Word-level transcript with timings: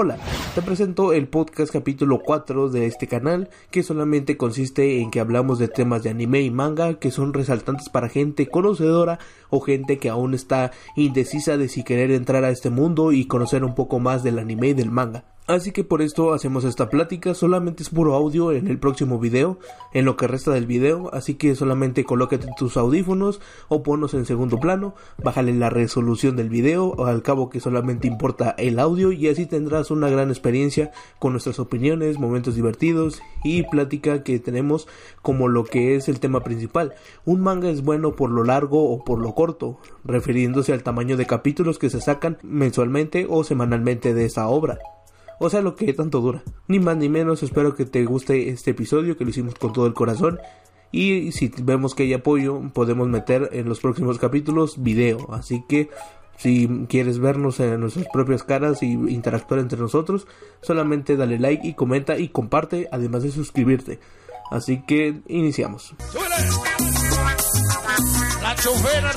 Hola, 0.00 0.16
te 0.54 0.62
presento 0.62 1.12
el 1.12 1.26
podcast 1.26 1.72
capítulo 1.72 2.20
4 2.20 2.68
de 2.68 2.86
este 2.86 3.08
canal, 3.08 3.50
que 3.72 3.82
solamente 3.82 4.36
consiste 4.36 5.00
en 5.00 5.10
que 5.10 5.18
hablamos 5.18 5.58
de 5.58 5.66
temas 5.66 6.04
de 6.04 6.10
anime 6.10 6.40
y 6.42 6.52
manga 6.52 7.00
que 7.00 7.10
son 7.10 7.34
resaltantes 7.34 7.88
para 7.88 8.08
gente 8.08 8.46
conocedora 8.46 9.18
o 9.50 9.58
gente 9.58 9.98
que 9.98 10.08
aún 10.08 10.34
está 10.34 10.70
indecisa 10.94 11.56
de 11.56 11.68
si 11.68 11.82
querer 11.82 12.12
entrar 12.12 12.44
a 12.44 12.50
este 12.50 12.70
mundo 12.70 13.10
y 13.10 13.24
conocer 13.24 13.64
un 13.64 13.74
poco 13.74 13.98
más 13.98 14.22
del 14.22 14.38
anime 14.38 14.68
y 14.68 14.74
del 14.74 14.92
manga. 14.92 15.24
Así 15.48 15.72
que 15.72 15.82
por 15.82 16.02
esto 16.02 16.34
hacemos 16.34 16.64
esta 16.64 16.90
plática, 16.90 17.32
solamente 17.32 17.82
es 17.82 17.88
puro 17.88 18.14
audio 18.14 18.52
en 18.52 18.68
el 18.68 18.78
próximo 18.78 19.18
video, 19.18 19.58
en 19.94 20.04
lo 20.04 20.14
que 20.14 20.26
resta 20.26 20.50
del 20.50 20.66
video, 20.66 21.08
así 21.14 21.36
que 21.36 21.54
solamente 21.54 22.04
colócate 22.04 22.48
tus 22.58 22.76
audífonos 22.76 23.40
o 23.68 23.82
ponlos 23.82 24.12
en 24.12 24.26
segundo 24.26 24.60
plano, 24.60 24.94
bájale 25.24 25.54
la 25.54 25.70
resolución 25.70 26.36
del 26.36 26.50
video, 26.50 27.06
al 27.06 27.22
cabo 27.22 27.48
que 27.48 27.60
solamente 27.60 28.06
importa 28.06 28.54
el 28.58 28.78
audio 28.78 29.10
y 29.10 29.26
así 29.28 29.46
tendrás 29.46 29.90
una 29.90 30.10
gran 30.10 30.28
experiencia 30.28 30.92
con 31.18 31.32
nuestras 31.32 31.58
opiniones, 31.58 32.18
momentos 32.18 32.54
divertidos 32.54 33.22
y 33.42 33.62
plática 33.62 34.22
que 34.24 34.38
tenemos 34.40 34.86
como 35.22 35.48
lo 35.48 35.64
que 35.64 35.96
es 35.96 36.10
el 36.10 36.20
tema 36.20 36.44
principal. 36.44 36.92
Un 37.24 37.40
manga 37.40 37.70
es 37.70 37.82
bueno 37.82 38.16
por 38.16 38.28
lo 38.28 38.44
largo 38.44 38.92
o 38.92 39.02
por 39.02 39.18
lo 39.18 39.34
corto, 39.34 39.78
refiriéndose 40.04 40.74
al 40.74 40.82
tamaño 40.82 41.16
de 41.16 41.24
capítulos 41.24 41.78
que 41.78 41.88
se 41.88 42.02
sacan 42.02 42.36
mensualmente 42.42 43.26
o 43.30 43.44
semanalmente 43.44 44.12
de 44.12 44.26
esa 44.26 44.46
obra 44.48 44.78
o 45.40 45.50
sea 45.50 45.60
lo 45.60 45.74
que 45.74 45.92
tanto 45.92 46.20
dura. 46.20 46.42
Ni 46.66 46.78
más 46.78 46.96
ni 46.96 47.08
menos, 47.08 47.42
espero 47.42 47.74
que 47.74 47.84
te 47.84 48.04
guste 48.04 48.50
este 48.50 48.72
episodio, 48.72 49.16
que 49.16 49.24
lo 49.24 49.30
hicimos 49.30 49.54
con 49.54 49.72
todo 49.72 49.86
el 49.86 49.94
corazón. 49.94 50.38
Y 50.90 51.32
si 51.32 51.52
vemos 51.62 51.94
que 51.94 52.04
hay 52.04 52.14
apoyo, 52.14 52.62
podemos 52.72 53.08
meter 53.08 53.50
en 53.52 53.68
los 53.68 53.80
próximos 53.80 54.18
capítulos 54.18 54.82
video. 54.82 55.32
Así 55.32 55.64
que 55.68 55.90
si 56.38 56.86
quieres 56.88 57.18
vernos 57.18 57.60
en 57.60 57.80
nuestras 57.80 58.06
propias 58.12 58.42
caras 58.42 58.82
y 58.82 58.92
interactuar 58.92 59.60
entre 59.60 59.78
nosotros, 59.78 60.26
solamente 60.62 61.16
dale 61.16 61.38
like 61.38 61.66
y 61.66 61.74
comenta 61.74 62.16
y 62.16 62.28
comparte, 62.28 62.88
además 62.92 63.24
de 63.24 63.32
suscribirte. 63.32 63.98
Así 64.50 64.82
que 64.86 65.20
iniciamos. 65.28 65.94
La 68.40 68.54
chofera. 68.54 69.12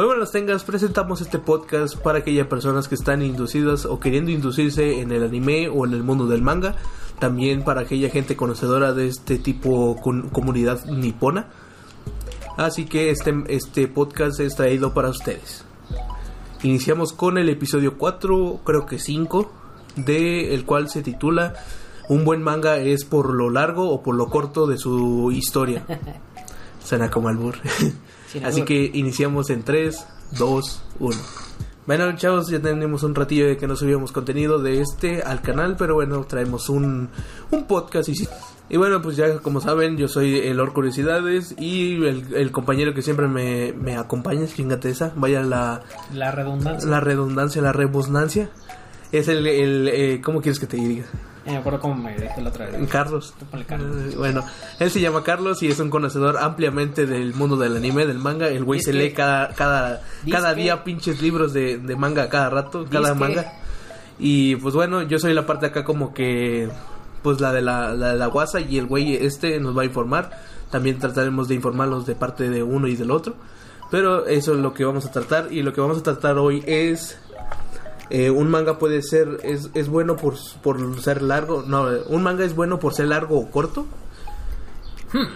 Muy 0.00 0.06
buenas 0.06 0.32
tengas, 0.32 0.64
presentamos 0.64 1.20
este 1.20 1.38
podcast 1.38 1.94
para 1.94 2.20
aquellas 2.20 2.46
personas 2.46 2.88
que 2.88 2.94
están 2.94 3.20
inducidas 3.20 3.84
o 3.84 4.00
queriendo 4.00 4.30
inducirse 4.30 5.02
en 5.02 5.12
el 5.12 5.22
anime 5.22 5.68
o 5.68 5.84
en 5.84 5.92
el 5.92 6.02
mundo 6.02 6.26
del 6.26 6.40
manga, 6.40 6.74
también 7.18 7.64
para 7.64 7.82
aquella 7.82 8.08
gente 8.08 8.34
conocedora 8.34 8.94
de 8.94 9.08
este 9.08 9.36
tipo 9.36 9.96
con 10.00 10.30
comunidad 10.30 10.86
nipona. 10.86 11.50
Así 12.56 12.86
que 12.86 13.10
este, 13.10 13.44
este 13.48 13.88
podcast 13.88 14.40
es 14.40 14.56
traído 14.56 14.94
para 14.94 15.10
ustedes. 15.10 15.66
Iniciamos 16.62 17.12
con 17.12 17.36
el 17.36 17.50
episodio 17.50 17.98
4, 17.98 18.60
creo 18.64 18.86
que 18.86 18.98
5, 18.98 19.52
de 19.96 20.54
el 20.54 20.64
cual 20.64 20.88
se 20.88 21.02
titula 21.02 21.52
Un 22.08 22.24
buen 22.24 22.42
manga 22.42 22.78
es 22.78 23.04
por 23.04 23.34
lo 23.34 23.50
largo 23.50 23.90
o 23.90 24.02
por 24.02 24.14
lo 24.14 24.30
corto 24.30 24.66
de 24.66 24.78
su 24.78 25.30
historia. 25.30 25.84
Suena 26.82 27.10
como 27.10 27.28
albur. 27.28 27.56
Así 28.44 28.62
que 28.62 28.90
iniciamos 28.94 29.50
en 29.50 29.62
3, 29.62 30.06
2, 30.38 30.82
1. 31.00 31.16
Bueno, 31.86 32.14
chavos, 32.14 32.48
ya 32.48 32.60
tenemos 32.60 33.02
un 33.02 33.14
ratillo 33.14 33.48
de 33.48 33.56
que 33.56 33.66
no 33.66 33.74
subíamos 33.74 34.12
contenido 34.12 34.60
de 34.60 34.80
este 34.80 35.22
al 35.22 35.42
canal, 35.42 35.76
pero 35.76 35.94
bueno, 35.94 36.24
traemos 36.24 36.68
un, 36.68 37.08
un 37.50 37.64
podcast 37.64 38.08
y 38.08 38.28
Y 38.68 38.76
bueno, 38.76 39.02
pues 39.02 39.16
ya 39.16 39.38
como 39.38 39.60
saben, 39.60 39.96
yo 39.96 40.06
soy 40.06 40.38
el 40.38 40.60
Or 40.60 40.72
Curiosidades 40.72 41.56
y 41.58 42.04
el, 42.04 42.52
compañero 42.52 42.94
que 42.94 43.02
siempre 43.02 43.26
me, 43.26 43.72
me 43.72 43.96
acompaña, 43.96 44.46
chingate 44.46 44.90
esa, 44.90 45.12
vaya 45.16 45.42
la... 45.42 45.82
La 46.14 46.30
redundancia. 46.30 46.88
La 46.88 47.00
redundancia, 47.00 47.62
la 47.62 47.72
rebusnancia. 47.72 48.50
Es 49.10 49.26
el, 49.26 49.44
el 49.46 49.88
eh, 49.88 50.20
¿cómo 50.22 50.40
quieres 50.40 50.60
que 50.60 50.68
te 50.68 50.76
diga? 50.76 51.06
Me 51.46 51.56
acuerdo 51.56 51.80
cómo 51.80 51.94
me 51.94 52.16
dejé 52.16 52.40
la 52.40 52.50
otra 52.50 52.66
vez. 52.66 52.88
Carlos. 52.88 53.34
Eh, 53.52 54.14
bueno, 54.16 54.44
él 54.78 54.90
se 54.90 55.00
llama 55.00 55.22
Carlos 55.22 55.62
y 55.62 55.68
es 55.68 55.78
un 55.80 55.90
conocedor 55.90 56.38
ampliamente 56.38 57.06
del 57.06 57.34
mundo 57.34 57.56
del 57.56 57.76
anime, 57.76 58.06
del 58.06 58.18
manga. 58.18 58.48
El 58.48 58.64
güey 58.64 58.80
se 58.80 58.92
lee 58.92 59.12
cada, 59.12 59.48
cada, 59.54 60.02
cada 60.30 60.54
día 60.54 60.84
pinches 60.84 61.22
libros 61.22 61.52
de, 61.52 61.78
de 61.78 61.96
manga 61.96 62.28
cada 62.28 62.50
rato, 62.50 62.86
cada 62.90 63.14
manga. 63.14 63.52
Y 64.18 64.56
pues 64.56 64.74
bueno, 64.74 65.02
yo 65.02 65.18
soy 65.18 65.32
la 65.32 65.46
parte 65.46 65.66
acá 65.66 65.82
como 65.82 66.12
que, 66.12 66.68
pues 67.22 67.40
la 67.40 67.52
de 67.52 67.62
la, 67.62 67.94
la, 67.94 68.12
de 68.12 68.18
la 68.18 68.26
guasa 68.26 68.60
y 68.60 68.76
el 68.78 68.86
güey 68.86 69.14
este 69.16 69.58
nos 69.60 69.76
va 69.76 69.82
a 69.82 69.86
informar. 69.86 70.30
También 70.70 70.98
trataremos 70.98 71.48
de 71.48 71.54
informarlos 71.54 72.06
de 72.06 72.14
parte 72.14 72.48
de 72.50 72.62
uno 72.62 72.86
y 72.86 72.96
del 72.96 73.10
otro. 73.10 73.34
Pero 73.90 74.26
eso 74.26 74.52
es 74.52 74.60
lo 74.60 74.72
que 74.72 74.84
vamos 74.84 75.06
a 75.06 75.10
tratar 75.10 75.48
y 75.50 75.62
lo 75.62 75.72
que 75.72 75.80
vamos 75.80 75.98
a 75.98 76.02
tratar 76.02 76.38
hoy 76.38 76.62
es 76.66 77.18
eh, 78.10 78.30
un 78.30 78.50
manga 78.50 78.78
puede 78.78 79.02
ser, 79.02 79.38
es, 79.44 79.70
es 79.74 79.88
bueno 79.88 80.16
por, 80.16 80.34
por, 80.62 81.00
ser 81.00 81.22
largo, 81.22 81.64
no, 81.66 81.88
un 82.08 82.22
manga 82.22 82.44
es 82.44 82.54
bueno 82.54 82.78
por 82.78 82.92
ser 82.92 83.06
largo 83.06 83.38
o 83.38 83.50
corto. 83.50 83.86
Hmm. 85.12 85.26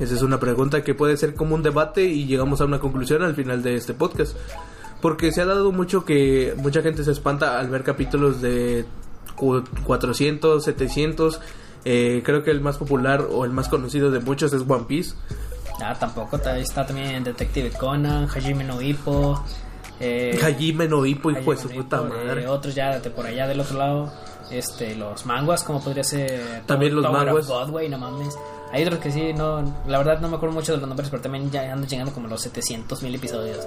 Esa 0.00 0.14
es 0.14 0.22
una 0.22 0.40
pregunta 0.40 0.82
que 0.82 0.94
puede 0.94 1.16
ser 1.16 1.34
como 1.34 1.54
un 1.54 1.62
debate 1.62 2.04
y 2.04 2.26
llegamos 2.26 2.60
a 2.60 2.64
una 2.64 2.80
conclusión 2.80 3.22
al 3.22 3.34
final 3.34 3.62
de 3.62 3.76
este 3.76 3.94
podcast. 3.94 4.36
Porque 5.00 5.32
se 5.32 5.42
ha 5.42 5.46
dado 5.46 5.70
mucho 5.70 6.04
que 6.04 6.54
mucha 6.56 6.82
gente 6.82 7.04
se 7.04 7.12
espanta 7.12 7.58
al 7.58 7.68
ver 7.68 7.84
capítulos 7.84 8.40
de 8.40 8.86
400, 9.36 10.64
700. 10.64 11.40
Eh, 11.84 12.22
creo 12.24 12.42
que 12.42 12.50
el 12.50 12.60
más 12.60 12.78
popular 12.78 13.26
o 13.30 13.44
el 13.44 13.50
más 13.50 13.68
conocido 13.68 14.10
de 14.10 14.20
muchos 14.20 14.52
es 14.52 14.62
One 14.66 14.84
Piece. 14.88 15.14
Ah, 15.82 15.94
tampoco. 15.98 16.36
Está 16.36 16.86
también 16.86 17.22
Detective 17.22 17.70
Conan, 17.70 18.28
Hajime 18.28 18.64
no 18.64 18.80
Ippo, 18.80 19.44
eh, 20.00 20.38
Hajime 20.42 20.88
no 20.88 21.04
Hippo, 21.06 21.30
hijo 21.30 21.52
de 21.52 21.56
su 21.56 21.68
puta 21.70 22.02
madre. 22.02 22.46
otros 22.48 22.74
ya 22.74 22.98
de 22.98 23.10
por 23.10 23.26
allá 23.26 23.46
del 23.46 23.60
otro 23.60 23.78
lado. 23.78 24.12
Este, 24.50 24.94
los 24.94 25.24
manguas, 25.26 25.64
como 25.64 25.82
podría 25.82 26.04
ser. 26.04 26.62
También 26.66 26.94
los 26.94 27.10
manguas. 27.10 27.48
no 27.48 27.98
mames. 27.98 28.36
Hay 28.74 28.82
otros 28.82 28.98
que 28.98 29.12
sí, 29.12 29.32
no. 29.32 29.62
La 29.86 29.98
verdad 29.98 30.18
no 30.20 30.28
me 30.28 30.34
acuerdo 30.34 30.52
mucho 30.52 30.72
de 30.72 30.78
los 30.78 30.88
nombres, 30.88 31.08
pero 31.08 31.22
también 31.22 31.48
ya 31.48 31.72
andan 31.72 31.88
llegando 31.88 32.12
como 32.12 32.26
los 32.26 32.42
700 32.42 33.04
mil 33.04 33.14
episodios. 33.14 33.64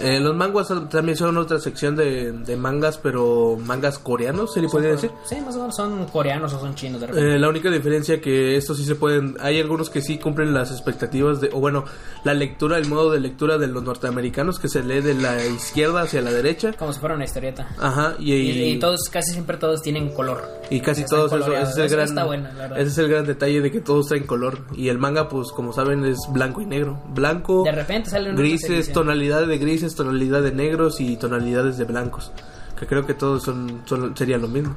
Eh, 0.00 0.18
los 0.18 0.34
manguas 0.34 0.68
también 0.88 1.16
son 1.16 1.36
otra 1.36 1.58
sección 1.58 1.94
de, 1.94 2.32
de 2.32 2.56
mangas, 2.56 2.96
pero 2.96 3.58
mangas 3.62 3.98
coreanos, 3.98 4.54
¿se 4.54 4.62
le 4.62 4.68
podría 4.68 4.92
decir? 4.92 5.10
Sí, 5.24 5.36
más 5.44 5.54
o 5.56 5.60
menos 5.60 5.76
son 5.76 6.06
coreanos 6.06 6.54
o 6.54 6.60
son 6.60 6.74
chinos. 6.74 7.02
De 7.02 7.06
eh, 7.06 7.38
la 7.38 7.48
única 7.50 7.70
diferencia 7.70 8.18
que 8.18 8.56
estos 8.56 8.78
sí 8.78 8.84
se 8.84 8.94
pueden, 8.94 9.36
hay 9.40 9.60
algunos 9.60 9.90
que 9.90 10.00
sí 10.00 10.16
cumplen 10.18 10.54
las 10.54 10.70
expectativas 10.70 11.42
de, 11.42 11.50
o 11.52 11.60
bueno, 11.60 11.84
la 12.24 12.32
lectura, 12.32 12.78
el 12.78 12.86
modo 12.86 13.10
de 13.10 13.20
lectura 13.20 13.58
de 13.58 13.66
los 13.66 13.82
norteamericanos 13.82 14.58
que 14.58 14.68
se 14.68 14.82
lee 14.82 15.02
de 15.02 15.14
la 15.14 15.44
izquierda 15.44 16.02
hacia 16.02 16.22
la 16.22 16.32
derecha. 16.32 16.72
Como 16.72 16.94
si 16.94 17.00
fuera 17.00 17.14
una 17.14 17.24
historieta. 17.24 17.68
Ajá, 17.78 18.14
y, 18.18 18.32
y, 18.32 18.78
todos, 18.78 19.00
casi 19.10 19.32
siempre 19.32 19.58
todos 19.58 19.82
tienen 19.82 20.14
color. 20.14 20.48
Y 20.70 20.80
casi 20.80 21.04
todos, 21.04 21.30
eso, 21.30 21.52
ese, 21.54 21.84
es 21.84 21.92
el 21.92 22.14
gran, 22.14 22.46
ese 22.76 22.88
es 22.88 22.98
el 22.98 23.08
gran 23.08 23.26
detalle 23.26 23.60
de 23.60 23.70
que 23.70 23.80
todos 23.80 24.06
traen 24.06 24.24
color. 24.24 24.49
Y 24.74 24.88
el 24.88 24.98
manga, 24.98 25.28
pues 25.28 25.50
como 25.52 25.72
saben, 25.72 26.04
es 26.04 26.18
blanco 26.32 26.60
y 26.60 26.66
negro. 26.66 27.00
Blanco, 27.14 27.62
de 27.64 27.72
repente 27.72 28.10
sale 28.10 28.32
grises, 28.32 28.92
tonalidades 28.92 29.48
de 29.48 29.58
grises, 29.58 29.94
tonalidad 29.94 30.42
de 30.42 30.52
negros 30.52 31.00
y 31.00 31.16
tonalidades 31.16 31.78
de 31.78 31.84
blancos. 31.84 32.32
Que 32.78 32.86
creo 32.86 33.06
que 33.06 33.14
todos 33.14 33.42
son, 33.42 33.82
sería 34.14 34.38
lo 34.38 34.48
mismo. 34.48 34.74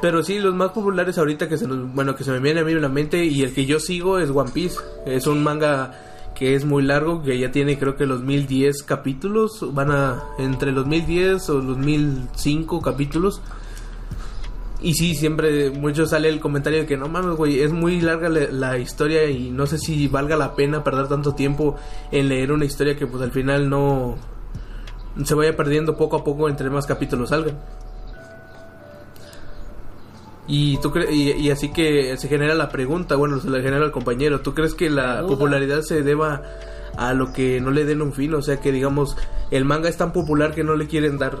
Pero 0.00 0.22
sí, 0.22 0.38
los 0.38 0.54
más 0.54 0.70
populares 0.70 1.18
ahorita 1.18 1.48
que 1.48 1.58
se 1.58 1.66
bueno, 1.66 2.16
que 2.16 2.24
se 2.24 2.30
me 2.30 2.40
viene 2.40 2.60
a 2.60 2.64
mí 2.64 2.72
en 2.72 2.80
la 2.80 2.88
mente 2.88 3.24
y 3.24 3.42
el 3.42 3.52
que 3.52 3.66
yo 3.66 3.78
sigo 3.78 4.18
es 4.18 4.30
One 4.30 4.50
Piece. 4.52 4.78
Es 5.06 5.26
un 5.26 5.42
manga 5.42 5.92
que 6.34 6.54
es 6.54 6.64
muy 6.64 6.82
largo, 6.82 7.22
que 7.22 7.38
ya 7.38 7.52
tiene 7.52 7.78
creo 7.78 7.96
que 7.96 8.06
los 8.06 8.22
1010 8.22 8.82
capítulos, 8.84 9.74
van 9.74 9.90
a 9.90 10.22
entre 10.38 10.72
los 10.72 10.86
1010 10.86 11.50
o 11.50 11.60
los 11.60 11.76
1005 11.76 12.80
capítulos. 12.80 13.42
Y 14.82 14.94
sí, 14.94 15.14
siempre 15.14 15.70
mucho 15.70 16.06
sale 16.06 16.28
el 16.28 16.40
comentario 16.40 16.80
de 16.80 16.86
que 16.86 16.96
no 16.96 17.08
mames, 17.08 17.36
güey, 17.36 17.60
es 17.60 17.72
muy 17.72 18.00
larga 18.00 18.28
la, 18.30 18.78
historia 18.78 19.28
y 19.28 19.50
no 19.50 19.66
sé 19.66 19.76
si 19.76 20.08
valga 20.08 20.36
la 20.36 20.54
pena 20.54 20.82
perder 20.82 21.06
tanto 21.06 21.34
tiempo 21.34 21.76
en 22.10 22.28
leer 22.28 22.50
una 22.50 22.64
historia 22.64 22.96
que 22.96 23.06
pues 23.06 23.22
al 23.22 23.30
final 23.30 23.68
no 23.68 24.16
se 25.22 25.34
vaya 25.34 25.54
perdiendo 25.54 25.96
poco 25.96 26.16
a 26.16 26.24
poco 26.24 26.48
entre 26.48 26.70
más 26.70 26.86
capítulos 26.86 27.28
salgan. 27.28 27.58
Y, 30.48 30.78
tú 30.78 30.92
y, 31.10 31.50
así 31.50 31.70
que 31.70 32.16
se 32.16 32.26
genera 32.26 32.54
la 32.54 32.70
pregunta, 32.70 33.14
bueno, 33.16 33.38
se 33.38 33.50
la 33.50 33.60
genera 33.60 33.84
al 33.84 33.92
compañero, 33.92 34.40
¿tú 34.40 34.54
crees 34.54 34.74
que 34.74 34.90
la 34.90 35.24
popularidad 35.26 35.82
se 35.82 36.02
deba 36.02 36.42
a 36.96 37.12
lo 37.12 37.32
que 37.32 37.60
no 37.60 37.70
le 37.70 37.84
den 37.84 38.02
un 38.02 38.12
fin? 38.12 38.34
O 38.34 38.42
sea, 38.42 38.56
que 38.60 38.72
digamos, 38.72 39.16
el 39.50 39.64
manga 39.64 39.88
es 39.88 39.96
tan 39.96 40.12
popular 40.12 40.52
que 40.54 40.64
no 40.64 40.74
le 40.74 40.88
quieren 40.88 41.18
dar 41.18 41.38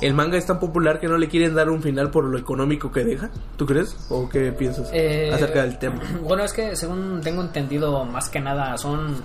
el 0.00 0.14
manga 0.14 0.36
es 0.36 0.46
tan 0.46 0.58
popular 0.58 1.00
que 1.00 1.08
no 1.08 1.16
le 1.16 1.28
quieren 1.28 1.54
dar 1.54 1.70
un 1.70 1.82
final 1.82 2.10
por 2.10 2.24
lo 2.24 2.38
económico 2.38 2.90
que 2.90 3.04
deja. 3.04 3.30
¿Tú 3.56 3.66
crees? 3.66 3.96
¿O 4.10 4.28
qué 4.28 4.52
piensas 4.52 4.90
eh, 4.92 5.30
acerca 5.32 5.62
del 5.62 5.78
tema? 5.78 6.00
Bueno, 6.22 6.44
es 6.44 6.52
que 6.52 6.76
según 6.76 7.20
tengo 7.22 7.42
entendido, 7.42 8.04
más 8.04 8.28
que 8.28 8.40
nada 8.40 8.76
son 8.78 9.22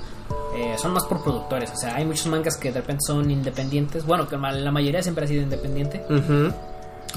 eh, 0.56 0.76
son 0.78 0.94
más 0.94 1.06
por 1.06 1.24
productores. 1.24 1.72
O 1.72 1.78
sea, 1.78 1.96
hay 1.96 2.06
muchos 2.06 2.28
mangas 2.28 2.58
que 2.58 2.72
de 2.72 2.82
repente 2.82 3.02
son 3.06 3.30
independientes. 3.30 4.06
Bueno, 4.06 4.28
que 4.28 4.38
la 4.38 4.72
mayoría 4.72 5.02
siempre 5.02 5.26
ha 5.26 5.28
sido 5.28 5.44
independiente. 5.44 6.04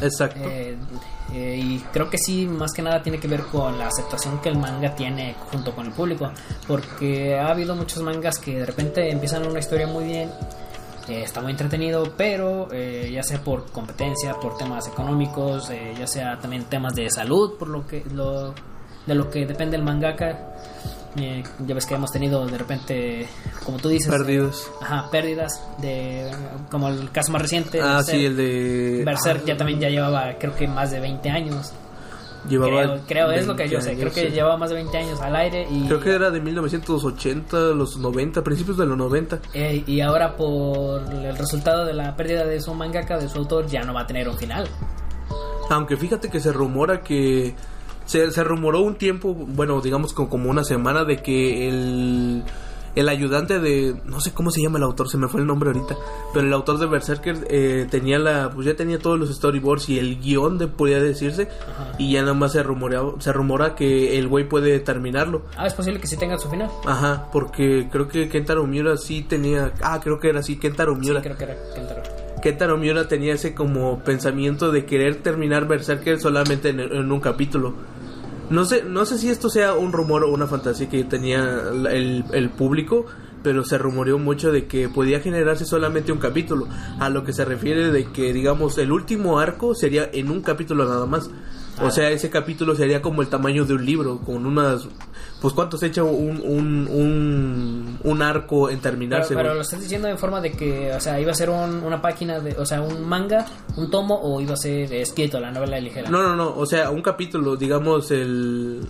Exacto. 0.00 0.40
Eh, 0.44 0.76
y 1.34 1.78
creo 1.92 2.10
que 2.10 2.18
sí, 2.18 2.46
más 2.46 2.72
que 2.72 2.82
nada 2.82 3.02
tiene 3.02 3.18
que 3.18 3.28
ver 3.28 3.40
con 3.42 3.78
la 3.78 3.88
aceptación 3.88 4.40
que 4.40 4.48
el 4.48 4.58
manga 4.58 4.94
tiene 4.94 5.34
junto 5.50 5.74
con 5.74 5.86
el 5.86 5.92
público. 5.92 6.30
Porque 6.66 7.38
ha 7.38 7.48
habido 7.48 7.74
muchos 7.74 8.02
mangas 8.02 8.38
que 8.38 8.58
de 8.58 8.66
repente 8.66 9.10
empiezan 9.10 9.46
una 9.46 9.58
historia 9.58 9.86
muy 9.86 10.04
bien 10.04 10.30
Eh, 11.08 11.22
está 11.24 11.40
muy 11.40 11.50
entretenido, 11.52 12.12
pero 12.16 12.68
eh, 12.72 13.10
ya 13.12 13.22
sea 13.22 13.42
por 13.42 13.70
competencia, 13.72 14.34
por 14.34 14.56
temas 14.56 14.86
económicos, 14.86 15.68
eh, 15.70 15.94
ya 15.98 16.06
sea 16.06 16.38
también 16.38 16.64
temas 16.64 16.94
de 16.94 17.10
salud, 17.10 17.58
por 17.58 17.68
lo 17.68 17.86
que 17.86 18.04
lo, 18.14 18.54
de 19.06 19.14
lo 19.14 19.30
que 19.30 19.44
depende 19.46 19.76
el 19.76 19.82
mangaka. 19.82 20.48
Eh, 21.16 21.42
ya 21.66 21.74
ves 21.74 21.84
que 21.84 21.94
hemos 21.94 22.10
tenido 22.10 22.46
de 22.46 22.56
repente, 22.56 23.26
como 23.64 23.76
tú 23.78 23.90
dices, 23.90 24.08
Perdidos. 24.08 24.70
ajá, 24.80 25.10
pérdidas 25.10 25.62
de 25.78 26.30
como 26.70 26.88
el 26.88 27.10
caso 27.10 27.32
más 27.32 27.42
reciente. 27.42 27.80
Ah, 27.82 28.02
sí, 28.02 28.24
el 28.24 28.36
de. 28.36 29.02
Berserk 29.04 29.40
ah, 29.42 29.46
ya 29.48 29.56
también 29.56 29.78
ya 29.78 29.90
llevaba 29.90 30.32
creo 30.38 30.54
que 30.56 30.66
más 30.66 30.90
de 30.90 31.00
20 31.00 31.28
años. 31.28 31.72
Llevaba 32.48 32.82
creo, 32.82 33.00
creo 33.06 33.30
es 33.30 33.46
lo 33.46 33.54
que 33.56 33.68
yo 33.68 33.78
20 33.78 33.90
sé, 33.90 33.96
creo 33.96 34.12
que 34.12 34.28
sí. 34.28 34.34
llevaba 34.34 34.56
más 34.56 34.70
de 34.70 34.76
20 34.76 34.98
años 34.98 35.20
al 35.20 35.36
aire 35.36 35.66
y 35.70 35.86
Creo 35.86 36.00
que 36.00 36.10
era 36.10 36.30
de 36.30 36.40
1980, 36.40 37.56
los 37.74 37.96
90, 37.98 38.42
principios 38.42 38.76
de 38.76 38.86
los 38.86 38.96
90. 38.98 39.40
eh, 39.54 39.84
y 39.86 40.00
ahora 40.00 40.36
por 40.36 41.02
el 41.12 41.36
resultado 41.36 41.84
de 41.84 41.94
la 41.94 42.16
pérdida 42.16 42.44
de 42.44 42.60
su 42.60 42.74
mangaka, 42.74 43.18
de 43.18 43.28
su 43.28 43.38
autor, 43.38 43.66
ya 43.66 43.82
no 43.84 43.94
va 43.94 44.00
a 44.02 44.06
tener 44.06 44.28
un 44.28 44.36
final. 44.36 44.66
Aunque 45.70 45.96
fíjate 45.96 46.28
que 46.30 46.40
se 46.40 46.52
rumora 46.52 47.00
que. 47.02 47.54
Se, 48.04 48.30
se 48.32 48.42
rumoró 48.44 48.80
un 48.80 48.96
tiempo, 48.96 49.32
bueno, 49.32 49.80
digamos 49.80 50.12
como, 50.12 50.28
como 50.28 50.50
una 50.50 50.64
semana, 50.64 51.04
de 51.04 51.18
que 51.18 51.68
el. 51.68 52.42
El 52.94 53.08
ayudante 53.08 53.58
de. 53.58 53.96
No 54.04 54.20
sé 54.20 54.32
cómo 54.34 54.50
se 54.50 54.60
llama 54.60 54.76
el 54.78 54.84
autor, 54.84 55.08
se 55.08 55.16
me 55.16 55.26
fue 55.28 55.40
el 55.40 55.46
nombre 55.46 55.70
ahorita. 55.70 55.96
Pero 56.34 56.46
el 56.46 56.52
autor 56.52 56.78
de 56.78 56.86
Berserker 56.86 57.46
eh, 57.48 57.86
tenía 57.90 58.18
la. 58.18 58.50
Pues 58.50 58.66
ya 58.66 58.74
tenía 58.76 58.98
todos 58.98 59.18
los 59.18 59.34
storyboards 59.34 59.88
y 59.88 59.98
el 59.98 60.20
guion, 60.20 60.58
de, 60.58 60.66
podría 60.68 61.00
decirse. 61.02 61.48
Ajá. 61.62 61.92
Y 61.98 62.12
ya 62.12 62.20
nada 62.20 62.34
más 62.34 62.52
se 62.52 62.62
rumorea, 62.62 63.00
se 63.18 63.32
rumora 63.32 63.74
que 63.74 64.18
el 64.18 64.28
güey 64.28 64.46
puede 64.48 64.78
terminarlo. 64.80 65.42
Ah, 65.56 65.66
es 65.66 65.72
posible 65.74 66.00
que 66.00 66.06
sí 66.06 66.16
tenga 66.18 66.36
su 66.36 66.50
final. 66.50 66.70
Ajá, 66.84 67.28
porque 67.32 67.88
creo 67.90 68.08
que 68.08 68.28
Kentaro 68.28 68.66
Miura 68.66 68.96
sí 68.98 69.22
tenía. 69.22 69.72
Ah, 69.82 69.98
creo 70.02 70.20
que 70.20 70.28
era 70.28 70.40
así, 70.40 70.58
Kentaro 70.58 70.94
Sí, 70.94 71.00
Miura. 71.00 71.22
creo 71.22 71.36
que 71.38 71.44
era 71.44 71.56
Kentaro. 71.74 72.02
Kentaro 72.42 72.76
Miura 72.76 73.06
tenía 73.08 73.34
ese 73.34 73.54
como 73.54 74.00
pensamiento 74.00 74.72
de 74.72 74.84
querer 74.84 75.22
terminar 75.22 75.66
Berserker 75.68 76.20
solamente 76.20 76.70
en, 76.70 76.80
en 76.80 77.10
un 77.12 77.20
capítulo. 77.20 77.72
No 78.52 78.66
sé, 78.66 78.82
no 78.84 79.06
sé 79.06 79.16
si 79.16 79.30
esto 79.30 79.48
sea 79.48 79.72
un 79.72 79.92
rumor 79.92 80.24
o 80.24 80.30
una 80.30 80.46
fantasía 80.46 80.86
que 80.86 81.04
tenía 81.04 81.42
el, 81.90 82.22
el 82.32 82.50
público, 82.50 83.06
pero 83.42 83.64
se 83.64 83.78
rumoreó 83.78 84.18
mucho 84.18 84.52
de 84.52 84.66
que 84.66 84.90
podía 84.90 85.20
generarse 85.20 85.64
solamente 85.64 86.12
un 86.12 86.18
capítulo. 86.18 86.68
A 87.00 87.08
lo 87.08 87.24
que 87.24 87.32
se 87.32 87.46
refiere 87.46 87.90
de 87.90 88.12
que, 88.12 88.34
digamos, 88.34 88.76
el 88.76 88.92
último 88.92 89.38
arco 89.38 89.74
sería 89.74 90.06
en 90.12 90.30
un 90.30 90.42
capítulo 90.42 90.84
nada 90.84 91.06
más. 91.06 91.30
O 91.80 91.90
sea, 91.90 92.10
ese 92.10 92.28
capítulo 92.30 92.74
sería 92.76 93.00
como 93.00 93.22
el 93.22 93.28
tamaño 93.28 93.64
de 93.64 93.74
un 93.74 93.84
libro, 93.86 94.18
con 94.18 94.44
unas... 94.46 94.86
Pues 95.40 95.54
cuánto 95.54 95.76
se 95.76 95.86
echa 95.86 96.04
un, 96.04 96.40
un, 96.44 96.86
un, 96.88 97.98
un 98.04 98.22
arco 98.22 98.68
en 98.70 98.76
Pero, 98.78 98.82
terminarse. 98.90 99.34
pero 99.34 99.48
güey? 99.48 99.56
lo 99.56 99.62
estás 99.62 99.80
diciendo 99.80 100.06
en 100.06 100.16
forma 100.18 100.40
de 100.40 100.52
que, 100.52 100.92
o 100.94 101.00
sea, 101.00 101.18
iba 101.20 101.32
a 101.32 101.34
ser 101.34 101.50
un- 101.50 101.82
una 101.82 102.00
página, 102.00 102.38
de, 102.38 102.52
o 102.58 102.64
sea, 102.64 102.80
un 102.82 103.02
manga, 103.08 103.44
un 103.76 103.90
tomo, 103.90 104.20
o 104.22 104.40
iba 104.40 104.52
a 104.54 104.56
ser 104.56 104.92
escrito, 104.94 105.40
la 105.40 105.50
novela 105.50 105.80
ligera. 105.80 106.08
No, 106.10 106.22
no, 106.22 106.36
no, 106.36 106.54
o 106.56 106.64
sea, 106.66 106.90
un 106.90 107.02
capítulo, 107.02 107.56
digamos, 107.56 108.10
el... 108.12 108.86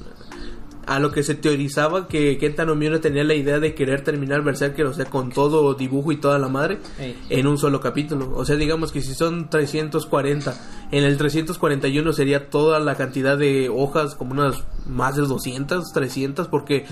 A 0.87 0.99
lo 0.99 1.13
que 1.13 1.23
se 1.23 1.35
teorizaba 1.35 2.09
que 2.09 2.39
Kentaro 2.39 2.75
Miura 2.75 3.01
tenía 3.01 3.23
la 3.23 3.35
idea 3.35 3.61
de 3.61 3.75
querer 3.75 4.03
terminar 4.03 4.43
Berserker, 4.43 4.87
o 4.87 4.93
sea, 4.93 5.05
con 5.05 5.31
todo 5.31 5.75
dibujo 5.75 6.11
y 6.11 6.17
toda 6.17 6.39
la 6.41 6.49
madre, 6.49 6.79
Ey. 6.99 7.17
en 7.31 7.47
un 7.47 7.57
solo 7.57 7.81
capítulo. 7.81 8.33
O 8.35 8.45
sea, 8.45 8.57
digamos 8.57 8.91
que 8.91 9.01
si 9.01 9.15
son 9.15 9.49
340, 9.49 10.55
en 10.91 11.05
el 11.05 11.17
341 11.17 12.13
sería 12.13 12.51
toda 12.51 12.81
la 12.81 12.97
cantidad 12.97 13.39
de 13.39 13.69
hojas, 13.69 14.17
como 14.17 14.33
unas 14.33 14.65
más 14.87 15.15
de 15.15 15.23
200, 15.23 15.93
300, 15.93 16.49
porque 16.49 16.85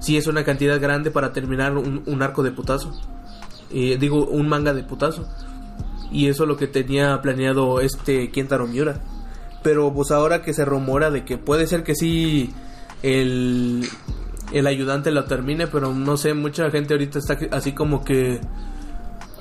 sí 0.00 0.18
es 0.18 0.26
una 0.26 0.44
cantidad 0.44 0.78
grande 0.78 1.10
para 1.10 1.32
terminar 1.32 1.76
un, 1.76 2.02
un 2.04 2.22
arco 2.22 2.42
de 2.42 2.50
putazo. 2.50 2.92
Eh, 3.72 3.96
digo, 3.98 4.26
un 4.26 4.48
manga 4.48 4.74
de 4.74 4.82
putazo. 4.82 5.26
Y 6.12 6.28
eso 6.28 6.42
es 6.42 6.48
lo 6.48 6.56
que 6.56 6.66
tenía 6.66 7.20
planeado 7.22 7.80
este 7.80 8.30
Kentaro 8.30 8.66
Miura. 8.66 9.00
Pero 9.62 9.92
pues 9.92 10.10
ahora 10.10 10.42
que 10.42 10.54
se 10.54 10.64
rumora 10.64 11.10
de 11.10 11.24
que 11.24 11.38
puede 11.38 11.66
ser 11.66 11.84
que 11.84 11.94
sí 11.94 12.52
el, 13.02 13.88
el 14.52 14.66
ayudante 14.66 15.10
lo 15.10 15.24
termine, 15.24 15.66
pero 15.66 15.94
no 15.94 16.16
sé, 16.16 16.34
mucha 16.34 16.70
gente 16.70 16.94
ahorita 16.94 17.18
está 17.18 17.38
así 17.52 17.72
como 17.72 18.04
que 18.04 18.40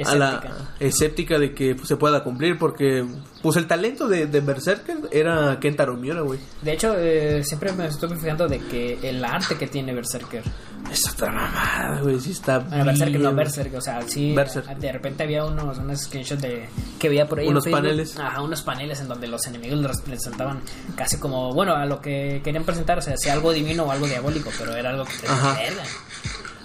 a 0.06 0.16
la 0.16 0.30
Escéptica. 0.30 0.76
escéptica 0.80 1.40
de 1.40 1.54
que 1.54 1.76
se 1.84 1.96
pueda 1.98 2.24
cumplir 2.24 2.58
porque 2.58 3.06
pues 3.42 3.58
el 3.58 3.68
talento 3.68 4.08
de, 4.08 4.28
de 4.28 4.40
Berserker 4.42 4.98
era 5.12 5.60
Kentaro 5.60 5.96
Miura, 5.96 6.22
güey. 6.22 6.40
De 6.62 6.74
hecho, 6.74 6.96
eh, 6.98 7.44
siempre 7.44 7.72
me 7.74 7.88
estoy 7.88 8.10
fijando 8.18 8.48
de 8.48 8.60
que 8.60 9.00
el 9.04 9.24
arte 9.24 9.56
que 9.56 9.68
tiene 9.68 9.94
Berserker. 9.94 10.44
Es 10.92 11.08
otra 11.12 11.32
mamada, 11.32 12.02
güey, 12.02 12.20
sí 12.20 12.32
está 12.32 12.60
Bueno, 12.60 12.86
Berserker 12.86 13.20
no. 13.22 13.34
Berserker, 13.34 13.78
o 13.78 13.82
sea, 13.82 14.02
sí. 14.08 14.36
De 14.80 14.92
repente 14.92 15.24
había 15.24 15.46
unos, 15.46 15.78
unos 15.78 16.00
screenshots 16.02 16.42
de, 16.42 16.68
que 16.98 17.10
veía 17.10 17.28
por 17.28 17.40
ahí. 17.40 17.48
Unos 17.48 17.68
paneles. 17.68 18.18
Ajá, 18.18 18.42
unos 18.42 18.62
paneles 18.62 19.00
en 19.02 19.08
donde 19.08 19.28
los 19.28 19.46
enemigos 19.48 19.80
los 19.80 20.02
presentaban 20.02 20.62
casi 20.96 21.18
como, 21.18 21.54
bueno, 21.54 21.76
a 21.76 21.86
lo 21.86 22.02
que 22.02 22.42
querían 22.44 22.64
presentar, 22.64 22.98
o 22.98 23.02
sea, 23.02 23.18
sea 23.18 23.34
algo 23.34 23.52
divino 23.54 23.84
o 23.84 23.92
algo 23.92 24.08
diabólico, 24.08 24.50
pero 24.58 24.76
era 24.76 24.90
algo 24.90 25.06
que 25.06 25.14
te. 25.14 25.28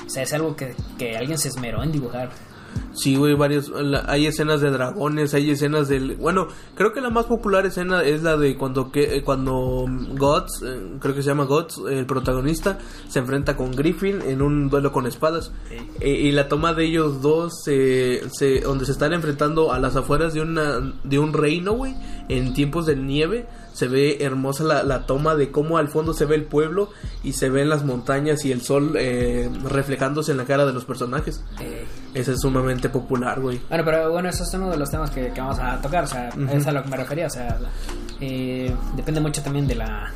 O 0.06 0.10
sea, 0.10 0.22
es 0.22 0.32
algo 0.32 0.54
que, 0.54 0.74
que 0.98 1.16
alguien 1.16 1.38
se 1.38 1.48
esmeró 1.48 1.82
en 1.82 1.90
dibujar. 1.92 2.30
Sí, 2.92 3.16
güey, 3.16 3.34
varios. 3.34 3.68
la- 3.70 4.04
hay 4.06 4.26
escenas 4.26 4.60
de 4.60 4.70
dragones, 4.70 5.34
hay 5.34 5.50
escenas 5.50 5.88
del. 5.88 6.16
Bueno, 6.16 6.46
creo 6.74 6.92
que 6.92 7.00
la 7.00 7.10
más 7.10 7.26
popular 7.26 7.66
escena 7.66 8.02
es 8.02 8.22
la 8.22 8.36
de 8.36 8.56
cuando 8.56 8.90
que 8.92 9.16
eh, 9.16 9.22
cuando 9.24 9.84
Guts, 9.88 10.62
eh, 10.64 10.92
creo 11.00 11.14
que 11.14 11.22
se 11.22 11.28
llama 11.30 11.44
Guts, 11.44 11.80
el 11.90 12.06
protagonista, 12.06 12.78
se 13.08 13.18
enfrenta 13.18 13.56
con 13.56 13.72
Griffin 13.72 14.22
en 14.22 14.42
un 14.42 14.68
duelo 14.70 14.92
con 14.92 15.06
espadas. 15.06 15.52
Eh, 16.00 16.10
y 16.10 16.32
la 16.32 16.48
toma 16.48 16.72
de 16.72 16.84
ellos 16.86 17.20
dos, 17.20 17.52
eh, 17.66 18.22
se, 18.32 18.60
donde 18.60 18.86
se 18.86 18.92
están 18.92 19.12
enfrentando 19.12 19.72
a 19.72 19.78
las 19.78 19.96
afueras 19.96 20.34
de, 20.34 20.40
una, 20.42 20.94
de 21.02 21.18
un 21.18 21.32
reino, 21.32 21.72
güey, 21.72 21.94
en 22.28 22.54
tiempos 22.54 22.86
de 22.86 22.96
nieve. 22.96 23.46
Se 23.72 23.88
ve 23.88 24.18
hermosa 24.20 24.62
la, 24.62 24.82
la 24.84 25.04
toma 25.04 25.34
de 25.34 25.50
cómo 25.50 25.78
al 25.78 25.88
fondo 25.88 26.14
se 26.14 26.26
ve 26.26 26.36
el 26.36 26.44
pueblo 26.44 26.90
y 27.24 27.32
se 27.32 27.50
ven 27.50 27.68
las 27.68 27.84
montañas 27.84 28.44
y 28.44 28.52
el 28.52 28.60
sol 28.62 28.92
eh, 28.96 29.50
reflejándose 29.64 30.30
en 30.30 30.36
la 30.38 30.44
cara 30.44 30.64
de 30.64 30.72
los 30.72 30.84
personajes. 30.84 31.42
Eh, 31.60 31.84
Ese 32.14 32.32
es 32.34 32.40
sumamente 32.40 32.88
popular, 32.88 33.40
güey. 33.40 33.60
Bueno, 33.68 33.84
pero 33.84 34.12
bueno, 34.12 34.28
eso 34.28 34.44
es 34.44 34.54
uno 34.54 34.70
de 34.70 34.76
los 34.76 34.88
temas 34.90 35.10
que, 35.10 35.32
que 35.32 35.40
vamos 35.40 35.58
a 35.58 35.80
tocar, 35.80 36.04
o 36.04 36.06
sea, 36.06 36.28
es 36.52 36.66
a 36.68 36.70
lo 36.72 36.84
que 36.84 36.88
me 36.88 36.96
refería, 36.96 37.26
o 37.26 37.30
sea, 37.30 37.58
eh, 38.20 38.72
depende 38.94 39.20
mucho 39.20 39.42
también 39.42 39.66
de 39.66 39.74
la 39.74 40.12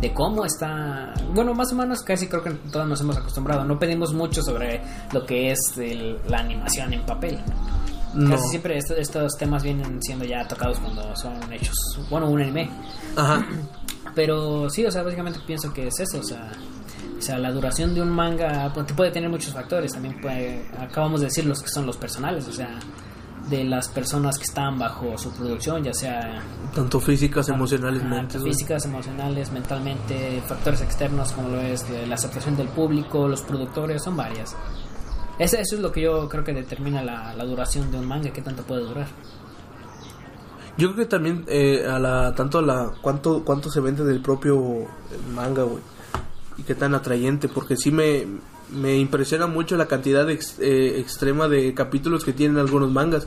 de 0.00 0.12
cómo 0.12 0.44
está, 0.44 1.14
bueno, 1.32 1.54
más 1.54 1.72
o 1.72 1.76
menos 1.76 2.00
casi 2.02 2.26
creo 2.26 2.42
que 2.42 2.50
todos 2.72 2.86
nos 2.88 3.00
hemos 3.00 3.16
acostumbrado, 3.16 3.64
no 3.64 3.78
pedimos 3.78 4.12
mucho 4.12 4.42
sobre 4.42 4.82
lo 5.12 5.24
que 5.24 5.52
es 5.52 5.58
el- 5.78 6.18
la 6.28 6.38
animación 6.40 6.92
en 6.92 7.06
papel. 7.06 7.38
No. 7.46 7.85
Casi 8.30 8.48
siempre 8.48 8.78
esto- 8.78 8.94
estos 8.96 9.32
temas 9.38 9.62
vienen 9.62 10.02
siendo 10.02 10.24
ya 10.24 10.46
tocados 10.48 10.78
cuando 10.78 11.14
son 11.16 11.34
hechos, 11.52 11.74
bueno, 12.10 12.28
un 12.30 12.40
anime. 12.40 12.70
Ajá. 13.16 13.46
Pero 14.14 14.70
sí, 14.70 14.84
o 14.84 14.90
sea, 14.90 15.02
básicamente 15.02 15.38
pienso 15.46 15.72
que 15.72 15.88
es 15.88 16.00
eso, 16.00 16.18
o 16.20 16.22
sea, 16.22 16.50
o 17.18 17.20
sea, 17.22 17.38
la 17.38 17.50
duración 17.52 17.94
de 17.94 18.00
un 18.02 18.10
manga 18.10 18.72
puede 18.96 19.10
tener 19.10 19.28
muchos 19.28 19.52
factores, 19.52 19.92
también 19.92 20.20
puede, 20.20 20.66
acabamos 20.78 21.20
de 21.20 21.26
decir 21.26 21.44
los 21.44 21.62
que 21.62 21.68
son 21.68 21.84
los 21.86 21.96
personales, 21.96 22.46
o 22.48 22.52
sea, 22.52 22.78
de 23.50 23.62
las 23.64 23.88
personas 23.88 24.38
que 24.38 24.44
están 24.44 24.78
bajo 24.78 25.16
su 25.18 25.30
producción, 25.32 25.84
ya 25.84 25.92
sea 25.94 26.42
Tanto 26.74 26.98
físicas, 26.98 27.48
ah, 27.48 27.54
emocionales, 27.54 28.02
mentes, 28.02 28.40
güey. 28.40 28.52
físicas, 28.52 28.84
emocionales, 28.86 29.52
mentalmente, 29.52 30.42
factores 30.46 30.80
externos 30.80 31.32
como 31.32 31.50
lo 31.50 31.60
es 31.60 31.84
la 32.08 32.14
aceptación 32.16 32.56
del 32.56 32.68
público, 32.68 33.28
los 33.28 33.42
productores, 33.42 34.02
son 34.02 34.16
varias. 34.16 34.56
Eso, 35.38 35.56
eso 35.56 35.76
es 35.76 35.82
lo 35.82 35.92
que 35.92 36.00
yo 36.00 36.28
creo 36.28 36.44
que 36.44 36.54
determina 36.54 37.02
la, 37.02 37.34
la 37.34 37.44
duración 37.44 37.90
de 37.90 37.98
un 37.98 38.06
manga, 38.06 38.32
qué 38.32 38.42
tanto 38.42 38.62
puede 38.62 38.82
durar. 38.82 39.06
Yo 40.78 40.92
creo 40.92 41.04
que 41.04 41.10
también 41.10 41.44
eh, 41.48 41.86
a 41.86 41.98
la 41.98 42.34
tanto 42.34 42.58
a 42.58 42.62
la 42.62 42.92
cuánto 43.00 43.44
cuánto 43.44 43.70
se 43.70 43.80
vende 43.80 44.04
del 44.04 44.20
propio 44.20 44.86
manga, 45.34 45.62
güey. 45.62 45.82
Y 46.58 46.62
qué 46.62 46.74
tan 46.74 46.94
atrayente, 46.94 47.48
porque 47.48 47.76
sí 47.76 47.90
me 47.90 48.26
me 48.70 48.96
impresiona 48.96 49.46
mucho 49.46 49.76
la 49.76 49.86
cantidad 49.86 50.28
eh, 50.28 50.98
extrema 50.98 51.48
de 51.48 51.72
capítulos 51.74 52.24
que 52.24 52.32
tienen 52.32 52.58
algunos 52.58 52.90
mangas, 52.90 53.26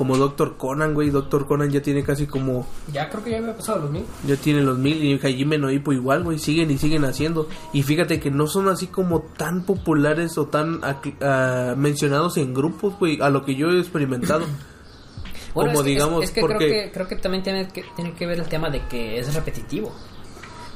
como 0.00 0.16
Doctor 0.16 0.56
Conan, 0.56 0.94
güey. 0.94 1.10
Doctor 1.10 1.46
Conan 1.46 1.68
ya 1.70 1.82
tiene 1.82 2.02
casi 2.02 2.26
como 2.26 2.66
Ya 2.90 3.10
creo 3.10 3.22
que 3.22 3.32
ya 3.32 3.36
había 3.36 3.54
pasado 3.54 3.80
los 3.80 3.90
mil. 3.90 4.06
ya 4.26 4.34
tiene 4.34 4.62
los 4.62 4.78
mil 4.78 4.96
y 5.04 5.18
Hajime 5.18 5.58
no 5.58 5.70
Ippo 5.70 5.92
igual, 5.92 6.24
güey, 6.24 6.38
siguen 6.38 6.70
y 6.70 6.78
siguen 6.78 7.04
haciendo. 7.04 7.50
Y 7.74 7.82
fíjate 7.82 8.18
que 8.18 8.30
no 8.30 8.46
son 8.46 8.68
así 8.68 8.86
como 8.86 9.20
tan 9.20 9.66
populares 9.66 10.38
o 10.38 10.46
tan 10.46 10.80
ah, 10.82 11.74
mencionados 11.76 12.38
en 12.38 12.54
grupos, 12.54 12.98
güey, 12.98 13.20
a 13.20 13.28
lo 13.28 13.44
que 13.44 13.54
yo 13.56 13.68
he 13.72 13.78
experimentado. 13.78 14.46
Bueno, 15.52 15.72
como 15.72 15.80
es 15.80 15.86
digamos, 15.86 16.24
es, 16.24 16.30
que 16.30 16.40
porque 16.42 16.56
creo 16.58 16.84
que 16.84 16.92
creo 16.92 17.08
que 17.08 17.16
también 17.16 17.42
tiene 17.42 17.66
que 17.66 17.84
tiene 17.96 18.12
que 18.12 18.24
ver 18.24 18.38
el 18.38 18.46
tema 18.46 18.70
de 18.70 18.86
que 18.86 19.18
es 19.18 19.34
repetitivo. 19.34 19.92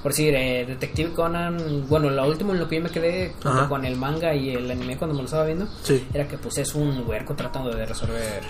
Por 0.02 0.11
decir, 0.11 0.35
eh, 0.35 0.66
Detective 0.66 1.12
Conan, 1.12 1.87
bueno, 1.88 2.11
lo 2.11 2.26
último 2.28 2.52
en 2.52 2.59
lo 2.59 2.69
que 2.69 2.76
yo 2.76 2.83
me 2.83 2.90
quedé 2.90 3.35
con 3.69 3.85
el 3.85 3.97
manga 3.97 4.35
y 4.35 4.50
el 4.50 4.69
anime 4.69 4.99
cuando 4.99 5.14
me 5.14 5.21
lo 5.23 5.26
estaba 5.26 5.47
viendo, 5.47 5.69
Sí. 5.85 6.04
era 6.12 6.26
que 6.26 6.37
pues 6.38 6.59
es 6.59 6.75
un 6.75 7.04
huerco 7.07 7.35
tratando 7.35 7.71
de 7.71 7.87
resolver 7.87 8.43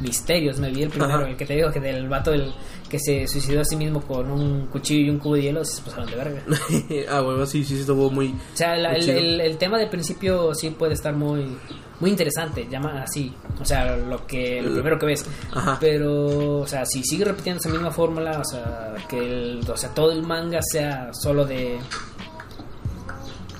misterios. 0.00 0.58
Me 0.58 0.70
vi 0.70 0.82
el 0.82 0.90
primero, 0.90 1.14
Ajá. 1.14 1.28
el 1.28 1.36
que 1.36 1.46
te 1.46 1.54
digo 1.54 1.70
que 1.70 1.80
del 1.80 2.08
vato 2.08 2.32
el 2.32 2.52
que 2.88 2.98
se 2.98 3.26
suicidó 3.28 3.60
a 3.60 3.64
sí 3.64 3.76
mismo 3.76 4.00
con 4.00 4.30
un 4.30 4.66
cuchillo 4.68 5.06
y 5.06 5.10
un 5.10 5.18
cubo 5.18 5.34
de 5.34 5.42
hielo, 5.42 5.64
se 5.64 5.82
pasaron 5.82 6.06
de 6.08 6.16
verga. 6.16 6.42
ah, 7.10 7.22
huevo, 7.22 7.44
sí, 7.46 7.62
sí, 7.64 7.80
estuvo 7.80 8.10
muy. 8.10 8.28
O 8.28 8.56
sea, 8.56 8.76
la- 8.76 8.90
Muy 8.92 9.00
el, 9.00 9.10
el- 9.10 9.40
el 9.42 9.58
tema 9.58 9.78
del 9.78 9.88
principio 9.90 10.54
sí 10.54 10.70
puede 10.70 10.94
estar 10.94 11.14
muy 11.14 11.56
muy 12.00 12.10
interesante, 12.10 12.64
llama 12.70 13.02
así, 13.02 13.32
o 13.60 13.64
sea, 13.64 13.96
lo 13.96 14.24
que 14.24 14.62
lo 14.62 14.72
primero 14.72 15.00
que 15.00 15.06
ves. 15.06 15.26
Ajá. 15.52 15.78
Pero, 15.80 16.60
o 16.60 16.66
sea, 16.66 16.86
si 16.86 17.02
sigue 17.02 17.24
repitiendo 17.24 17.58
esa 17.58 17.68
misma 17.70 17.90
fórmula, 17.90 18.38
o 18.38 18.44
sea, 18.44 18.94
que 19.08 19.18
el, 19.18 19.68
o 19.68 19.76
sea, 19.76 19.92
todo 19.92 20.12
el 20.12 20.22
manga 20.22 20.60
sea 20.62 21.10
solo 21.12 21.44
de 21.44 21.76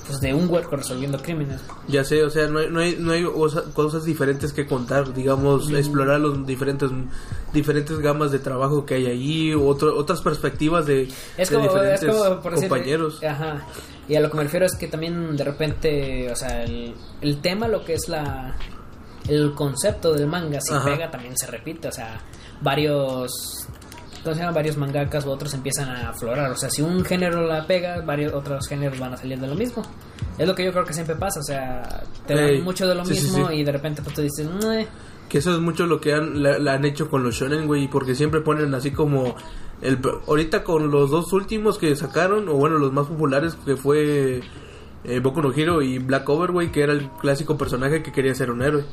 pues 0.09 0.21
de 0.21 0.35
un 0.35 0.49
huerco 0.50 0.75
resolviendo 0.75 1.19
crímenes. 1.23 1.61
Ya 1.87 2.03
sé, 2.03 2.25
o 2.25 2.31
sea, 2.31 2.49
no 2.49 2.59
hay, 2.59 2.71
no 2.71 2.81
hay, 2.81 2.97
no 2.99 3.12
hay 3.12 3.25
osa- 3.25 3.65
cosas 3.75 4.05
diferentes 4.05 4.53
que 4.53 4.67
contar, 4.67 5.12
digamos, 5.15 5.71
explorar 5.71 6.19
los 6.19 6.45
diferentes 6.47 6.91
diferentes 7.53 7.99
gamas 8.00 8.33
de 8.33 8.38
trabajo 8.41 8.85
que 8.85 8.95
hay 8.95 9.07
ahí, 9.07 9.55
otro, 9.55 9.97
otras 9.97 10.21
perspectivas 10.23 10.87
de, 10.87 11.09
Es 11.37 11.50
de 11.50 11.55
como, 11.57 11.67
es 11.69 11.73
diferentes 12.00 12.05
como 12.17 12.41
por 12.41 12.53
decir, 12.55 12.69
compañeros. 12.69 13.23
Ajá. 13.23 13.67
Y 14.09 14.17
a 14.17 14.21
lo 14.21 14.31
que 14.31 14.37
me 14.38 14.43
refiero 14.45 14.67
es 14.67 14.75
que 14.75 14.88
también 14.88 15.37
de 15.37 15.45
repente, 15.45 16.33
o 16.33 16.37
sea, 16.37 16.65
el, 16.65 16.95
el 17.21 17.41
tema, 17.41 17.69
lo 17.69 17.85
que 17.85 17.95
es 17.95 18.09
la 18.09 18.57
el 19.29 19.53
concepto 19.55 20.15
del 20.15 20.27
manga, 20.27 20.59
si 20.62 20.73
Ajá. 20.73 20.85
pega 20.87 21.11
también 21.11 21.37
se 21.37 21.47
repite, 21.47 21.88
o 21.88 21.93
sea, 21.93 22.19
varios 22.62 23.68
¿cómo 24.23 24.35
se 24.35 24.41
llama? 24.41 24.53
varios 24.53 24.77
mangakas 24.77 25.25
u 25.27 25.31
otros 25.31 25.55
empiezan 25.55 25.89
a 25.89 26.11
aflorar, 26.11 26.51
o 26.51 26.57
sea, 26.57 26.71
si 26.71 26.83
un 26.83 27.05
género 27.05 27.47
la 27.47 27.67
pega, 27.67 28.01
varios 28.01 28.33
otros 28.33 28.67
géneros 28.69 28.99
van 28.99 29.15
a 29.15 29.17
salir 29.17 29.39
de 29.39 29.47
lo 29.47 29.55
mismo. 29.55 29.83
Es 30.37 30.47
lo 30.47 30.55
que 30.55 30.65
yo 30.65 30.73
creo 30.73 30.85
que 30.85 30.93
siempre 30.93 31.17
pasa, 31.17 31.41
o 31.41 31.43
sea, 31.43 32.05
te 32.27 32.35
dan 32.35 32.63
mucho 32.63 32.87
de 32.87 32.95
lo 32.95 33.05
sí, 33.05 33.15
mismo 33.15 33.49
sí. 33.49 33.57
y 33.57 33.65
de 33.65 33.73
repente 33.73 34.03
pues 34.03 34.15
tú 34.15 34.23
dices, 34.23 34.49
"Meh". 34.65 34.87
Que 35.29 35.39
eso 35.39 35.53
es 35.53 35.61
mucho 35.61 35.87
lo 35.87 36.01
que 36.01 36.15
han, 36.15 36.43
la, 36.43 36.59
la 36.59 36.75
han 36.75 36.85
hecho 36.85 37.11
con 37.11 37.23
los 37.23 37.35
shonen, 37.35 37.67
güey, 37.67 37.89
porque 37.89 38.15
siempre 38.15 38.41
ponen 38.41 38.75
así 38.75 38.93
como 38.93 39.35
el 39.83 39.99
ahorita 40.27 40.65
con 40.65 40.91
los 40.91 41.11
dos 41.11 41.33
últimos 41.33 41.79
que 41.79 41.95
sacaron 41.97 42.49
o 42.49 42.55
bueno, 42.55 42.79
los 42.79 42.93
más 42.93 43.07
populares 43.07 43.57
que 43.65 43.77
fue 43.77 44.41
eh, 45.05 45.21
Boku 45.21 45.41
no 45.41 45.53
Hero 45.53 45.83
y 45.83 45.99
Black 45.99 46.29
Over, 46.29 46.51
güey, 46.51 46.73
que 46.73 46.83
era 46.83 46.93
el 46.93 47.11
clásico 47.21 47.57
personaje 47.57 48.03
que 48.03 48.13
quería 48.13 48.35
ser 48.35 48.51
un 48.51 48.63
héroe 48.63 48.85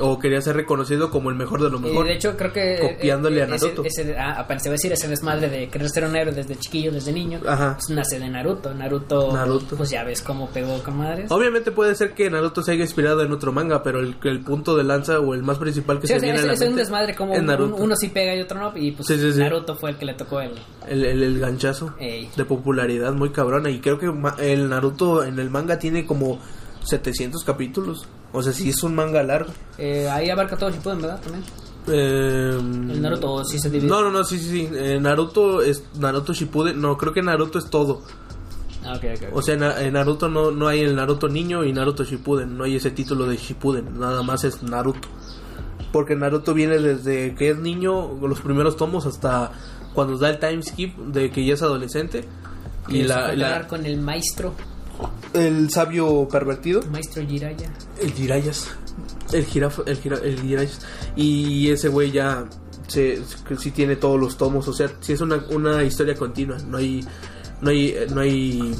O 0.00 0.18
quería 0.18 0.40
ser 0.40 0.56
reconocido 0.56 1.10
como 1.10 1.30
el 1.30 1.36
mejor 1.36 1.62
de 1.62 1.70
lo 1.70 1.78
Y 1.78 1.82
mejor. 1.82 2.06
de 2.06 2.14
hecho 2.14 2.36
creo 2.36 2.52
que 2.52 2.78
Copiándole 2.80 3.42
a 3.42 3.44
ese- 3.44 3.66
Naruto. 3.66 3.84
Ese, 3.84 4.16
ah, 4.16 4.40
apenas 4.40 4.62
te 4.62 4.68
iba 4.68 4.72
a 4.72 4.76
decir 4.76 4.92
ese 4.92 5.06
desmadre 5.08 5.48
de 5.48 5.68
querer 5.68 5.88
ser 5.90 6.04
un 6.04 6.16
héroe 6.16 6.34
desde 6.34 6.56
chiquillo, 6.56 6.90
desde 6.92 7.12
niño. 7.12 7.40
Ajá. 7.46 7.74
Pues 7.74 7.90
nace 7.90 8.18
de 8.18 8.28
Naruto. 8.28 8.74
Naruto, 8.74 9.32
Naruto. 9.32 9.76
pues 9.76 9.90
ya 9.90 10.02
ves 10.02 10.22
cómo 10.22 10.48
pegó 10.48 10.82
con 10.82 10.96
madres. 10.96 11.30
Obviamente 11.30 11.70
puede 11.72 11.94
ser 11.94 12.14
que 12.14 12.28
Naruto 12.30 12.62
se 12.62 12.72
haya 12.72 12.82
inspirado 12.82 13.22
en 13.22 13.32
otro 13.32 13.52
manga, 13.52 13.82
pero 13.82 14.00
el, 14.00 14.16
el 14.24 14.40
punto 14.40 14.76
de 14.76 14.84
lanza 14.84 15.20
o 15.20 15.34
el 15.34 15.42
más 15.42 15.58
principal 15.58 16.00
que 16.00 16.06
Sí, 16.06 16.14
se 16.14 16.20
viene 16.20 16.38
es, 16.38 16.44
a 16.44 16.46
la 16.48 16.52
es 16.54 16.60
un 16.62 16.76
desmadre 16.76 17.14
como 17.14 17.34
un- 17.34 17.72
uno 17.74 17.96
sí 17.96 18.08
pega 18.08 18.34
y 18.34 18.40
otro 18.40 18.58
no. 18.58 18.72
Y 18.76 18.92
pues 18.92 19.06
Sí, 19.06 19.18
sí, 19.18 19.32
sí. 19.32 19.38
Naruto 19.40 19.76
fue 19.76 19.90
el 19.90 19.96
que 19.96 20.06
le 20.06 20.14
tocó 20.14 20.40
el. 20.40 20.52
el, 20.88 21.04
el, 21.04 21.22
el 21.22 21.38
ganchazo 21.38 21.94
de 21.98 22.44
popularidad 22.44 23.12
muy 23.12 23.30
cabrona 23.30 23.70
y 23.70 23.80
creo 23.80 23.98
que 23.98 24.10
el 24.42 24.68
Naruto 24.68 25.22
en 25.24 25.38
el 25.38 25.50
manga 25.50 25.78
tiene 25.78 26.06
como 26.06 26.38
700 26.82 27.44
capítulos. 27.44 28.06
O 28.36 28.42
sea, 28.42 28.52
sí 28.52 28.68
es 28.68 28.82
un 28.82 28.94
manga 28.94 29.22
largo. 29.22 29.52
Eh, 29.78 30.08
ahí 30.10 30.28
abarca 30.28 30.56
todo 30.56 30.70
Shippuden, 30.70 31.00
¿verdad? 31.00 31.20
También. 31.22 31.44
Eh, 31.86 32.56
El 32.58 33.00
Naruto 33.02 33.32
¿o 33.32 33.44
sí 33.44 33.58
se 33.58 33.70
divide. 33.70 33.88
No, 33.88 34.02
no, 34.02 34.10
no, 34.10 34.24
sí, 34.24 34.38
sí, 34.38 34.48
sí. 34.50 34.68
Eh, 34.74 34.98
Naruto 35.00 35.62
es 35.62 35.84
Naruto 35.98 36.32
Shippuden. 36.32 36.80
No, 36.80 36.96
creo 36.98 37.12
que 37.12 37.22
Naruto 37.22 37.58
es 37.58 37.70
todo. 37.70 38.02
Ah, 38.84 38.94
ok, 38.96 39.04
ok, 39.16 39.22
ok. 39.30 39.36
O 39.36 39.42
sea, 39.42 39.56
na- 39.56 39.80
en 39.80 39.92
Naruto 39.94 40.28
no, 40.28 40.50
no 40.50 40.66
hay 40.68 40.80
el 40.80 40.96
Naruto 40.96 41.28
niño 41.28 41.64
y 41.64 41.72
Naruto 41.72 42.04
Shippuden. 42.04 42.58
No 42.58 42.64
hay 42.64 42.76
ese 42.76 42.90
título 42.90 43.26
de 43.26 43.36
Shippuden. 43.36 43.98
Nada 43.98 44.22
más 44.22 44.44
es 44.44 44.62
Naruto. 44.62 45.08
Porque 45.92 46.16
Naruto 46.16 46.54
viene 46.54 46.78
desde 46.78 47.34
que 47.36 47.50
es 47.50 47.58
niño, 47.58 48.14
los 48.20 48.40
primeros 48.40 48.76
tomos, 48.76 49.06
hasta 49.06 49.52
cuando 49.94 50.18
da 50.18 50.28
el 50.30 50.38
time 50.40 50.60
skip 50.62 50.96
de 50.98 51.30
que 51.30 51.44
ya 51.46 51.54
es 51.54 51.62
adolescente. 51.62 52.24
Y 52.88 53.02
se 53.02 53.04
la, 53.08 53.32
la- 53.34 53.68
con 53.68 53.86
el 53.86 53.98
maestro, 54.00 54.54
el 55.34 55.70
sabio 55.70 56.28
pervertido. 56.30 56.82
maestro 56.90 57.24
Jiraya. 57.26 57.70
El 58.00 58.12
Jirayas. 58.12 58.68
El 59.32 59.44
jirafa, 59.44 59.82
el, 59.86 60.00
gira- 60.00 60.20
el 60.22 60.40
Jirayas. 60.40 60.80
Y 61.16 61.70
ese 61.70 61.88
güey 61.88 62.12
ya 62.12 62.44
se, 62.86 63.20
sí 63.58 63.70
tiene 63.70 63.96
todos 63.96 64.20
los 64.20 64.36
tomos. 64.36 64.68
O 64.68 64.72
sea, 64.72 64.90
sí 65.00 65.12
es 65.14 65.20
una, 65.20 65.42
una 65.50 65.82
historia 65.82 66.14
continua. 66.14 66.56
No 66.68 66.78
hay, 66.78 67.04
no 67.60 67.70
hay, 67.70 67.96
no 68.14 68.20
hay 68.20 68.74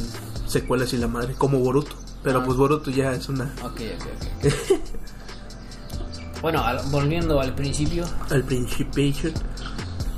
secuelas 0.47 0.93
y 0.93 0.99
la 0.99 1.09
madre, 1.09 1.35
como 1.35 1.59
Boruto. 1.59 1.97
Pero 2.23 2.41
Ah. 2.41 2.45
pues 2.45 2.57
Boruto 2.57 2.91
ya 2.91 3.13
es 3.13 3.29
una. 3.29 3.45
Ok, 3.63 3.81
ok, 3.99 4.07
ok. 4.47 4.53
bueno, 6.43 6.63
al- 6.65 6.81
volviendo 6.91 7.41
al 7.41 7.55
principio. 7.55 8.05
Al 8.31 8.45
Principation. 8.45 9.33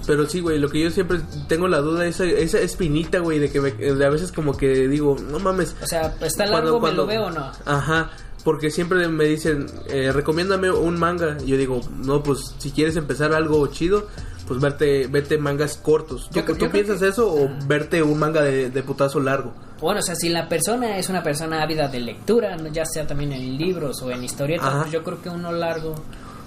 Pero 0.06 0.28
sí, 0.28 0.40
güey, 0.40 0.58
lo 0.58 0.68
que 0.70 0.80
yo 0.80 0.90
siempre 0.90 1.18
tengo 1.48 1.66
la 1.68 1.78
duda, 1.78 2.06
esa, 2.06 2.24
esa 2.24 2.60
espinita, 2.60 3.18
güey, 3.18 3.38
de 3.38 3.50
que 3.50 3.60
me- 3.60 3.72
de 3.72 4.06
a 4.06 4.10
veces 4.10 4.30
como 4.32 4.56
que 4.56 4.86
digo, 4.88 5.16
no 5.30 5.38
mames. 5.40 5.74
O 5.82 5.86
sea, 5.86 6.14
¿está 6.20 6.46
largo? 6.46 6.78
cuando- 6.80 7.06
¿Me 7.06 7.14
lo 7.14 7.20
veo 7.22 7.26
o 7.28 7.30
no? 7.38 7.50
Ajá, 7.64 8.10
porque 8.44 8.70
siempre 8.70 9.08
me 9.08 9.24
dicen, 9.24 9.66
eh, 9.88 10.12
recomiéndame 10.12 10.70
un 10.70 10.96
manga. 10.98 11.36
Y 11.44 11.46
yo 11.48 11.56
digo, 11.56 11.80
no, 12.04 12.22
pues 12.22 12.54
si 12.58 12.70
quieres 12.70 12.94
empezar 12.96 13.32
algo 13.32 13.66
chido, 13.66 14.06
pues 14.46 14.60
verte, 14.60 15.08
vete 15.08 15.38
mangas 15.38 15.76
cortos. 15.76 16.28
¿Tú, 16.30 16.36
Yo 16.38 16.44
tú 16.44 16.56
yo 16.56 16.70
piensas 16.70 17.00
que- 17.00 17.08
eso 17.08 17.28
o 17.34 17.50
verte 17.66 18.00
un 18.04 18.16
manga 18.20 18.42
de, 18.42 18.70
de 18.70 18.82
putazo 18.84 19.18
largo? 19.18 19.52
Bueno, 19.80 19.98
o 19.98 20.02
sea, 20.02 20.14
si 20.14 20.28
la 20.28 20.48
persona 20.48 20.96
es 20.98 21.08
una 21.08 21.22
persona 21.24 21.62
ávida 21.62 21.88
de 21.88 21.98
lectura, 21.98 22.56
ya 22.72 22.84
sea 22.86 23.06
también 23.08 23.32
en 23.32 23.58
libros 23.58 24.00
o 24.02 24.10
en 24.12 24.22
historietas, 24.22 24.72
pues 24.82 24.92
yo 24.92 25.02
creo 25.02 25.20
que 25.20 25.28
uno 25.30 25.50
largo 25.50 25.96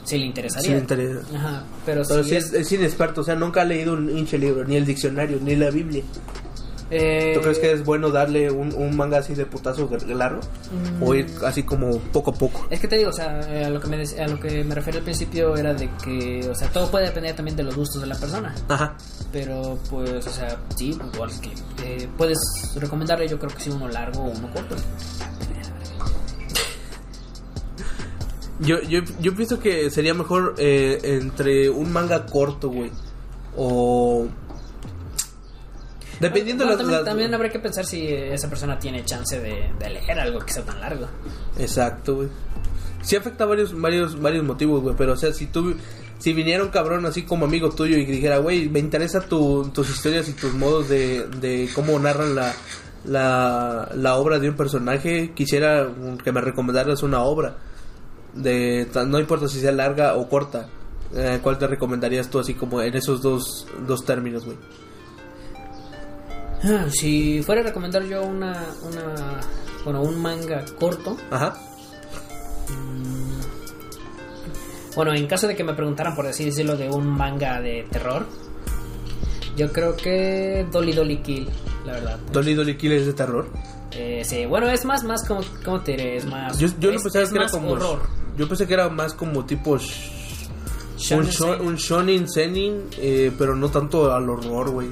sí 0.10 0.18
le 0.18 0.26
interesaría. 0.26 0.68
Sí 0.68 0.74
le 0.74 0.80
interesa. 0.80 1.22
Ajá, 1.36 1.64
pero, 1.86 2.02
Pero 2.08 2.24
si 2.24 2.30
si 2.32 2.36
es, 2.36 2.46
es, 2.48 2.54
es 2.54 2.72
inexperto, 2.72 3.22
o 3.22 3.24
sea, 3.24 3.36
nunca 3.36 3.62
ha 3.62 3.66
leído 3.66 3.94
un 3.94 4.10
hinche 4.10 4.38
libro, 4.38 4.64
ni 4.66 4.76
el 4.76 4.86
diccionario, 4.86 5.40
ni 5.42 5.56
la 5.56 5.70
Biblia. 5.70 6.04
eh, 6.92 7.34
¿Tú 7.36 7.42
crees 7.42 7.60
que 7.60 7.72
es 7.72 7.86
bueno 7.86 8.10
darle 8.10 8.50
un, 8.50 8.74
un 8.74 8.98
manga 8.98 9.20
así 9.20 9.36
de 9.36 9.46
putazo 9.46 9.88
largo? 10.08 10.40
Mm. 11.00 11.04
¿O 11.04 11.14
ir 11.14 11.28
así 11.46 11.62
como 11.64 12.00
poco 12.00 12.32
a 12.32 12.34
poco? 12.34 12.66
Es 12.72 12.80
que 12.80 12.88
te 12.88 12.98
digo, 12.98 13.12
o 13.12 13.14
sea, 13.14 13.40
eh, 13.42 13.66
a 13.66 13.70
lo 13.70 13.80
que 13.80 13.88
me 13.88 14.02
a 14.02 14.28
lo 14.28 14.40
que 14.40 14.64
me 14.64 14.74
refería 14.74 15.00
al 15.00 15.04
principio 15.04 15.56
era 15.56 15.74
de 15.76 15.88
que, 16.04 16.50
o 16.50 16.56
sea, 16.56 16.68
todo 16.70 16.90
puede 16.90 17.06
depender 17.06 17.36
también 17.36 17.56
de 17.56 17.64
los 17.64 17.76
gustos 17.76 18.02
de 18.02 18.08
la 18.08 18.16
persona. 18.16 18.56
Ajá. 18.68 18.96
Pero 19.32 19.78
pues, 19.90 20.26
o 20.26 20.32
sea, 20.32 20.58
sí, 20.76 20.98
igual 21.14 21.30
que 21.40 21.52
eh, 21.86 22.10
puedes 22.18 22.40
recomendarle, 22.76 23.28
yo 23.28 23.38
creo 23.38 23.52
que 23.56 23.62
sí 23.62 23.70
uno 23.70 23.88
largo 23.88 24.24
o 24.24 24.30
uno 24.32 24.50
corto. 24.52 24.76
Yo, 28.60 28.82
yo, 28.82 29.00
yo 29.22 29.34
pienso 29.36 29.60
que 29.60 29.90
sería 29.90 30.14
mejor 30.14 30.56
eh, 30.58 31.00
entre 31.04 31.70
un 31.70 31.92
manga 31.94 32.26
corto, 32.26 32.70
güey. 32.70 32.92
O... 33.56 34.28
Dependiendo 36.20 36.66
Bueno, 36.66 36.78
de 36.78 36.84
también, 36.84 37.00
las... 37.00 37.06
también 37.06 37.34
habría 37.34 37.52
que 37.52 37.60
pensar 37.60 37.86
si 37.86 38.08
esa 38.08 38.50
persona 38.50 38.78
tiene 38.78 39.06
chance 39.06 39.40
de, 39.40 39.72
de 39.80 39.90
leer 39.90 40.20
algo 40.20 40.40
que 40.40 40.52
sea 40.52 40.64
tan 40.64 40.80
largo. 40.82 41.08
Exacto, 41.58 42.16
güey. 42.16 42.28
Sí 43.02 43.16
afecta 43.16 43.46
varios, 43.46 43.80
varios, 43.80 44.20
varios 44.20 44.44
motivos, 44.44 44.82
güey. 44.82 44.96
Pero, 44.98 45.14
o 45.14 45.18
sea, 45.18 45.32
si 45.34 45.48
tú... 45.48 45.76
Si 46.18 46.34
viniera 46.34 46.62
un 46.62 46.70
cabrón 46.70 47.06
así 47.06 47.24
como 47.24 47.46
amigo 47.46 47.70
tuyo 47.70 47.96
y 47.96 48.04
dijera, 48.06 48.40
güey, 48.40 48.68
me 48.68 48.80
interesa 48.80 49.22
tu, 49.22 49.72
tus 49.74 49.90
historias 49.90 50.28
y 50.28 50.34
tus 50.34 50.54
modos 50.54 50.90
de, 50.90 51.26
de 51.40 51.70
cómo 51.74 51.98
narran 51.98 52.36
la, 52.36 52.54
la, 53.06 53.90
la 53.96 54.16
obra 54.18 54.38
de 54.38 54.50
un 54.50 54.58
personaje, 54.58 55.32
quisiera 55.34 55.88
que 56.22 56.34
me 56.34 56.42
recomendaras 56.42 57.04
una 57.04 57.22
obra. 57.22 57.56
De, 58.42 58.88
no 59.08 59.20
importa 59.20 59.48
si 59.48 59.60
sea 59.60 59.72
larga 59.72 60.16
o 60.16 60.28
corta. 60.30 60.68
Eh, 61.16 61.40
¿Cuál 61.42 61.58
te 61.58 61.68
recomendarías 61.68 62.30
tú 62.30 62.40
así 62.40 62.54
como 62.54 62.82
en 62.82 62.96
esos 62.96 63.22
dos, 63.22 63.68
dos 63.88 64.06
términos, 64.06 64.46
güey? 64.46 64.58
Ah, 66.64 66.86
Si 66.92 67.42
fuera 67.44 67.62
a 67.62 67.64
recomendar 67.66 68.04
yo 68.04 68.22
una, 68.24 68.66
una 68.84 69.40
bueno, 69.84 70.02
un 70.02 70.22
manga 70.22 70.64
corto, 70.78 71.16
Ajá. 71.32 71.56
bueno, 74.96 75.14
en 75.14 75.26
caso 75.28 75.48
de 75.48 75.56
que 75.56 75.64
me 75.64 75.74
preguntaran 75.74 76.16
por 76.16 76.28
así 76.28 76.46
decirlo 76.46 76.76
de 76.76 76.90
un 76.90 77.08
manga 77.08 77.62
de 77.62 77.88
terror, 77.90 78.26
yo 79.56 79.72
creo 79.72 79.96
que 79.96 80.68
Dolly 80.72 80.94
Dolly 80.94 81.18
Kill, 81.22 81.50
la 81.86 81.94
verdad. 81.94 82.20
Dolly 82.32 82.54
Dolly 82.56 82.76
Kill 82.78 82.92
es 82.94 83.06
de 83.06 83.14
terror. 83.14 83.48
Eh, 83.92 84.24
sí, 84.26 84.46
bueno, 84.46 84.70
es 84.70 84.86
más, 84.86 85.04
más 85.04 85.26
como, 85.28 85.42
¿cómo 85.64 85.82
te 85.82 85.92
diré? 85.94 86.18
Es 86.18 86.26
más, 86.26 86.58
Yo, 86.60 86.68
yo 86.80 86.92
no 86.92 86.98
es, 86.98 87.04
pensaba 87.04 87.24
es 87.26 87.32
que 87.32 87.38
era 87.38 87.50
como. 87.50 87.72
horror. 87.72 88.19
Yo 88.40 88.48
pensé 88.48 88.66
que 88.66 88.74
era 88.74 88.88
más 88.90 89.14
como 89.14 89.46
tipo. 89.46 89.72
un, 89.72 89.80
Shonen 90.98 91.28
sho- 91.30 91.32
seinen. 91.52 91.62
un 91.68 91.76
shonen 91.76 92.30
senin, 92.30 92.84
eh, 92.98 93.32
pero 93.38 93.56
no 93.56 93.70
tanto 93.70 94.12
al 94.14 94.30
horror, 94.30 94.70
güey. 94.72 94.90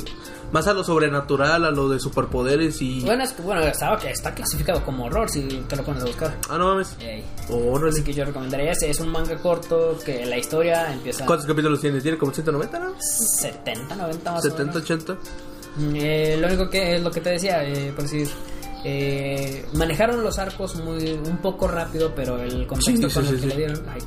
Más 0.51 0.66
a 0.68 0.74
lo 0.74 0.82
sobrenatural, 0.84 1.66
a 1.66 1.72
lo 1.72 1.89
de 1.89 2.00
superpoderes 2.00 2.82
y. 2.82 3.01
Bueno, 3.01 3.24
es 3.24 3.34
que, 3.34 3.42
bueno, 3.42 3.62
estaba, 3.63 3.96
está 3.98 4.34
clasificado 4.34 4.84
como 4.86 5.06
horror 5.06 5.30
si 5.30 5.42
te 5.68 5.75
lo 5.75 5.84
pones 5.84 6.04
a 6.04 6.06
buscar. 6.06 6.38
Ah, 6.50 6.58
no 6.58 6.68
mames. 6.68 6.96
Ey. 7.01 7.24
Órale. 7.50 7.89
Así 7.89 8.04
que 8.04 8.13
yo 8.13 8.24
recomendaría 8.25 8.72
ese. 8.72 8.89
Es 8.89 9.00
un 9.01 9.10
manga 9.10 9.36
corto 9.38 9.98
que 10.06 10.25
la 10.25 10.38
historia 10.38 10.92
empieza 10.94 11.25
¿Cuántos 11.25 11.48
capítulos 11.48 11.82
tiene? 11.82 12.00
¿Tiene 12.01 12.18
como 12.18 12.34
190, 12.34 12.80
no? 12.80 12.94
70, 13.00 13.96
90 13.96 14.32
más 14.32 14.39
o 14.39 14.50
70, 14.50 14.63
menos. 14.74 14.84
80. 14.84 15.13
Mm, 15.77 15.96
eh, 15.96 16.38
lo 16.39 16.48
único 16.48 16.70
que 16.70 16.96
es 16.96 17.01
lo 17.04 17.12
que 17.12 17.22
te 17.22 17.30
decía, 17.32 17.63
eh, 17.66 17.92
por 17.94 18.04
decir, 18.04 18.30
eh, 18.89 19.65
manejaron 19.74 20.24
los 20.24 20.39
arcos 20.39 20.75
muy 20.77 21.12
un 21.12 21.39
poco 21.39 21.67
rápido, 21.67 22.13
pero 22.15 22.41
el 22.41 22.65
contexto 22.65 23.10
Sí, 23.10 23.13
con 23.15 23.25
sí, 23.25 23.34
el 23.34 23.36
sí, 23.36 23.41
que 23.41 23.48
le 23.48 23.56
dieron. 23.58 23.84
Ay. 23.89 24.00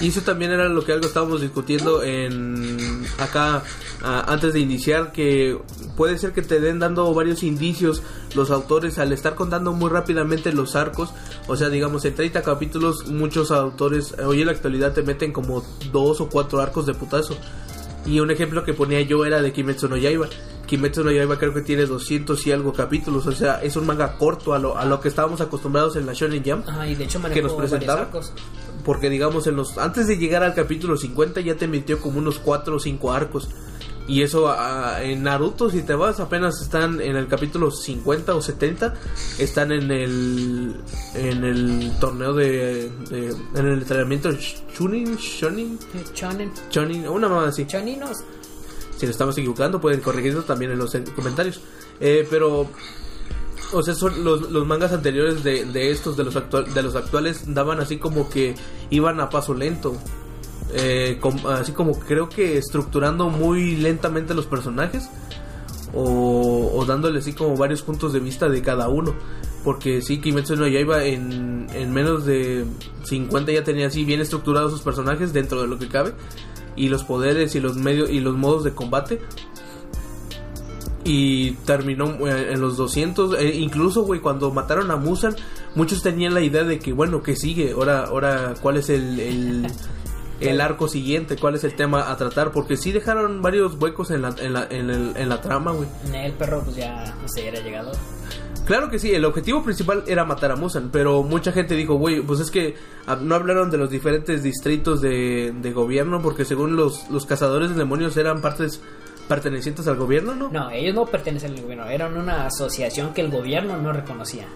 Y 0.00 0.08
eso 0.10 0.20
también 0.20 0.52
era 0.52 0.68
lo 0.68 0.84
que 0.84 0.92
algo 0.92 1.08
estábamos 1.08 1.40
discutiendo 1.40 2.04
en. 2.04 3.04
Acá 3.18 3.64
antes 4.00 4.52
de 4.52 4.60
iniciar 4.60 5.10
que 5.10 5.58
puede 5.96 6.16
ser 6.18 6.32
que 6.32 6.42
te 6.42 6.60
den 6.60 6.78
dando 6.78 7.12
varios 7.12 7.42
indicios 7.42 8.04
los 8.36 8.52
autores 8.52 9.00
al 9.00 9.12
estar 9.12 9.34
contando 9.34 9.72
muy 9.72 9.90
rápidamente 9.90 10.52
los 10.52 10.76
arcos. 10.76 11.10
O 11.48 11.56
sea, 11.56 11.70
digamos, 11.70 12.04
en 12.04 12.14
30 12.14 12.42
capítulos 12.42 13.08
muchos 13.08 13.50
autores 13.50 14.14
hoy 14.24 14.42
en 14.42 14.46
la 14.46 14.52
actualidad 14.52 14.92
te 14.92 15.02
meten 15.02 15.32
como 15.32 15.64
dos 15.90 16.20
o 16.20 16.28
cuatro 16.28 16.60
arcos 16.60 16.86
de 16.86 16.94
putazo. 16.94 17.36
Y 18.06 18.20
un 18.20 18.30
ejemplo 18.30 18.64
que 18.64 18.74
ponía 18.74 19.00
yo 19.02 19.24
era 19.24 19.42
de 19.42 19.52
Kimetsu 19.52 19.88
no 19.88 19.96
Yaiba. 19.96 20.28
Kimetsu 20.66 21.04
no 21.04 21.10
Yaiba 21.10 21.38
creo 21.38 21.52
que 21.54 21.62
tiene 21.62 21.86
200 21.86 22.46
y 22.46 22.52
algo 22.52 22.72
capítulos, 22.72 23.26
o 23.26 23.32
sea, 23.32 23.62
es 23.62 23.76
un 23.76 23.86
manga 23.86 24.16
corto 24.16 24.54
a 24.54 24.58
lo, 24.58 24.76
a 24.76 24.84
lo 24.84 25.00
que 25.00 25.08
estábamos 25.08 25.40
acostumbrados 25.40 25.96
en 25.96 26.06
la 26.06 26.12
Shonen 26.12 26.42
Jump. 26.44 26.68
Ajá, 26.68 26.88
y 26.88 26.94
de 26.94 27.04
hecho 27.04 27.20
que 27.22 27.42
nos 27.42 27.52
presentaba. 27.52 28.08
Porque 28.84 29.10
digamos, 29.10 29.46
en 29.46 29.56
los 29.56 29.76
antes 29.76 30.06
de 30.06 30.16
llegar 30.16 30.42
al 30.42 30.54
capítulo 30.54 30.96
50 30.96 31.40
ya 31.40 31.56
te 31.56 31.68
metió 31.68 32.00
como 32.00 32.18
unos 32.18 32.38
4 32.38 32.76
o 32.76 32.80
5 32.80 33.12
arcos. 33.12 33.48
Y 34.08 34.22
eso 34.22 34.48
ah, 34.48 35.02
en 35.02 35.22
Naruto, 35.22 35.68
si 35.70 35.82
te 35.82 35.94
vas, 35.94 36.18
apenas 36.18 36.60
están 36.62 37.00
en 37.00 37.14
el 37.16 37.28
capítulo 37.28 37.70
50 37.70 38.34
o 38.34 38.40
70. 38.42 38.94
Están 39.38 39.70
en 39.70 39.90
el 39.90 40.74
en 41.14 41.44
el 41.44 41.92
torneo 42.00 42.32
de, 42.32 42.90
de- 43.10 43.36
en 43.54 43.66
el 43.66 43.78
entrenamiento 43.80 44.30
Chunin, 44.74 45.16
Shonin, 45.16 45.78
Chonen, 46.14 46.50
Chonin, 46.70 47.06
una 47.06 47.28
mamá 47.28 47.48
así. 47.48 47.66
choninos. 47.66 48.16
Si 48.96 49.04
nos 49.06 49.10
estamos 49.14 49.36
equivocando, 49.38 49.80
pueden 49.80 50.00
corregirnos 50.00 50.46
también 50.46 50.72
en 50.72 50.78
los 50.78 50.94
eh, 50.94 51.04
comentarios. 51.14 51.60
Eh, 52.00 52.26
pero, 52.30 52.66
o 53.72 53.82
sea, 53.82 53.94
son 53.94 54.24
los, 54.24 54.50
los 54.50 54.66
mangas 54.66 54.92
anteriores 54.92 55.44
de, 55.44 55.66
de 55.66 55.90
estos, 55.90 56.16
de 56.16 56.24
los, 56.24 56.34
actual, 56.34 56.72
de 56.72 56.82
los 56.82 56.96
actuales, 56.96 57.42
daban 57.54 57.78
así 57.78 57.98
como 57.98 58.28
que 58.30 58.54
iban 58.90 59.20
a 59.20 59.28
paso 59.28 59.52
lento. 59.54 59.96
Eh, 60.74 61.20
así 61.48 61.72
como 61.72 61.98
creo 61.98 62.28
que 62.28 62.58
estructurando 62.58 63.30
muy 63.30 63.76
lentamente 63.76 64.34
los 64.34 64.46
personajes. 64.46 65.08
O, 65.94 66.70
o 66.74 66.84
dándole 66.84 67.20
así 67.20 67.32
como 67.32 67.56
varios 67.56 67.82
puntos 67.82 68.12
de 68.12 68.20
vista 68.20 68.48
de 68.48 68.62
cada 68.62 68.88
uno. 68.88 69.14
Porque 69.64 70.02
sí, 70.02 70.20
Kimetsu 70.20 70.56
no 70.56 70.66
Yaiba 70.66 71.04
en, 71.04 71.66
en 71.74 71.92
menos 71.92 72.24
de 72.24 72.64
50 73.04 73.52
ya 73.52 73.64
tenía 73.64 73.88
así 73.88 74.04
bien 74.04 74.20
estructurados 74.20 74.72
sus 74.72 74.82
personajes 74.82 75.32
dentro 75.32 75.60
de 75.60 75.68
lo 75.68 75.78
que 75.78 75.88
cabe. 75.88 76.14
Y 76.76 76.88
los 76.88 77.04
poderes 77.04 77.54
y 77.54 77.60
los 77.60 77.76
medios 77.76 78.08
y 78.10 78.20
los 78.20 78.36
modos 78.36 78.64
de 78.64 78.72
combate. 78.72 79.20
Y 81.04 81.52
terminó 81.64 82.26
eh, 82.28 82.52
en 82.52 82.60
los 82.60 82.76
200. 82.76 83.38
eh, 83.40 83.56
incluso, 83.56 84.02
güey, 84.02 84.20
cuando 84.20 84.50
mataron 84.52 84.90
a 84.90 84.96
Musan, 84.96 85.34
muchos 85.74 86.02
tenían 86.02 86.34
la 86.34 86.40
idea 86.40 86.64
de 86.64 86.78
que, 86.78 86.92
bueno, 86.92 87.22
que 87.22 87.34
sigue? 87.34 87.72
Ahora, 87.72 88.04
ahora 88.04 88.54
¿cuál 88.60 88.76
es 88.76 88.90
el, 88.90 89.66
el 90.40 90.60
arco 90.60 90.88
siguiente? 90.88 91.36
¿Cuál 91.36 91.54
es 91.56 91.64
el 91.64 91.74
tema 91.74 92.10
a 92.10 92.16
tratar? 92.16 92.52
Porque 92.52 92.76
sí 92.76 92.92
dejaron 92.92 93.42
varios 93.42 93.74
huecos 93.80 94.10
en 94.10 94.22
la, 94.22 94.34
en 94.40 94.52
la, 94.52 94.66
en 94.70 94.90
el- 94.90 95.12
en 95.16 95.28
la 95.28 95.40
trama, 95.40 95.72
güey. 95.72 95.88
El 96.14 96.32
perro, 96.32 96.62
pues 96.64 96.76
ya 96.76 97.14
no 97.20 97.28
sé, 97.28 97.48
era 97.48 97.60
llegado. 97.60 97.92
Claro 98.66 98.90
que 98.90 98.98
sí, 98.98 99.14
el 99.14 99.24
objetivo 99.24 99.62
principal 99.62 100.04
era 100.06 100.26
matar 100.26 100.50
a 100.52 100.56
Musan, 100.56 100.90
pero 100.92 101.22
mucha 101.22 101.52
gente 101.52 101.74
dijo, 101.74 101.94
güey, 101.94 102.20
pues 102.20 102.38
es 102.40 102.50
que 102.50 102.74
ah, 103.06 103.16
no 103.18 103.34
hablaron 103.34 103.70
de 103.70 103.78
los 103.78 103.88
diferentes 103.90 104.42
distritos 104.42 105.00
de, 105.00 105.54
de 105.58 105.72
gobierno, 105.72 106.20
porque 106.20 106.44
según 106.44 106.76
los, 106.76 107.08
los 107.08 107.24
cazadores 107.24 107.70
de 107.70 107.76
demonios 107.76 108.14
eran 108.18 108.42
partes 108.42 108.82
pertenecientes 109.26 109.86
al 109.88 109.96
gobierno, 109.96 110.34
¿no? 110.34 110.50
No, 110.50 110.70
ellos 110.70 110.94
no 110.94 111.06
pertenecen 111.06 111.54
al 111.54 111.62
gobierno, 111.62 111.86
eran 111.86 112.16
una 112.16 112.44
asociación 112.46 113.14
que 113.14 113.22
el 113.22 113.30
gobierno 113.30 113.78
no 113.78 113.92
reconocía. 113.92 114.46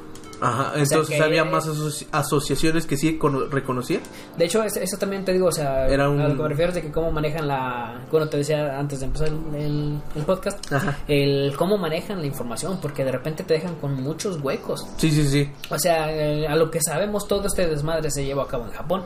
Ajá, 0.43 0.73
entonces 0.77 1.21
había 1.21 1.45
más 1.45 1.69
asoci- 1.69 2.07
asociaciones 2.11 2.85
que 2.87 2.97
sí 2.97 3.17
cono- 3.17 3.47
reconocían. 3.47 4.03
De 4.37 4.45
hecho, 4.47 4.63
es- 4.65 4.77
eso 4.77 4.97
también 4.99 5.25
te 5.25 5.33
digo, 5.33 5.47
o 5.47 5.53
sea, 5.53 5.87
Era 5.89 6.09
un- 6.11 6.21
a 6.21 6.29
lo 6.29 6.37
que 6.37 6.43
me 6.43 6.49
refiero 6.49 6.73
de 6.73 6.83
que 6.83 6.91
cómo 6.91 7.13
manejan 7.13 7.47
la... 7.47 8.01
Bueno, 8.11 8.29
te 8.29 8.39
decía 8.39 8.79
antes 8.79 9.01
de 9.01 9.07
empezar 9.07 9.29
el, 9.29 9.55
el- 9.55 10.03
el 10.17 10.23
podcast, 10.25 10.73
Ajá. 10.73 10.99
el 11.07 11.55
cómo 11.57 11.79
manejan 11.79 12.21
la 12.21 12.27
información, 12.27 12.79
porque 12.83 13.05
de 13.05 13.13
repente 13.13 13.45
te 13.45 13.55
dejan 13.55 13.77
con 13.77 13.95
muchos 14.03 14.41
huecos. 14.43 14.85
Sí, 14.97 15.11
sí, 15.11 15.25
sí. 15.29 15.51
O 15.71 15.79
sea, 15.79 16.11
eh, 16.13 16.47
a 16.49 16.57
lo 16.57 16.71
que 16.71 16.81
sabemos, 16.83 17.29
todo 17.29 17.47
este 17.47 17.67
desmadre 17.69 18.11
se 18.11 18.25
llevó 18.25 18.41
a 18.43 18.49
cabo 18.49 18.65
en 18.65 18.73
Japón. 18.73 19.05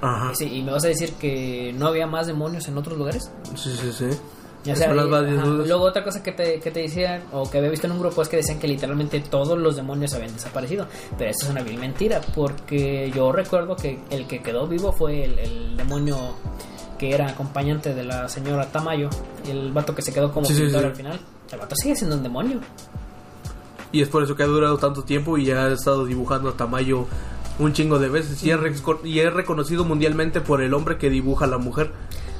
Ajá. 0.00 0.32
Sí, 0.34 0.44
y 0.50 0.62
me 0.62 0.72
vas 0.72 0.84
a 0.84 0.88
decir 0.88 1.12
que 1.14 1.74
no 1.76 1.88
había 1.88 2.06
más 2.06 2.28
demonios 2.28 2.66
en 2.68 2.78
otros 2.78 2.96
lugares. 2.96 3.30
Sí, 3.56 3.70
sí, 3.80 3.92
sí. 3.92 4.06
O 4.72 4.76
sea, 4.76 4.92
y-. 4.92 5.66
Luego 5.66 5.84
otra 5.84 6.04
cosa 6.04 6.22
que 6.22 6.32
te, 6.32 6.60
que 6.60 6.70
te 6.70 6.80
decían, 6.80 7.22
o 7.32 7.50
que 7.50 7.58
había 7.58 7.70
visto 7.70 7.86
en 7.86 7.92
un 7.92 8.00
grupo, 8.00 8.22
es 8.22 8.28
que 8.28 8.36
decían 8.36 8.58
que 8.58 8.68
literalmente 8.68 9.20
todos 9.20 9.58
los 9.58 9.76
demonios 9.76 10.14
habían 10.14 10.32
desaparecido. 10.32 10.86
Pero 11.16 11.30
eso 11.30 11.46
es 11.46 11.50
una 11.50 11.62
vil 11.62 11.78
mentira, 11.78 12.20
porque 12.34 13.10
yo 13.14 13.32
recuerdo 13.32 13.76
que 13.76 13.98
el 14.10 14.26
que 14.26 14.40
quedó 14.42 14.66
vivo 14.66 14.92
fue 14.92 15.24
el, 15.24 15.38
el 15.38 15.76
demonio 15.76 16.16
que 16.98 17.14
era 17.14 17.28
acompañante 17.28 17.94
de 17.94 18.04
la 18.04 18.28
señora 18.28 18.66
Tamayo, 18.66 19.08
el 19.48 19.72
vato 19.72 19.94
que 19.94 20.02
se 20.02 20.12
quedó 20.12 20.32
como 20.32 20.46
Sí, 20.46 20.54
pintor 20.54 20.80
sí. 20.80 20.86
al 20.86 20.96
final. 20.96 21.20
El 21.52 21.58
vato 21.58 21.76
sigue 21.76 21.94
siendo 21.96 22.16
un 22.16 22.22
demonio. 22.22 22.60
Y 23.92 24.02
es 24.02 24.08
por 24.08 24.22
eso 24.22 24.36
que 24.36 24.42
ha 24.42 24.46
durado 24.46 24.76
tanto 24.78 25.02
tiempo 25.02 25.38
y 25.38 25.46
ya 25.46 25.64
ha 25.66 25.72
estado 25.72 26.04
dibujando 26.04 26.50
a 26.50 26.52
Tamayo 26.52 27.06
un 27.58 27.72
chingo 27.72 27.98
de 27.98 28.08
veces. 28.08 28.42
Y 28.42 28.50
es, 28.50 28.58
y 29.04 29.20
es 29.20 29.32
reconocido 29.32 29.84
mundialmente 29.84 30.40
por 30.40 30.60
el 30.60 30.74
hombre 30.74 30.98
que 30.98 31.08
dibuja 31.08 31.46
a 31.46 31.48
la 31.48 31.58
mujer. 31.58 31.90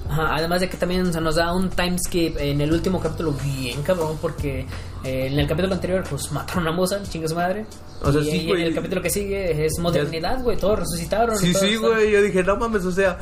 Ajá, 0.08 0.36
además 0.36 0.60
de 0.60 0.68
que 0.68 0.76
también 0.76 1.12
se 1.12 1.20
nos 1.20 1.36
da 1.36 1.52
un 1.52 1.68
time 1.68 1.98
skip 1.98 2.36
en 2.38 2.60
el 2.60 2.72
último 2.72 3.00
capítulo 3.00 3.34
bien 3.44 3.82
cabrón 3.82 4.16
porque 4.20 4.60
eh, 5.04 5.26
en 5.26 5.38
el 5.38 5.46
capítulo 5.46 5.74
anterior 5.74 6.02
pues 6.08 6.32
mataron 6.32 6.66
a 6.66 6.72
Musan, 6.72 7.04
chinga 7.04 7.28
su 7.28 7.34
madre. 7.34 7.66
O 8.02 8.10
sea, 8.10 8.20
y, 8.22 8.24
sí, 8.24 8.36
y 8.38 8.46
güey. 8.46 8.62
en 8.62 8.68
el 8.68 8.74
capítulo 8.74 9.02
que 9.02 9.10
sigue 9.10 9.66
es 9.66 9.78
modernidad, 9.78 10.42
güey, 10.42 10.56
todos 10.56 10.78
resucitaron. 10.80 11.36
Sí, 11.36 11.52
todos 11.52 11.66
sí, 11.66 11.76
güey. 11.76 12.10
Yo 12.10 12.22
dije, 12.22 12.42
no 12.42 12.56
mames, 12.56 12.84
o 12.84 12.92
sea. 12.92 13.18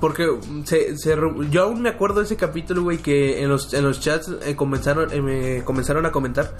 Porque 0.00 0.26
se, 0.64 0.98
se 0.98 1.16
yo 1.50 1.62
aún 1.62 1.80
me 1.80 1.88
acuerdo 1.88 2.18
de 2.18 2.24
ese 2.26 2.36
capítulo, 2.36 2.82
güey, 2.82 2.98
que 2.98 3.40
en 3.40 3.48
los, 3.48 3.72
en 3.72 3.84
los 3.84 4.00
chats 4.00 4.32
eh, 4.44 4.56
comenzaron, 4.56 5.12
eh, 5.12 5.22
me 5.22 5.62
comenzaron 5.62 6.04
a 6.04 6.10
comentar 6.10 6.56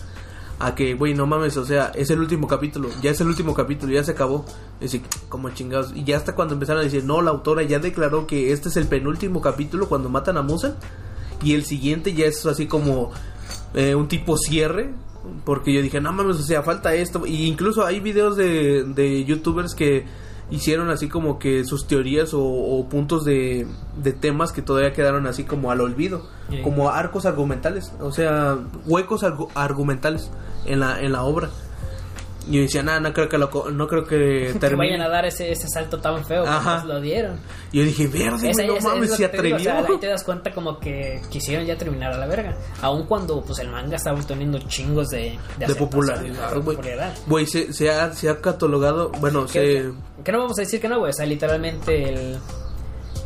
a 0.58 0.74
que, 0.74 0.94
güey, 0.94 1.14
no 1.14 1.26
mames, 1.26 1.56
o 1.56 1.64
sea, 1.64 1.92
es 1.94 2.10
el 2.10 2.20
último 2.20 2.46
capítulo, 2.46 2.88
ya 3.02 3.10
es 3.10 3.20
el 3.20 3.26
último 3.26 3.54
capítulo, 3.54 3.92
ya 3.92 4.04
se 4.04 4.12
acabó. 4.12 4.44
Y 4.80 4.86
así, 4.86 5.02
como 5.28 5.50
chingados. 5.50 5.92
Y 5.94 6.04
ya 6.04 6.16
hasta 6.16 6.34
cuando 6.34 6.54
empezaron 6.54 6.80
a 6.80 6.84
decir, 6.84 7.04
no, 7.04 7.20
la 7.20 7.30
autora 7.30 7.62
ya 7.62 7.78
declaró 7.78 8.26
que 8.26 8.52
este 8.52 8.68
es 8.68 8.76
el 8.76 8.86
penúltimo 8.86 9.40
capítulo 9.40 9.88
cuando 9.88 10.08
matan 10.08 10.36
a 10.36 10.42
Musan. 10.42 10.76
Y 11.42 11.54
el 11.54 11.64
siguiente 11.64 12.14
ya 12.14 12.26
es 12.26 12.46
así 12.46 12.66
como 12.66 13.10
eh, 13.74 13.94
un 13.94 14.08
tipo 14.08 14.36
cierre. 14.36 14.90
Porque 15.44 15.72
yo 15.72 15.82
dije, 15.82 16.00
no 16.00 16.12
mames, 16.12 16.36
o 16.36 16.42
sea, 16.42 16.62
falta 16.62 16.94
esto. 16.94 17.26
Y 17.26 17.46
incluso 17.46 17.84
hay 17.84 18.00
videos 18.00 18.36
de, 18.36 18.84
de 18.84 19.24
youtubers 19.24 19.74
que 19.74 20.04
hicieron 20.50 20.90
así 20.90 21.08
como 21.08 21.38
que 21.38 21.64
sus 21.64 21.86
teorías 21.86 22.34
o, 22.34 22.42
o 22.42 22.88
puntos 22.88 23.24
de, 23.24 23.66
de 24.02 24.12
temas 24.12 24.52
que 24.52 24.60
todavía 24.62 24.92
quedaron 24.92 25.26
así 25.26 25.44
como 25.44 25.70
al 25.70 25.80
olvido. 25.80 26.22
Como 26.62 26.90
arcos 26.90 27.24
argumentales. 27.24 27.92
O 28.00 28.12
sea, 28.12 28.58
huecos 28.86 29.22
argu- 29.22 29.48
argumentales 29.54 30.30
en 30.66 30.80
la, 30.80 31.00
en 31.00 31.12
la 31.12 31.22
obra. 31.22 31.48
Y 32.48 32.56
yo 32.56 32.62
decía, 32.62 32.82
nada, 32.82 32.98
no 33.00 33.12
creo 33.12 33.28
que 33.28 33.38
lo, 33.38 33.48
no 33.70 33.86
creo 33.86 34.04
que 34.04 34.52
que 34.60 34.74
vayan 34.76 35.00
a 35.00 35.08
dar 35.08 35.24
ese, 35.26 35.52
ese 35.52 35.68
salto 35.68 35.98
tan 36.00 36.24
feo 36.24 36.44
Ajá. 36.46 36.80
como 36.82 36.94
lo 36.94 37.00
dieron. 37.00 37.38
Y 37.70 37.78
yo 37.78 37.84
dije, 37.84 38.06
verde, 38.08 38.50
Esa- 38.50 38.64
no 38.64 38.76
esa- 38.76 38.88
mames, 38.88 39.10
se 39.14 39.16
que 39.22 39.28
te 39.28 39.42
digo, 39.42 39.56
o 39.56 39.60
atrevió. 39.60 39.80
sea, 39.84 39.92
ahí 39.94 40.00
te 40.00 40.06
das 40.08 40.24
cuenta 40.24 40.52
como 40.52 40.78
que 40.80 41.20
quisieron 41.30 41.64
ya 41.66 41.76
terminar 41.76 42.12
a 42.12 42.18
la 42.18 42.26
verga. 42.26 42.56
Aun 42.80 43.06
cuando 43.06 43.40
pues 43.42 43.58
el 43.60 43.68
manga 43.68 43.96
estaba 43.96 44.20
teniendo 44.22 44.58
chingos 44.60 45.08
de, 45.10 45.38
de, 45.58 45.66
de 45.66 45.74
popularidad, 45.74 47.14
güey. 47.26 47.46
se, 47.46 47.72
se, 47.72 47.90
ha, 47.90 48.12
se 48.12 48.28
ha 48.28 48.40
catalogado, 48.40 49.10
bueno, 49.20 49.46
se... 49.46 49.60
Que, 49.60 49.92
que 50.24 50.32
no 50.32 50.38
vamos 50.40 50.58
a 50.58 50.62
decir 50.62 50.80
que 50.80 50.88
no, 50.88 50.98
güey. 50.98 51.10
O 51.10 51.14
sea, 51.14 51.26
literalmente 51.26 52.08
el, 52.08 52.38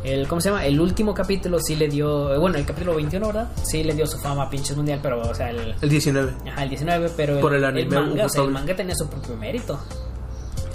el. 0.03 0.27
¿Cómo 0.27 0.41
se 0.41 0.49
llama? 0.49 0.65
El 0.65 0.79
último 0.79 1.13
capítulo 1.13 1.59
sí 1.59 1.75
le 1.75 1.87
dio. 1.87 2.39
Bueno, 2.39 2.57
el 2.57 2.65
capítulo 2.65 2.95
21, 2.95 3.25
¿verdad? 3.27 3.49
Sí 3.63 3.83
le 3.83 3.93
dio 3.93 4.05
su 4.07 4.17
fama 4.19 4.43
a 4.43 4.49
pinches 4.49 4.75
mundial, 4.77 4.99
pero, 5.01 5.21
o 5.21 5.33
sea, 5.33 5.49
el. 5.49 5.75
El 5.81 5.89
19. 5.89 6.33
Ajá, 6.51 6.63
el 6.63 6.69
19, 6.69 7.09
pero 7.15 7.39
Por 7.39 7.53
el 7.55 7.63
anime 7.65 7.95
manga, 7.95 8.25
o 8.25 8.29
sea, 8.29 8.43
el 8.43 8.51
manga 8.51 8.75
tenía 8.75 8.95
su 8.95 9.07
propio 9.09 9.35
mérito. 9.37 9.79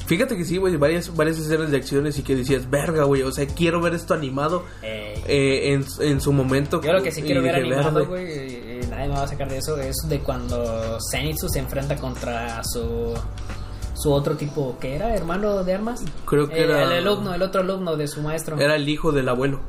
Fíjate 0.07 0.37
que 0.37 0.45
sí, 0.45 0.59
güey, 0.59 0.77
varias, 0.77 1.15
varias 1.15 1.39
escenas 1.39 1.71
de 1.71 1.77
acciones 1.77 2.19
y 2.19 2.23
que 2.23 2.35
decías, 2.37 2.69
verga, 2.69 3.05
güey, 3.05 3.23
o 3.23 3.33
sea, 3.33 3.47
quiero 3.47 3.81
ver 3.81 3.95
esto 3.95 4.13
animado 4.13 4.65
Eh, 4.83 5.15
eh, 5.27 5.73
en, 5.73 5.87
en 6.01 6.21
su 6.21 6.33
momento. 6.33 6.83
yo 6.83 6.93
lo 6.93 7.03
que 7.03 7.13
sí 7.13 7.23
quiero 7.23 7.41
ver 7.41 7.55
animado, 7.55 8.05
güey, 8.07 8.25
eh, 8.27 8.81
eh, 8.83 8.87
nadie 8.91 9.09
me 9.09 9.15
va 9.15 9.23
a 9.23 9.29
sacar 9.29 9.49
de 9.49 9.59
eso, 9.59 9.79
es 9.79 9.97
de 10.09 10.19
cuando 10.19 10.99
Zenitsu 11.11 11.49
se 11.49 11.61
enfrenta 11.61 11.97
contra 11.97 12.63
su. 12.65 13.15
Su 14.03 14.13
otro 14.13 14.37
tipo, 14.37 14.77
que 14.81 14.95
era? 14.97 15.15
¿Hermano 15.15 15.63
de 15.63 15.75
armas? 15.75 16.03
Creo 16.25 16.49
que 16.49 16.57
Eh, 16.61 16.65
era- 16.65 16.83
El 16.85 17.07
alumno, 17.07 17.35
el 17.35 17.43
otro 17.43 17.61
alumno 17.61 17.95
de 17.97 18.09
su 18.09 18.21
maestro. 18.23 18.59
Era 18.59 18.75
el 18.77 18.89
hijo 18.89 19.13
del 19.13 19.29
abuelo. 19.29 19.61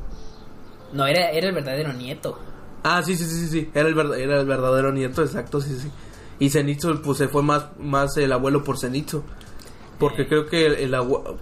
No, 0.93 1.05
era, 1.05 1.29
era 1.31 1.49
el 1.49 1.53
verdadero 1.53 1.93
nieto. 1.93 2.39
Ah, 2.83 3.01
sí, 3.03 3.15
sí, 3.15 3.25
sí, 3.25 3.47
sí, 3.47 3.69
era 3.73 3.87
el, 3.89 3.97
era 4.13 4.39
el 4.39 4.45
verdadero 4.45 4.91
nieto, 4.91 5.21
exacto, 5.21 5.61
sí, 5.61 5.77
sí. 5.79 5.89
Y 6.39 6.49
Zenitsu, 6.49 7.01
pues 7.01 7.17
se 7.19 7.27
fue 7.27 7.43
más, 7.43 7.65
más 7.79 8.17
el 8.17 8.31
abuelo 8.31 8.63
por 8.63 8.77
Zenitsu. 8.79 9.23
Porque 9.99 10.23
Eh. 10.23 10.27
creo 10.27 10.45
que 10.47 10.65
el, 10.65 10.73
el 10.75 10.93
abue- 10.93 11.37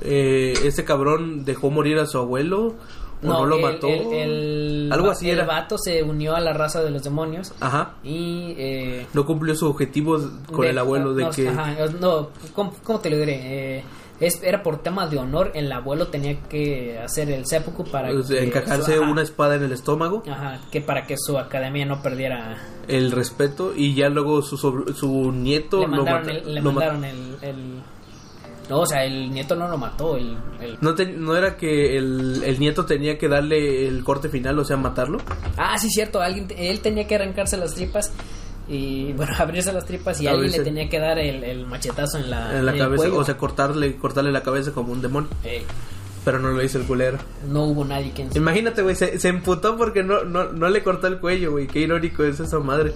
eh, 0.00 0.54
este 0.64 0.84
cabrón 0.84 1.44
dejó 1.44 1.70
morir 1.70 1.98
a 1.98 2.06
su 2.06 2.18
abuelo 2.18 2.74
o 3.22 3.26
no, 3.26 3.46
lo 3.46 3.56
el- 3.56 3.62
mató. 3.62 3.88
el- 3.88 4.12
el- 4.12 4.88
Algo 4.92 5.10
así 5.10 5.30
el 5.30 5.38
era. 5.38 5.46
vato 5.46 5.76
se 5.78 6.02
unió 6.02 6.34
a 6.36 6.40
la 6.40 6.52
raza 6.52 6.82
de 6.82 6.90
los 6.90 7.02
demonios 7.02 7.52
Ajá. 7.60 7.94
y 8.02 8.54
eh, 8.58 9.06
No 9.14 9.24
cumplió 9.26 9.54
su 9.56 9.66
objetivo 9.68 10.18
con 10.52 10.62
de- 10.62 10.70
el 10.70 10.78
abuelo 10.78 11.14
de 11.14 11.24
no, 11.24 11.30
que... 11.30 11.48
ajá, 11.48 11.74
no 12.00 12.28
¿cómo, 12.54 12.74
cómo 12.82 13.00
te 13.00 13.10
lo 13.10 13.16
diré? 13.18 13.78
Eh, 13.78 13.84
es, 14.20 14.40
era 14.44 14.62
por 14.62 14.78
tema 14.80 15.08
de 15.08 15.18
honor, 15.18 15.50
el 15.54 15.72
abuelo 15.72 16.06
tenía 16.06 16.38
que 16.48 16.98
hacer 17.00 17.30
el 17.30 17.46
seppuku 17.46 17.84
para 17.84 18.10
sea, 18.22 18.38
que 18.38 18.44
encajarse 18.46 18.96
su- 18.96 19.02
una 19.02 19.22
espada 19.22 19.56
en 19.56 19.64
el 19.64 19.72
estómago, 19.72 20.22
ajá, 20.30 20.60
que 20.70 20.80
para 20.80 21.04
que 21.06 21.16
su 21.18 21.36
academia 21.36 21.84
no 21.84 22.00
perdiera 22.00 22.56
el 22.86 23.10
respeto, 23.10 23.72
y 23.76 23.94
ya 23.94 24.08
luego 24.10 24.40
su, 24.42 24.56
su 24.56 25.32
nieto 25.32 25.80
le 25.80 25.88
lo 25.88 25.96
mandaron, 25.96 26.20
mata- 26.26 26.30
el, 26.38 26.54
le 26.54 26.60
lo 26.60 26.72
ma- 26.72 26.80
mandaron 26.80 27.04
el- 27.04 27.82
no, 28.70 28.80
o 28.80 28.86
sea, 28.86 29.04
el 29.04 29.30
nieto 29.30 29.54
no 29.56 29.68
lo 29.68 29.76
mató, 29.78 30.16
el, 30.16 30.36
el- 30.60 30.78
¿No, 30.80 30.94
te- 30.94 31.06
no 31.06 31.36
era 31.36 31.56
que 31.56 31.96
el, 31.98 32.42
el 32.44 32.58
nieto 32.58 32.84
tenía 32.86 33.18
que 33.18 33.28
darle 33.28 33.86
el 33.86 34.02
corte 34.04 34.28
final, 34.28 34.58
o 34.58 34.64
sea, 34.64 34.76
matarlo? 34.76 35.18
Ah, 35.56 35.78
sí, 35.78 35.88
cierto. 35.90 36.20
Alguien, 36.20 36.46
él 36.56 36.80
tenía 36.80 37.06
que 37.06 37.14
arrancarse 37.16 37.56
las 37.56 37.74
tripas 37.74 38.12
y, 38.68 39.12
bueno, 39.12 39.32
abrirse 39.38 39.72
las 39.72 39.84
tripas 39.84 40.20
y 40.20 40.26
alguien 40.26 40.50
le 40.52 40.60
tenía 40.60 40.88
que 40.88 40.98
dar 40.98 41.18
el, 41.18 41.44
el 41.44 41.66
machetazo 41.66 42.18
en 42.18 42.30
la, 42.30 42.58
en 42.58 42.64
la 42.66 42.72
el 42.72 42.78
cabeza, 42.78 43.02
cuello. 43.04 43.18
o 43.18 43.24
sea, 43.24 43.36
cortarle, 43.36 43.96
cortarle 43.96 44.32
la 44.32 44.42
cabeza 44.42 44.72
como 44.72 44.92
un 44.92 45.02
demonio. 45.02 45.28
Eh, 45.44 45.62
Pero 46.24 46.38
no 46.38 46.50
lo 46.52 46.62
hizo 46.62 46.78
el 46.78 46.84
culero. 46.86 47.18
no 47.50 47.64
hubo 47.64 47.84
nadie 47.84 48.12
quien... 48.12 48.30
Imagínate, 48.34 48.80
güey, 48.80 48.96
se, 48.96 49.18
se 49.18 49.28
emputó 49.28 49.76
porque 49.76 50.02
no, 50.02 50.24
no, 50.24 50.44
no 50.52 50.70
le 50.70 50.82
cortó 50.82 51.06
el 51.08 51.18
cuello, 51.18 51.50
güey. 51.50 51.66
Qué 51.66 51.80
irónico 51.80 52.24
es 52.24 52.40
esa 52.40 52.58
madre. 52.60 52.94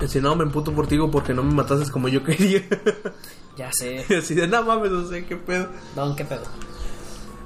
Dice, 0.00 0.22
no, 0.22 0.34
me 0.34 0.44
emputo 0.44 0.72
por 0.72 0.86
ti 0.86 0.96
porque 1.12 1.34
no 1.34 1.42
me 1.42 1.52
matases 1.52 1.90
como 1.90 2.08
yo 2.08 2.24
quería. 2.24 2.62
Ya 3.56 3.70
sé. 3.72 4.04
Y 4.08 4.14
así 4.14 4.34
de, 4.34 4.46
no 4.46 4.62
mames, 4.62 4.90
no 4.90 5.06
sé 5.08 5.24
qué 5.24 5.36
pedo. 5.36 5.68
Don, 5.94 6.16
qué 6.16 6.24
pedo. 6.24 6.42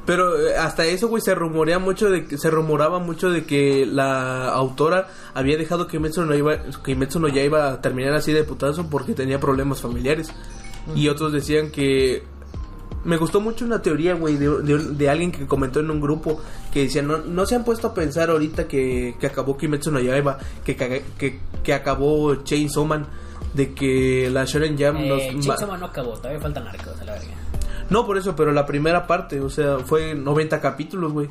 Pero 0.06 0.38
eh, 0.38 0.56
hasta 0.56 0.84
eso, 0.84 1.08
güey, 1.08 1.22
se 1.22 1.34
rumorea 1.34 1.78
mucho 1.78 2.10
de 2.10 2.26
que, 2.26 2.36
se 2.36 2.50
rumoraba 2.50 2.98
mucho 2.98 3.30
de 3.30 3.44
que 3.44 3.86
la 3.86 4.48
autora 4.50 5.08
había 5.32 5.56
dejado 5.56 5.86
que 5.86 5.96
Kimetsu 5.96 6.24
no 6.24 6.34
iba, 6.34 6.58
Kimetsu 6.84 7.20
no 7.20 7.28
ya 7.28 7.42
iba 7.42 7.72
a 7.72 7.80
terminar 7.80 8.14
así 8.14 8.32
de 8.32 8.44
putazo 8.44 8.88
porque 8.90 9.14
tenía 9.14 9.40
problemas 9.40 9.80
familiares. 9.80 10.30
Y 10.94 11.08
otros 11.08 11.32
decían 11.32 11.70
que 11.70 12.22
me 13.04 13.16
gustó 13.16 13.40
mucho 13.40 13.64
una 13.64 13.80
teoría, 13.80 14.14
güey, 14.14 14.36
de, 14.36 14.48
de, 14.62 14.78
de 14.78 15.08
alguien 15.08 15.32
que 15.32 15.46
comentó 15.46 15.80
en 15.80 15.90
un 15.90 16.00
grupo 16.00 16.40
que 16.72 16.82
decía, 16.82 17.00
no, 17.02 17.18
no 17.18 17.46
se 17.46 17.54
han 17.54 17.64
puesto 17.64 17.88
a 17.88 17.94
pensar 17.94 18.30
ahorita 18.30 18.68
que, 18.68 19.14
que 19.18 19.26
acabó 19.26 19.56
Kimetsu 19.56 19.90
no 19.90 20.00
Yaiba, 20.00 20.38
que, 20.64 20.76
que, 20.76 21.04
que, 21.18 21.40
que 21.62 21.74
acabó 21.74 22.34
Chainsaw 22.36 22.84
Man, 22.84 23.06
de 23.54 23.72
que 23.72 24.28
la 24.30 24.44
Shonen 24.44 24.76
Jam 24.76 24.96
Eh, 24.98 25.08
nos... 25.08 25.46
Chainsaw 25.46 25.76
no 25.76 25.86
acabó, 25.86 26.12
todavía 26.18 26.40
faltan 26.40 26.66
arcos, 26.66 27.00
a 27.00 27.04
la 27.04 27.12
verga. 27.12 27.34
No, 27.90 28.06
por 28.06 28.18
eso, 28.18 28.34
pero 28.34 28.52
la 28.52 28.66
primera 28.66 29.06
parte, 29.06 29.40
o 29.40 29.48
sea, 29.50 29.78
fue 29.78 30.14
90 30.14 30.60
capítulos, 30.60 31.12
güey. 31.12 31.28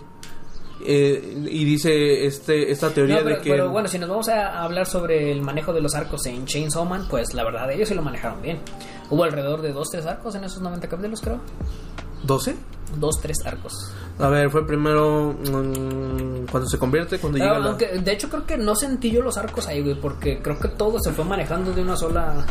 Eh, 0.85 1.45
y 1.49 1.63
dice 1.63 2.25
este 2.25 2.69
esta 2.71 2.89
teoría 2.89 3.17
No, 3.17 3.23
pero, 3.23 3.35
de 3.37 3.41
que... 3.41 3.49
pero 3.51 3.69
bueno, 3.69 3.87
si 3.87 3.97
nos 3.99 4.09
vamos 4.09 4.27
a 4.27 4.61
hablar 4.63 4.85
sobre 4.85 5.31
el 5.31 5.41
manejo 5.41 5.71
de 5.71 5.79
los 5.81 5.95
arcos 5.95 6.25
en 6.25 6.45
Chainsaw 6.45 6.83
Man, 6.85 7.07
pues 7.09 7.33
la 7.33 7.43
verdad 7.45 7.71
ellos 7.71 7.87
sí 7.87 7.95
lo 7.95 8.01
manejaron 8.01 8.41
bien. 8.41 8.59
Hubo 9.09 9.23
alrededor 9.23 9.61
de 9.61 9.73
2-3 9.73 10.05
arcos 10.05 10.35
en 10.35 10.43
esos 10.43 10.61
90 10.61 10.89
capítulos, 10.89 11.21
creo. 11.21 11.39
¿12? 12.25 12.55
2-3 12.99 13.45
arcos. 13.45 13.73
A 14.19 14.29
ver, 14.29 14.49
fue 14.51 14.65
primero 14.65 15.33
mm, 15.33 16.45
cuando 16.51 16.69
se 16.69 16.77
convierte, 16.77 17.17
cuando 17.19 17.39
llega 17.39 17.51
aunque, 17.69 17.87
de 17.87 18.11
hecho, 18.11 18.29
creo 18.29 18.45
que 18.45 18.57
no 18.57 18.75
sentí 18.75 19.09
yo 19.11 19.21
los 19.21 19.37
arcos 19.37 19.67
ahí, 19.67 19.81
güey, 19.81 19.99
porque 19.99 20.39
creo 20.41 20.59
que 20.59 20.67
todo 20.69 20.99
se 20.99 21.11
fue 21.11 21.25
manejando 21.25 21.73
de 21.73 21.81
una 21.81 21.95
sola. 21.95 22.45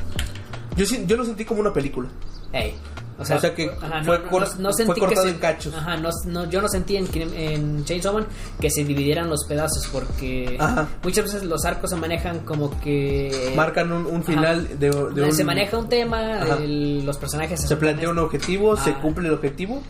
Yo, 0.76 0.84
sí- 0.86 1.04
yo 1.06 1.16
lo 1.16 1.24
sentí 1.24 1.44
como 1.44 1.60
una 1.60 1.72
película. 1.72 2.08
Ey. 2.52 2.74
O 3.22 3.38
sea 3.40 3.54
que 3.54 3.70
fue 4.04 4.22
cor- 4.24 4.46
fue 4.86 4.96
cortado 4.98 5.28
en 5.28 5.38
cachos. 5.38 5.74
Ajá, 5.74 5.96
no, 5.96 6.10
no- 6.26 6.48
yo 6.50 6.60
no 6.60 6.68
sentí 6.68 6.96
en, 6.96 7.06
en 7.34 7.84
Chainsaw 7.84 8.14
Man 8.14 8.26
que 8.60 8.70
se 8.70 8.84
dividieran 8.84 9.28
los 9.28 9.44
pedazos 9.46 9.88
porque 9.92 10.56
Ajá. 10.60 10.88
muchas 11.02 11.24
veces 11.24 11.44
los 11.44 11.64
arcos 11.64 11.90
se 11.90 11.96
manejan 11.96 12.40
como 12.40 12.78
que... 12.80 13.52
Marcan 13.56 13.92
un, 13.92 14.06
un 14.06 14.16
Ajá. 14.16 14.22
final 14.24 14.68
de, 14.78 14.90
de 14.90 15.22
un... 15.24 15.32
Se 15.32 15.44
maneja 15.44 15.78
un 15.78 15.88
tema, 15.88 16.40
el- 16.58 17.04
los 17.06 17.16
personajes 17.18 17.60
Se 17.60 17.76
plantea 17.76 18.10
un 18.10 18.18
objetivo, 18.18 18.76
se 18.76 18.94
cumple 18.94 19.28
el 19.28 19.34
objetivo 19.34 19.82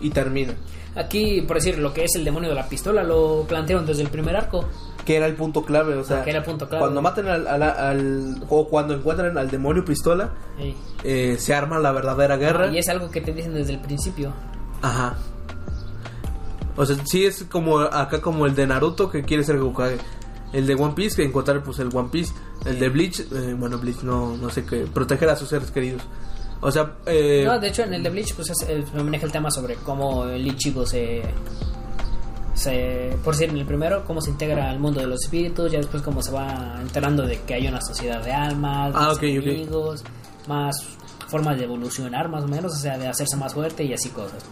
y 0.00 0.10
termina. 0.10 0.54
Aquí, 0.96 1.40
por 1.42 1.56
decir, 1.56 1.78
lo 1.78 1.92
que 1.92 2.04
es 2.04 2.14
el 2.14 2.24
demonio 2.24 2.50
de 2.50 2.54
la 2.54 2.68
pistola 2.68 3.02
lo 3.02 3.44
plantearon 3.48 3.84
desde 3.84 4.02
el 4.02 4.08
primer 4.10 4.36
arco. 4.36 4.64
Que 5.04 5.16
era 5.16 5.26
el 5.26 5.34
punto 5.34 5.62
clave, 5.64 5.96
o 5.96 6.04
sea... 6.04 6.20
Ah, 6.20 6.24
que 6.24 6.30
era 6.30 6.38
el 6.38 6.44
punto 6.44 6.68
clave. 6.68 6.80
Cuando 6.82 7.02
matan 7.02 7.26
al, 7.28 7.46
al, 7.48 7.62
al- 7.62 8.44
O 8.48 8.68
cuando 8.68 8.94
encuentran 8.94 9.36
al 9.36 9.50
demonio 9.50 9.84
pistola, 9.84 10.30
eh, 11.02 11.36
se 11.38 11.52
arma 11.52 11.78
la 11.80 11.90
verdadera 11.92 12.36
guerra. 12.36 12.63
Y 12.72 12.78
es 12.78 12.88
algo 12.88 13.10
que 13.10 13.20
te 13.20 13.32
dicen 13.32 13.54
desde 13.54 13.74
el 13.74 13.80
principio. 13.80 14.32
Ajá. 14.82 15.14
O 16.76 16.84
sea, 16.84 16.96
sí 17.04 17.24
es 17.24 17.44
como 17.50 17.78
acá 17.80 18.20
como 18.20 18.46
el 18.46 18.54
de 18.54 18.66
Naruto 18.66 19.10
que 19.10 19.22
quiere 19.22 19.44
ser 19.44 19.56
Hokage. 19.58 19.98
El 20.52 20.66
de 20.66 20.74
One 20.74 20.94
Piece 20.94 21.16
que 21.16 21.24
encontrar 21.24 21.62
pues 21.62 21.78
el 21.78 21.88
One 21.94 22.08
Piece. 22.10 22.32
El 22.64 22.78
de 22.78 22.88
Bleach, 22.88 23.20
eh, 23.20 23.54
bueno 23.58 23.78
Bleach 23.78 24.02
no, 24.02 24.36
no 24.36 24.48
sé 24.50 24.64
qué, 24.64 24.86
proteger 24.92 25.28
a 25.28 25.36
sus 25.36 25.48
seres 25.48 25.70
queridos. 25.70 26.02
O 26.60 26.70
sea, 26.70 26.94
eh, 27.06 27.42
No, 27.46 27.58
de 27.60 27.68
hecho 27.68 27.82
en 27.82 27.92
el 27.94 28.02
de 28.02 28.10
Bleach 28.10 28.34
pues 28.34 28.50
es- 28.50 28.62
eh, 28.68 28.84
maneja 28.94 29.26
el 29.26 29.32
tema 29.32 29.50
sobre 29.50 29.74
cómo 29.76 30.24
el 30.24 30.46
Ichigo 30.46 30.86
se 30.86 31.22
se 32.54 33.16
por 33.24 33.34
decir 33.34 33.50
en 33.50 33.58
el 33.58 33.66
primero 33.66 34.04
cómo 34.06 34.20
se 34.20 34.30
integra 34.30 34.70
al 34.70 34.78
mundo 34.78 35.00
de 35.00 35.06
los 35.08 35.22
espíritus, 35.24 35.72
ya 35.72 35.78
después 35.78 36.02
cómo 36.02 36.22
se 36.22 36.30
va 36.30 36.78
enterando 36.80 37.24
de 37.26 37.40
que 37.42 37.54
hay 37.54 37.66
una 37.66 37.80
sociedad 37.82 38.22
de 38.24 38.32
almas, 38.32 38.92
Ah, 38.94 39.00
más 39.08 39.16
ok, 39.16 39.22
ok. 39.22 39.22
enemigos, 39.24 40.04
más 40.46 40.74
formas 41.34 41.58
de 41.58 41.64
evolucionar 41.64 42.28
más 42.28 42.44
o 42.44 42.48
menos, 42.48 42.72
o 42.72 42.76
sea, 42.76 42.96
de 42.96 43.08
hacerse 43.08 43.36
más 43.36 43.54
fuerte 43.54 43.82
y 43.82 43.92
así 43.92 44.08
cosas. 44.10 44.42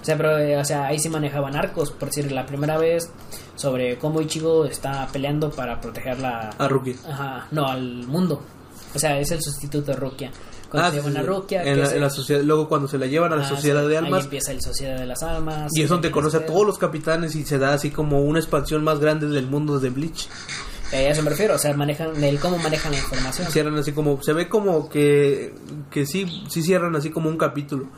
O 0.00 0.04
sea, 0.04 0.16
pero 0.16 0.36
eh, 0.38 0.56
o 0.58 0.64
sea, 0.64 0.86
ahí 0.86 0.98
sí 0.98 1.08
manejaban 1.08 1.54
arcos, 1.54 1.92
por 1.92 2.08
decir 2.08 2.32
la 2.32 2.44
primera 2.44 2.76
vez 2.78 3.08
sobre 3.54 3.96
cómo 3.98 4.20
Ichigo 4.20 4.64
está 4.64 5.06
peleando 5.12 5.50
para 5.50 5.80
proteger 5.80 6.18
la 6.18 6.50
a 6.58 6.66
Ruki. 6.68 6.96
Ajá, 7.08 7.46
no, 7.52 7.66
al 7.68 8.06
mundo. 8.08 8.42
O 8.94 8.98
sea, 8.98 9.18
es 9.20 9.30
el 9.30 9.40
sustituto 9.40 9.92
de 9.92 9.96
Rukia. 9.96 10.30
Cuando 10.68 10.88
Ah, 10.88 10.90
se 10.90 10.96
llevan 10.96 11.16
a. 11.18 11.22
Rukia, 11.22 11.62
en 11.62 11.80
la, 11.80 11.90
en 11.94 12.10
sociedad, 12.10 12.42
luego 12.42 12.66
cuando 12.68 12.88
se 12.88 12.98
la 12.98 13.06
llevan 13.06 13.32
a 13.32 13.36
la 13.36 13.44
Ah, 13.44 13.48
sociedad 13.48 13.82
sí, 13.82 13.88
de 13.88 13.98
Ahí 13.98 14.04
almas 14.04 14.24
empieza 14.24 14.50
el 14.52 14.60
Sociedad 14.60 14.98
de 14.98 15.06
las 15.06 15.22
Almas. 15.22 15.70
y 15.74 15.82
es 15.82 15.88
donde 15.88 16.08
ahí 16.08 16.12
conoce 16.12 16.38
a 16.38 16.46
todos 16.46 16.66
los 16.66 16.78
capitanes 16.78 17.34
y 17.36 17.44
se 17.44 17.58
da 17.58 17.72
así 17.74 17.90
como 17.90 18.22
una 18.22 18.38
expansión 18.40 18.82
más 18.82 18.98
grande 18.98 19.28
del 19.28 19.46
mundo 19.46 19.78
de 19.78 19.90
Bleach. 19.90 20.28
Eh, 20.92 21.06
a 21.08 21.10
eso 21.10 21.22
me 21.22 21.30
refiero, 21.30 21.54
o 21.54 21.58
sea, 21.58 21.72
manejan 21.74 22.22
el 22.22 22.38
cómo 22.38 22.58
manejan 22.58 22.92
la 22.92 22.98
información. 22.98 23.50
Cierran 23.50 23.76
así 23.78 23.92
como 23.92 24.22
se 24.22 24.32
ve 24.32 24.48
como 24.48 24.88
que 24.88 25.54
que 25.90 26.04
sí 26.06 26.44
sí 26.48 26.62
cierran 26.62 26.94
así 26.96 27.10
como 27.10 27.28
un 27.30 27.38
capítulo. 27.38 27.88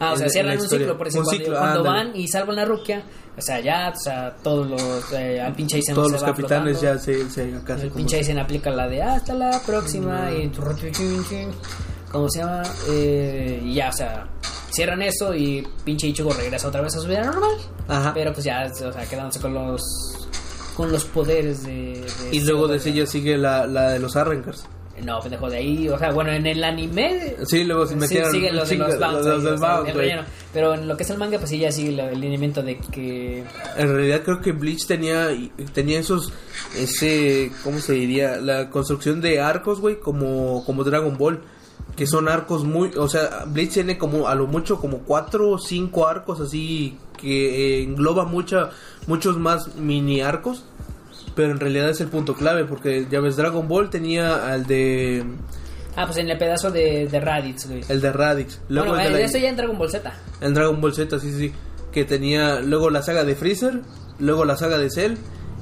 Ah, 0.00 0.12
o 0.12 0.16
sea, 0.16 0.28
cierran 0.28 0.56
la 0.56 0.62
un 0.62 0.68
ciclo, 0.68 0.96
por 0.96 1.08
eso 1.08 1.22
cuando, 1.24 1.30
ciclo, 1.44 1.58
cuando 1.58 1.82
van 1.82 2.14
y 2.16 2.28
salvan 2.28 2.58
a 2.60 2.64
Rukia, 2.64 3.02
o 3.36 3.40
sea, 3.42 3.58
ya, 3.58 3.92
o 3.94 3.98
sea, 3.98 4.32
todos 4.44 4.68
los, 4.70 5.12
eh, 5.12 5.40
al 5.40 5.52
pinche 5.54 5.76
Aizen 5.76 5.94
Todos 5.96 6.06
se 6.08 6.12
los 6.12 6.22
va 6.22 6.26
capitanes 6.28 6.78
flotando. 6.78 6.98
ya 7.00 7.26
se, 7.26 7.28
se 7.30 7.56
acá 7.56 7.74
El 7.74 7.80
como- 7.88 7.94
pinche 7.96 8.16
Aizen 8.18 8.38
aplica 8.38 8.70
la 8.70 8.86
de 8.88 9.02
hasta 9.02 9.34
la 9.34 9.60
próxima 9.66 10.30
y 10.30 10.46
tu- 10.50 10.62
chin, 10.76 10.92
chin, 10.92 11.24
chin, 11.28 11.48
¿cómo 12.12 12.30
se 12.30 12.38
llama? 12.38 12.62
Eh, 12.90 13.60
y 13.64 13.74
ya, 13.74 13.88
o 13.88 13.92
sea, 13.92 14.28
cierran 14.70 15.02
eso 15.02 15.34
y 15.34 15.66
pinche 15.84 16.06
Ichigo 16.06 16.32
regresa 16.32 16.68
otra 16.68 16.80
vez 16.80 16.94
a 16.94 17.00
su 17.00 17.08
vida 17.08 17.24
normal. 17.24 17.56
Ajá. 17.88 18.12
Pero 18.14 18.32
pues 18.32 18.44
ya, 18.44 18.70
o 18.72 18.92
sea, 18.92 19.04
quedándose 19.04 19.40
con 19.40 19.52
los 19.52 20.27
con 20.78 20.92
los 20.92 21.04
poderes 21.06 21.64
de, 21.64 22.00
de 22.00 22.28
y 22.30 22.40
luego 22.44 22.68
de 22.68 22.76
ella 22.88 23.04
sigue 23.04 23.36
la, 23.36 23.66
la 23.66 23.90
de 23.90 23.98
los 23.98 24.14
Arrancars. 24.14 24.64
No, 25.04 25.18
pendejo, 25.18 25.50
de 25.50 25.56
ahí, 25.56 25.88
o 25.88 25.98
sea, 25.98 26.12
bueno, 26.12 26.30
en 26.30 26.46
el 26.46 26.62
anime 26.62 27.34
Sí, 27.46 27.64
luego 27.64 27.84
se 27.84 27.94
sí, 27.94 27.98
metieron 27.98 28.30
siguen 28.30 28.54
los 28.54 28.68
de 28.68 28.76
los 28.76 28.96
bounce, 28.96 29.28
del 29.28 29.58
sea, 29.58 29.80
relleno. 29.92 30.22
Pero 30.52 30.74
en 30.74 30.86
lo 30.86 30.96
que 30.96 31.02
es 31.02 31.10
el 31.10 31.18
manga, 31.18 31.38
pues 31.38 31.50
sí 31.50 31.58
ya 31.58 31.72
sigue 31.72 31.88
el, 31.88 31.98
el 31.98 32.20
lineamiento 32.20 32.62
de 32.62 32.78
que 32.78 33.42
En 33.76 33.92
realidad 33.92 34.22
creo 34.24 34.40
que 34.40 34.52
Bleach 34.52 34.86
tenía 34.86 35.30
tenía 35.74 35.98
esos 35.98 36.32
ese 36.76 37.50
¿cómo 37.64 37.80
se 37.80 37.94
diría? 37.94 38.36
La 38.36 38.70
construcción 38.70 39.20
de 39.20 39.40
arcos, 39.40 39.80
güey, 39.80 39.98
como 39.98 40.64
como 40.64 40.84
Dragon 40.84 41.18
Ball, 41.18 41.42
que 41.96 42.06
son 42.06 42.28
arcos 42.28 42.62
muy, 42.62 42.92
o 42.96 43.08
sea, 43.08 43.46
Bleach 43.48 43.72
tiene 43.72 43.98
como 43.98 44.28
a 44.28 44.36
lo 44.36 44.46
mucho 44.46 44.78
como 44.78 44.98
cuatro 44.98 45.50
o 45.50 45.58
cinco 45.58 46.06
arcos 46.06 46.40
así 46.40 46.96
que 47.18 47.80
eh, 47.80 47.82
engloba 47.82 48.24
mucha 48.24 48.70
muchos 49.06 49.36
más 49.36 49.74
mini 49.76 50.22
arcos, 50.22 50.64
pero 51.34 51.50
en 51.52 51.60
realidad 51.60 51.90
es 51.90 52.00
el 52.00 52.08
punto 52.08 52.34
clave 52.34 52.64
porque 52.64 53.06
ya 53.10 53.20
ves 53.20 53.36
Dragon 53.36 53.68
Ball 53.68 53.90
tenía 53.90 54.50
al 54.50 54.66
de 54.66 55.22
Ah, 55.96 56.06
pues 56.06 56.18
en 56.18 56.30
el 56.30 56.38
pedazo 56.38 56.70
de, 56.70 57.08
de 57.08 57.20
Raditz, 57.20 57.66
güey. 57.68 57.82
el 57.88 58.00
de 58.00 58.12
Raditz, 58.12 58.60
luego 58.68 58.90
bueno, 58.90 59.04
el 59.04 59.12
de 59.12 59.18
la- 59.18 59.24
eso 59.26 59.36
ya 59.38 59.48
en 59.48 59.56
Dragon 59.56 59.76
Ball 59.76 59.90
Z. 59.90 60.12
En 60.40 60.54
Dragon 60.54 60.80
Ball 60.80 60.94
Z, 60.94 61.18
sí, 61.18 61.32
sí. 61.36 61.52
Que 61.92 62.04
tenía 62.04 62.60
luego 62.60 62.88
la 62.90 63.02
saga 63.02 63.24
de 63.24 63.34
Freezer, 63.34 63.80
luego 64.20 64.44
la 64.44 64.56
saga 64.56 64.78
de 64.78 64.90
Cell 64.90 65.14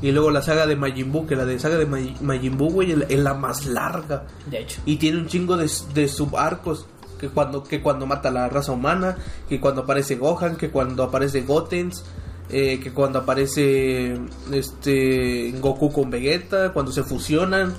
y 0.02 0.10
luego 0.12 0.30
la 0.30 0.42
saga 0.42 0.66
de 0.66 0.76
Majin 0.76 1.10
Buu. 1.10 1.26
Que 1.26 1.36
la 1.36 1.46
de 1.46 1.58
saga 1.58 1.76
de 1.78 1.86
Maj- 1.88 2.20
Majin 2.20 2.58
Buu, 2.58 2.70
güey, 2.70 2.92
es 3.08 3.18
la 3.18 3.32
más 3.32 3.64
larga. 3.64 4.24
De 4.50 4.58
hecho. 4.58 4.82
Y 4.84 4.96
tiene 4.96 5.18
un 5.18 5.26
chingo 5.28 5.56
de, 5.56 5.70
de 5.94 6.08
subarcos. 6.08 6.86
Que 7.18 7.28
cuando, 7.28 7.62
que 7.62 7.80
cuando 7.80 8.06
mata 8.06 8.28
a 8.28 8.32
la 8.32 8.48
raza 8.48 8.72
humana, 8.72 9.16
que 9.48 9.60
cuando 9.60 9.82
aparece 9.82 10.16
Gohan, 10.16 10.56
que 10.56 10.70
cuando 10.70 11.02
aparece 11.02 11.42
Gotens, 11.42 12.04
eh, 12.50 12.78
que 12.80 12.92
cuando 12.92 13.20
aparece 13.20 14.18
este 14.52 15.52
Goku 15.60 15.92
con 15.92 16.10
Vegeta, 16.10 16.72
cuando 16.72 16.92
se 16.92 17.02
fusionan. 17.02 17.74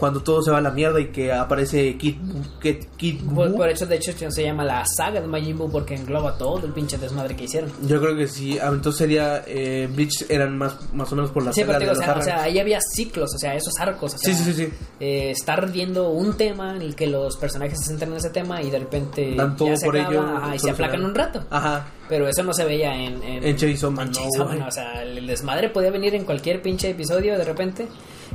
Cuando 0.00 0.20
todo 0.22 0.42
se 0.42 0.50
va 0.50 0.58
a 0.58 0.60
la 0.62 0.70
mierda 0.70 0.98
y 0.98 1.08
que 1.12 1.32
aparece 1.32 1.96
Kid, 1.98 2.16
Kid, 2.60 2.76
Kid 2.96 3.20
Por, 3.34 3.54
por 3.54 3.68
eso, 3.68 3.84
de 3.86 3.96
hecho, 3.96 4.12
se 4.30 4.42
llama 4.42 4.64
la 4.64 4.84
saga 4.86 5.20
de 5.20 5.26
Majin 5.28 5.56
Buu 5.58 5.70
porque 5.70 5.94
engloba 5.94 6.36
todo 6.38 6.66
el 6.66 6.72
pinche 6.72 6.96
desmadre 6.98 7.36
que 7.36 7.44
hicieron. 7.44 7.70
Yo 7.86 8.00
creo 8.00 8.16
que 8.16 8.26
sí, 8.26 8.58
ah, 8.58 8.70
entonces 8.72 8.98
sería 8.98 9.44
eh, 9.46 9.88
Bleach 9.94 10.24
eran 10.28 10.56
más 10.58 10.74
más 10.94 11.12
o 11.12 11.16
menos 11.16 11.30
por 11.30 11.44
la 11.44 11.52
Sí, 11.52 11.60
saga 11.60 11.74
de 11.74 11.78
digo, 11.80 11.92
o 11.92 11.94
los 11.94 12.04
sea, 12.04 12.14
o 12.16 12.22
sea, 12.22 12.42
ahí 12.42 12.58
había 12.58 12.78
ciclos, 12.94 13.30
o 13.34 13.38
sea, 13.38 13.54
esos 13.54 13.74
arcos. 13.78 14.14
O 14.14 14.18
sea, 14.18 14.34
Sí, 14.34 14.42
sí, 14.42 14.52
sí, 14.52 14.64
sí. 14.66 14.72
eh, 14.98 15.30
estar 15.30 15.70
viendo 15.70 16.08
un 16.10 16.36
tema 16.36 16.74
en 16.74 16.82
el 16.82 16.94
que 16.96 17.06
los 17.06 17.36
personajes 17.36 17.78
se 17.78 17.84
centran 17.90 18.10
en 18.12 18.16
ese 18.16 18.30
tema 18.30 18.62
y 18.62 18.70
de 18.70 18.78
repente 18.78 19.34
Dan 19.36 19.54
todo 19.56 19.68
ya 19.68 19.76
se 19.76 19.84
por 19.86 19.98
acaba, 19.98 20.10
ello, 20.14 20.36
ajá, 20.36 20.56
y 20.56 20.58
se 20.58 20.70
aplacan 20.70 21.04
un 21.04 21.14
rato. 21.14 21.44
Ajá. 21.50 21.86
Pero 22.08 22.26
eso 22.26 22.42
no 22.42 22.52
se 22.52 22.64
veía 22.64 22.92
en, 22.94 23.22
en, 23.22 23.44
En 23.44 23.56
Chainsaw 23.56 23.90
Man, 23.92 24.10
no. 24.10 24.66
O 24.66 24.70
sea, 24.70 25.02
el 25.02 25.26
desmadre 25.26 25.68
podía 25.68 25.90
venir 25.90 26.14
en 26.14 26.24
cualquier 26.24 26.60
pinche 26.62 26.90
episodio 26.90 27.36
de 27.38 27.44
repente. 27.44 27.86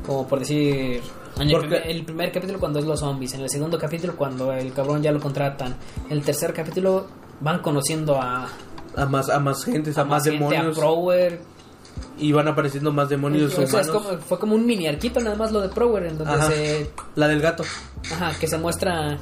Como 0.06 0.28
por 0.28 0.40
decir, 0.40 1.02
en 1.38 1.42
el, 1.50 1.52
Porque- 1.52 1.68
primer, 1.68 1.88
el 1.90 2.06
primer 2.06 2.32
capítulo 2.32 2.60
cuando 2.60 2.80
es 2.80 2.86
los 2.86 3.00
zombies. 3.00 3.34
En 3.34 3.42
el 3.42 3.50
segundo 3.50 3.78
capítulo 3.78 4.16
cuando 4.16 4.52
el 4.54 4.72
cabrón 4.74 5.02
ya 5.04 5.12
lo 5.12 5.20
contratan. 5.20 5.76
En 6.10 6.18
el 6.18 6.24
tercer 6.24 6.54
capítulo 6.54 7.08
van 7.42 7.60
conociendo 7.62 8.20
a, 8.22 8.48
A 8.96 9.06
más 9.06 9.30
a 9.30 9.40
más 9.40 9.64
gente, 9.66 9.92
a, 9.96 10.02
a 10.02 10.06
más, 10.06 10.24
gente, 10.24 10.38
demonios 10.40 10.78
a 10.78 10.80
Prower. 10.80 11.42
y 12.18 12.32
van 12.32 12.48
apareciendo 12.48 12.92
más 12.94 13.10
demonios 13.10 13.52
O 13.54 13.56
sea, 13.68 13.82
es 13.82 13.88
humanos. 13.90 14.04
como- 14.08 14.18
fue 14.20 14.40
como 14.40 14.56
un 14.56 14.66
mini 14.66 14.88
arquito 14.88 15.20
nada 15.20 15.36
más 15.36 15.52
lo 15.52 15.60
de 15.62 15.70
Prower 15.70 16.06
en 16.06 16.18
donde 16.18 16.34
Ajá. 16.34 16.48
se 16.48 16.90
La 17.16 17.28
del 17.28 17.42
gato. 17.42 17.64
Ajá, 18.14 18.32
que 18.40 18.48
se 18.48 18.58
muestra. 18.58 19.18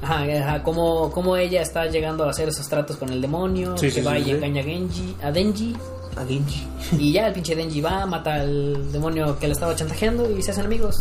Ajá, 0.00 0.22
ajá 0.22 0.62
cómo, 0.62 1.10
cómo 1.10 1.36
ella 1.36 1.60
está 1.60 1.86
llegando 1.86 2.24
a 2.24 2.30
hacer 2.30 2.48
esos 2.48 2.68
tratos 2.68 2.96
con 2.96 3.10
el 3.10 3.20
demonio. 3.20 3.76
Sí, 3.76 3.86
que 3.86 3.92
sí, 3.92 4.00
va 4.00 4.14
sí, 4.16 4.22
y 4.26 4.30
engaña 4.30 4.60
a 4.62 4.64
Genji, 4.64 5.16
a 5.22 5.32
Denji. 5.32 5.76
A 6.18 6.26
Genji. 6.26 6.66
Y 6.98 7.12
ya 7.12 7.26
el 7.28 7.32
pinche 7.32 7.54
Denji 7.54 7.80
va, 7.80 8.04
mata 8.06 8.34
al 8.34 8.90
demonio 8.92 9.38
que 9.38 9.46
le 9.46 9.52
estaba 9.52 9.74
chantajeando 9.74 10.30
y 10.30 10.42
se 10.42 10.50
hacen 10.50 10.66
amigos. 10.66 10.96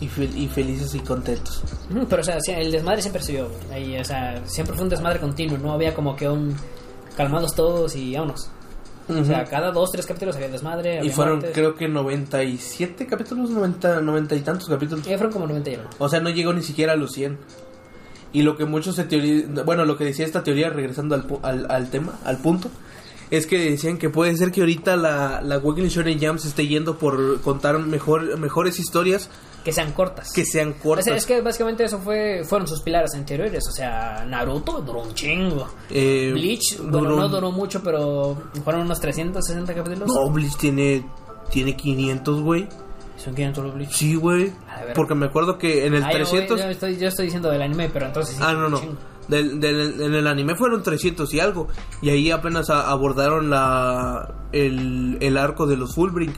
Y, 0.00 0.08
fel- 0.08 0.34
y 0.36 0.48
felices 0.48 0.94
y 0.94 1.00
contentos. 1.00 1.62
Pero, 2.08 2.22
o 2.22 2.24
sea, 2.24 2.38
el 2.56 2.72
desmadre 2.72 3.02
siempre 3.02 3.22
siguió. 3.22 3.48
Ahí, 3.72 3.96
o 3.98 4.04
sea, 4.04 4.42
siempre 4.46 4.74
fue 4.74 4.82
un 4.84 4.88
desmadre 4.90 5.20
continuo. 5.20 5.58
No 5.58 5.72
había 5.72 5.94
como 5.94 6.16
que 6.16 6.28
un. 6.28 6.56
Calmados 7.16 7.54
todos 7.54 7.94
y 7.94 8.14
vámonos. 8.14 8.50
O 9.08 9.24
sea, 9.24 9.44
cada 9.44 9.70
dos, 9.72 9.90
tres 9.92 10.06
capítulos 10.06 10.34
había 10.36 10.48
desmadre. 10.48 11.04
Y 11.04 11.10
fueron 11.10 11.34
muertes. 11.38 11.54
creo 11.54 11.74
que 11.74 11.88
97 11.88 13.06
capítulos, 13.06 13.50
90, 13.50 14.00
90 14.00 14.34
y 14.34 14.40
tantos 14.40 14.68
capítulos. 14.68 15.06
Y 15.06 15.10
fueron 15.10 15.32
como 15.32 15.46
90 15.46 15.70
y 15.70 15.74
algo. 15.74 15.90
O 15.98 16.08
sea, 16.08 16.20
no 16.20 16.30
llegó 16.30 16.52
ni 16.52 16.62
siquiera 16.62 16.92
a 16.94 16.96
los 16.96 17.12
100. 17.12 17.38
Y 18.32 18.42
lo 18.42 18.56
que 18.56 18.64
muchos 18.64 18.96
se 18.96 19.04
teoría, 19.04 19.44
bueno, 19.66 19.84
lo 19.84 19.98
que 19.98 20.04
decía 20.04 20.24
esta 20.24 20.42
teoría, 20.42 20.70
regresando 20.70 21.14
al, 21.14 21.26
al, 21.42 21.66
al 21.70 21.90
tema, 21.90 22.18
al 22.24 22.38
punto, 22.38 22.70
es 23.32 23.46
que 23.46 23.58
decían 23.70 23.96
que 23.98 24.10
puede 24.10 24.36
ser 24.36 24.52
que 24.52 24.60
ahorita 24.60 24.96
la, 24.96 25.40
la 25.42 25.58
Weekly 25.58 25.88
Shonen 25.88 26.20
Jam 26.20 26.38
se 26.38 26.48
esté 26.48 26.66
yendo 26.66 26.98
por 26.98 27.40
contar 27.40 27.78
mejor, 27.78 28.38
mejores 28.38 28.78
historias 28.78 29.30
Que 29.64 29.72
sean 29.72 29.92
cortas. 29.92 30.32
que 30.32 30.44
sean 30.44 30.74
O 30.78 30.82
cortas. 30.82 31.06
sea, 31.06 31.16
es 31.16 31.24
que 31.26 31.40
básicamente 31.40 31.82
eso 31.84 31.98
fue 31.98 32.42
fueron 32.44 32.68
sus 32.68 32.80
pilares 32.82 33.14
anteriores. 33.14 33.66
O 33.68 33.72
sea, 33.72 34.24
Naruto 34.28 34.80
duró 34.82 35.02
un 35.02 35.14
chingo. 35.14 35.66
Eh, 35.90 36.30
Bleach, 36.32 36.78
bueno, 36.78 37.08
duró- 37.08 37.16
no 37.16 37.28
duró 37.28 37.50
mucho, 37.52 37.82
pero 37.82 38.36
fueron 38.64 38.82
unos 38.82 39.00
360 39.00 39.74
capítulos. 39.74 40.08
No, 40.08 40.28
Bleach 40.30 40.56
tiene, 40.56 41.04
tiene 41.50 41.74
500, 41.76 42.42
güey. 42.42 42.68
Son 43.16 43.34
500 43.34 43.64
los 43.64 43.74
Bleach. 43.74 43.92
Sí, 43.92 44.14
güey. 44.16 44.52
Porque 44.94 45.14
me 45.14 45.26
acuerdo 45.26 45.56
que 45.56 45.86
en 45.86 45.94
el 45.94 46.02
yo, 46.02 46.10
300... 46.10 46.60
yo 46.60 46.66
estoy, 46.68 46.96
yo 46.98 47.08
estoy 47.08 47.26
diciendo 47.26 47.50
del 47.50 47.62
anime, 47.62 47.88
pero 47.90 48.06
entonces 48.06 48.34
sí. 48.36 48.42
Ah, 48.44 48.52
no, 48.52 48.68
no. 48.68 48.78
chingo. 48.80 48.96
Del, 49.32 49.58
del- 49.60 50.00
en 50.00 50.14
el 50.14 50.26
anime 50.26 50.54
fueron 50.54 50.82
300 50.82 51.32
y 51.34 51.40
algo. 51.40 51.68
Y 52.02 52.10
ahí 52.10 52.30
apenas 52.30 52.70
a- 52.70 52.90
abordaron 52.90 53.48
la 53.50 54.34
el, 54.52 55.16
el 55.20 55.36
arco 55.38 55.66
de 55.66 55.76
los 55.76 55.94
Fullbrink. 55.94 56.34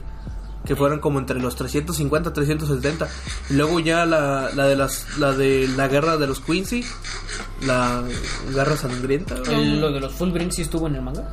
Que 0.65 0.77
fueron 0.77 0.99
como 1.01 1.19
entre 1.19 1.39
los 1.41 1.57
350 1.57 2.33
370. 2.33 3.07
Y 3.51 3.55
luego 3.55 3.81
ya 3.81 4.07
la, 4.07 4.49
la 4.55 4.65
de 4.65 4.77
las 4.77 5.19
la 5.19 5.33
de 5.33 5.69
la 5.77 5.89
guerra 5.89 6.17
de 6.17 6.27
los 6.27 6.41
Quincy. 6.41 6.83
La 7.67 8.03
guerra 8.51 8.75
sangrienta. 8.77 9.35
lo 9.81 9.93
de 9.93 10.01
los 10.01 10.13
Full 10.15 10.31
Bring 10.31 10.51
sí 10.53 10.63
estuvo 10.63 10.87
en 10.87 10.95
el 10.95 11.03
manga. 11.03 11.29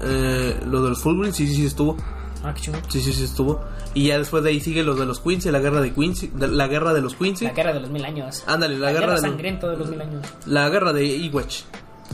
Eh, 0.00 0.60
lo 0.66 0.80
de 0.82 0.90
los 0.90 1.02
Fullbrink 1.02 1.34
sí, 1.34 1.46
sí, 1.48 1.56
sí 1.56 1.66
estuvo. 1.66 1.96
Ah, 2.44 2.54
qué 2.54 2.60
chingón. 2.62 2.80
Sí, 2.88 3.00
sí, 3.00 3.12
sí 3.12 3.24
estuvo. 3.24 3.60
Y 3.94 4.08
ya 4.08 4.18
después 4.18 4.42
de 4.44 4.50
ahí 4.50 4.60
sigue 4.60 4.82
lo 4.84 4.94
de 4.94 5.06
los 5.06 5.20
Quincy, 5.20 5.50
la 5.50 5.58
guerra 5.58 5.80
de 5.80 5.92
Quincy, 5.92 6.30
la 6.38 6.66
guerra 6.68 6.94
de 6.94 7.00
los 7.00 7.14
Quincy. 7.14 7.44
La 7.46 7.52
guerra 7.52 7.72
de 7.72 7.80
los 7.80 7.90
mil 7.90 8.04
años. 8.04 8.44
Ándale, 8.46 8.78
la, 8.78 8.92
guerra, 8.92 9.06
de 9.06 9.12
los- 9.12 9.20
sangrienta 9.22 9.68
de 9.68 9.76
los 9.76 9.88
mil 9.90 10.00
años. 10.00 10.24
la 10.46 10.68
guerra 10.68 10.92
de 10.92 11.04
Iwatch, 11.06 11.62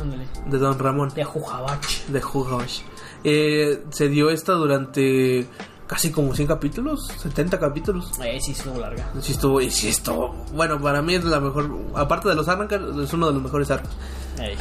Ándale. 0.01 0.27
de 0.47 0.59
Don 0.59 0.79
Ramón. 0.79 1.11
De 1.15 1.25
Jujabach. 1.25 2.07
de 2.09 2.23
Hugash. 2.25 2.81
Eh, 3.23 3.83
se 3.91 4.09
dio 4.09 4.31
esta 4.31 4.53
durante 4.53 5.47
casi 5.87 6.11
como 6.11 6.35
100 6.35 6.49
capítulos, 6.49 7.07
70 7.19 7.59
capítulos. 7.61 8.11
Eh, 8.25 8.39
sí, 8.41 8.53
estuvo 8.53 8.81
larga. 8.81 9.11
Sí 9.21 9.33
estuvo, 9.33 9.61
y 9.61 9.71
sí 9.71 9.89
estuvo. 9.89 10.35
Bueno, 10.55 10.81
para 10.81 11.03
mí 11.03 11.15
es 11.15 11.25
la 11.25 11.41
mejor, 11.41 11.71
aparte 11.95 12.29
de 12.31 12.35
los 12.35 12.49
arrancas, 12.49 12.81
es 13.03 13.13
uno 13.13 13.27
de 13.29 13.35
los 13.35 13.43
mejores 13.43 13.71
arcos. 13.71 13.91
Ey. 14.39 14.57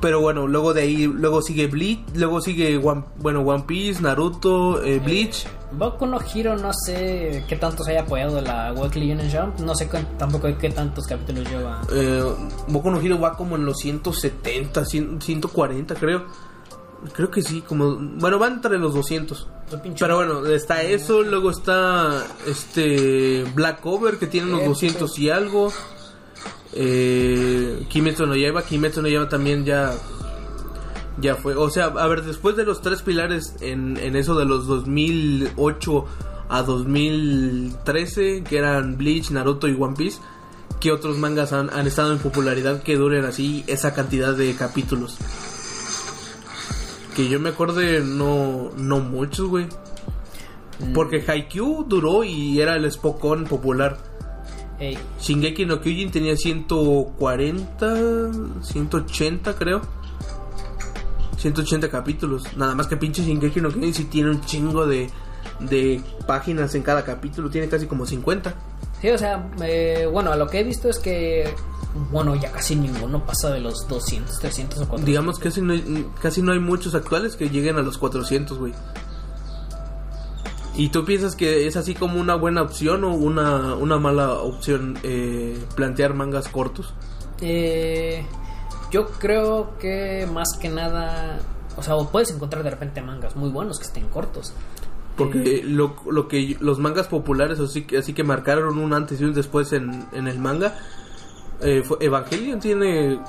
Pero 0.00 0.20
bueno, 0.20 0.46
luego 0.46 0.72
de 0.72 0.82
ahí, 0.82 1.06
luego 1.06 1.42
sigue 1.42 1.66
Bleach, 1.66 2.00
luego 2.14 2.40
sigue 2.40 2.78
One, 2.78 3.04
bueno, 3.18 3.40
One 3.42 3.64
Piece, 3.66 4.00
Naruto, 4.00 4.82
eh, 4.82 4.98
Bleach. 4.98 5.46
Boku 5.72 6.06
no 6.06 6.18
Hero 6.34 6.56
no 6.56 6.72
sé 6.72 7.44
qué 7.48 7.56
tanto 7.56 7.84
se 7.84 7.92
haya 7.92 8.00
apoyado 8.02 8.40
la 8.40 8.72
Weekly 8.72 9.12
Union 9.12 9.30
Jump. 9.30 9.60
No 9.60 9.74
sé 9.74 9.88
cu- 9.88 9.98
tampoco 10.18 10.48
qué 10.58 10.70
tantos 10.70 11.06
capítulos 11.06 11.48
lleva. 11.50 11.82
Eh, 11.92 12.24
Boku 12.68 12.90
no 12.90 12.98
Hero 13.00 13.20
va 13.20 13.36
como 13.36 13.56
en 13.56 13.66
los 13.66 13.76
170, 13.78 14.84
100, 14.84 15.20
140 15.20 15.94
creo. 15.94 16.24
Creo 17.14 17.30
que 17.30 17.42
sí, 17.42 17.60
como 17.62 17.96
bueno, 17.98 18.38
va 18.38 18.48
entre 18.48 18.78
los 18.78 18.94
200. 18.94 19.48
Su 19.70 19.76
pinche- 19.78 20.00
Pero 20.00 20.16
bueno, 20.16 20.46
está 20.46 20.82
eso, 20.82 21.22
luego 21.22 21.50
está 21.50 22.24
este 22.46 23.44
Black 23.54 23.80
Cover 23.80 24.18
que 24.18 24.26
tiene 24.26 24.48
unos 24.48 24.62
Eh, 24.62 24.66
200 24.68 25.18
y 25.18 25.30
algo. 25.30 25.72
Eh, 26.74 27.84
Kimetsu 27.88 28.26
no 28.26 28.36
Yaiba, 28.36 28.62
Kimetsu 28.62 29.02
no 29.02 29.08
Yaiba 29.08 29.28
también 29.28 29.64
ya 29.64 29.92
ya 31.20 31.36
fue, 31.36 31.54
o 31.54 31.68
sea, 31.70 31.86
a 31.86 32.06
ver, 32.06 32.22
después 32.24 32.56
de 32.56 32.64
los 32.64 32.80
tres 32.82 33.02
pilares 33.02 33.54
en, 33.60 33.96
en 33.98 34.16
eso 34.16 34.34
de 34.38 34.44
los 34.44 34.66
2008 34.66 36.06
a 36.48 36.62
2013, 36.62 38.42
que 38.42 38.58
eran 38.58 38.96
Bleach, 38.96 39.30
Naruto 39.30 39.68
y 39.68 39.76
One 39.78 39.96
Piece, 39.96 40.18
¿qué 40.80 40.92
otros 40.92 41.18
mangas 41.18 41.52
han, 41.52 41.70
han 41.70 41.86
estado 41.86 42.12
en 42.12 42.18
popularidad 42.18 42.82
que 42.82 42.96
duren 42.96 43.24
así 43.24 43.64
esa 43.66 43.94
cantidad 43.94 44.34
de 44.34 44.54
capítulos? 44.54 45.18
Que 47.14 47.28
yo 47.28 47.38
me 47.38 47.50
acuerde, 47.50 48.00
no, 48.00 48.70
no 48.76 49.00
muchos, 49.00 49.48
güey. 49.48 49.66
Mm. 50.78 50.92
Porque 50.92 51.24
Haikyuu 51.26 51.84
duró 51.84 52.24
y 52.24 52.60
era 52.60 52.76
el 52.76 52.90
Spokon 52.90 53.44
popular. 53.44 54.09
Ey. 54.80 54.98
Shingeki 55.20 55.66
no 55.66 55.80
Kyojin 55.80 56.10
tenía 56.10 56.36
140, 56.36 58.32
180 58.62 59.54
creo. 59.54 59.82
180 61.36 61.88
capítulos. 61.90 62.44
Nada 62.56 62.74
más 62.74 62.86
que 62.86 62.96
pinche 62.96 63.22
Shingeki 63.22 63.60
no 63.60 63.68
Kyojin 63.68 63.94
sí 63.94 64.04
tiene 64.04 64.30
un 64.30 64.40
chingo 64.40 64.86
de, 64.86 65.10
de 65.60 66.00
páginas 66.26 66.74
en 66.74 66.82
cada 66.82 67.04
capítulo. 67.04 67.50
Tiene 67.50 67.68
casi 67.68 67.86
como 67.86 68.06
50. 68.06 68.54
Sí, 69.00 69.10
o 69.10 69.18
sea, 69.18 69.50
eh, 69.62 70.08
bueno, 70.10 70.32
a 70.32 70.36
lo 70.36 70.46
que 70.46 70.60
he 70.60 70.64
visto 70.64 70.88
es 70.88 70.98
que, 70.98 71.48
bueno, 72.10 72.34
ya 72.36 72.50
casi 72.52 72.76
ninguno 72.76 73.24
pasa 73.24 73.50
de 73.50 73.60
los 73.60 73.86
200, 73.88 74.38
300 74.38 74.78
o 74.80 74.88
400. 74.88 75.06
Digamos 75.06 75.38
que 75.38 75.44
casi 75.44 75.62
no, 75.62 75.72
hay, 75.72 76.06
casi 76.20 76.42
no 76.42 76.52
hay 76.52 76.58
muchos 76.58 76.94
actuales 76.94 77.36
que 77.36 77.48
lleguen 77.48 77.76
a 77.76 77.82
los 77.82 77.96
400, 77.98 78.58
güey. 78.58 78.74
¿Y 80.76 80.88
tú 80.90 81.04
piensas 81.04 81.34
que 81.36 81.66
es 81.66 81.76
así 81.76 81.94
como 81.94 82.20
una 82.20 82.34
buena 82.36 82.62
opción 82.62 83.04
o 83.04 83.12
una, 83.14 83.74
una 83.74 83.98
mala 83.98 84.34
opción 84.34 84.98
eh, 85.02 85.58
plantear 85.74 86.14
mangas 86.14 86.48
cortos? 86.48 86.94
Eh, 87.40 88.24
yo 88.90 89.06
creo 89.06 89.76
que 89.78 90.28
más 90.32 90.56
que 90.60 90.68
nada, 90.68 91.38
o 91.76 91.82
sea, 91.82 91.96
o 91.96 92.08
puedes 92.08 92.30
encontrar 92.30 92.62
de 92.62 92.70
repente 92.70 93.02
mangas 93.02 93.36
muy 93.36 93.50
buenos 93.50 93.78
que 93.78 93.84
estén 93.86 94.08
cortos. 94.08 94.52
Porque 95.16 95.62
lo, 95.64 95.96
lo 96.10 96.28
que 96.28 96.56
los 96.60 96.78
mangas 96.78 97.08
populares 97.08 97.60
así, 97.60 97.82
que- 97.82 97.98
así 97.98 98.14
que 98.14 98.24
marcaron 98.24 98.78
un 98.78 98.94
antes 98.94 99.20
y 99.20 99.24
un 99.24 99.34
después 99.34 99.72
en, 99.72 100.06
en 100.12 100.28
el 100.28 100.38
manga, 100.38 100.78
eh, 101.60 101.82
fue- 101.84 101.98
Evangelion 102.00 102.58
tiene 102.58 103.20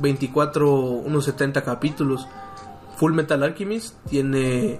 24, 0.00 0.70
unos 0.72 1.24
70 1.24 1.62
capítulos. 1.64 2.28
Full 2.98 3.14
Metal 3.14 3.42
Alchemist 3.42 3.96
tiene 4.08 4.78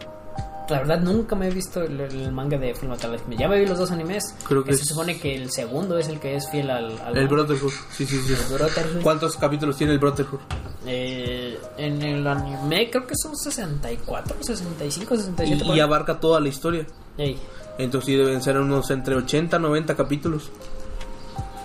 La 0.70 0.78
verdad 0.78 1.00
nunca 1.00 1.34
me 1.36 1.48
he 1.48 1.50
visto 1.50 1.82
el, 1.82 2.00
el 2.00 2.32
manga 2.32 2.56
de 2.58 2.74
Full 2.74 2.88
Metal 2.88 3.12
Alchemist. 3.12 3.40
Ya 3.40 3.48
me 3.48 3.58
vi 3.58 3.66
los 3.66 3.78
dos 3.78 3.90
animes. 3.90 4.34
Creo 4.46 4.62
que 4.64 4.74
se 4.74 4.82
es- 4.82 4.88
supone 4.88 5.18
que 5.18 5.34
el 5.34 5.50
segundo 5.50 5.98
es 5.98 6.08
el 6.08 6.20
que 6.20 6.36
es 6.36 6.48
fiel 6.50 6.70
al, 6.70 6.98
al 7.00 7.16
el. 7.16 7.28
Brotherhood. 7.28 7.72
Sí, 7.92 8.06
sí, 8.06 8.20
sí. 8.20 8.34
Brotherhood. 8.52 9.02
¿Cuántos 9.02 9.36
capítulos 9.36 9.76
tiene 9.76 9.92
el 9.94 9.98
Brotherhood? 9.98 10.40
Eh, 10.86 11.58
en 11.76 12.02
el 12.02 12.26
anime 12.26 12.88
creo 12.90 13.06
que 13.06 13.14
son 13.16 13.36
64, 13.36 14.36
65, 14.40 15.16
67. 15.16 15.64
Y, 15.66 15.76
y 15.76 15.80
abarca 15.80 16.20
toda 16.20 16.40
la 16.40 16.48
historia. 16.48 16.86
Ey. 17.18 17.36
Entonces 17.78 18.06
sí 18.06 18.16
deben 18.16 18.40
ser 18.42 18.58
unos 18.58 18.90
entre 18.90 19.14
80 19.16 19.58
90 19.58 19.94
capítulos. 19.96 20.50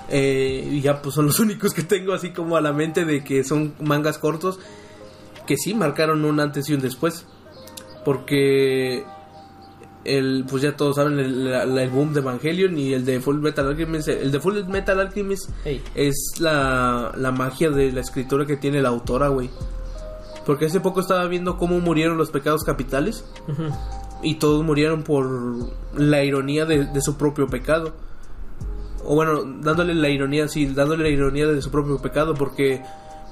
Eh, 0.09 0.67
y 0.71 0.81
ya 0.81 1.01
pues 1.01 1.15
son 1.15 1.25
los 1.27 1.39
únicos 1.39 1.73
que 1.73 1.83
tengo 1.83 2.13
así 2.13 2.31
como 2.31 2.57
a 2.57 2.61
la 2.61 2.73
mente 2.73 3.05
de 3.05 3.23
que 3.23 3.43
son 3.43 3.73
mangas 3.81 4.17
cortos 4.19 4.59
que 5.47 5.57
sí 5.57 5.73
marcaron 5.73 6.25
un 6.25 6.39
antes 6.39 6.69
y 6.69 6.73
un 6.73 6.81
después. 6.81 7.25
Porque 8.05 9.03
el 10.05 10.45
pues 10.49 10.61
ya 10.61 10.77
todos 10.77 10.95
saben 10.97 11.17
el, 11.19 11.51
la- 11.51 11.63
el 11.83 11.89
boom 11.89 12.13
de 12.13 12.19
Evangelion 12.19 12.77
y 12.77 12.93
el 12.93 13.03
de 13.05 13.19
Full 13.19 13.37
Metal 13.39 13.67
Alchemist 13.67 14.07
el 14.07 14.31
de 14.31 14.39
Full 14.39 14.63
Metal 14.67 14.99
Alchemist 14.99 15.49
es 15.95 16.33
la, 16.39 17.11
la 17.17 17.31
magia 17.31 17.71
de 17.71 17.91
la 17.91 18.01
escritura 18.01 18.45
que 18.45 18.55
tiene 18.55 18.81
la 18.81 18.89
autora 18.89 19.29
güey. 19.29 19.49
Porque 20.45 20.65
hace 20.67 20.79
poco 20.79 20.99
estaba 20.99 21.25
viendo 21.27 21.57
cómo 21.57 21.79
murieron 21.79 22.17
los 22.19 22.29
pecados 22.29 22.63
capitales 22.63 23.25
y 24.21 24.35
todos 24.35 24.63
murieron 24.63 25.01
por 25.01 25.27
la 25.97 26.23
ironía 26.23 26.65
de, 26.67 26.85
de 26.85 27.01
su 27.01 27.17
propio 27.17 27.47
pecado. 27.47 27.93
O 29.03 29.15
bueno 29.15 29.43
dándole 29.61 29.95
la 29.95 30.09
ironía 30.09 30.47
sí 30.47 30.67
dándole 30.67 31.03
la 31.03 31.09
ironía 31.09 31.47
de 31.47 31.61
su 31.63 31.71
propio 31.71 31.97
pecado 31.99 32.35
porque 32.35 32.83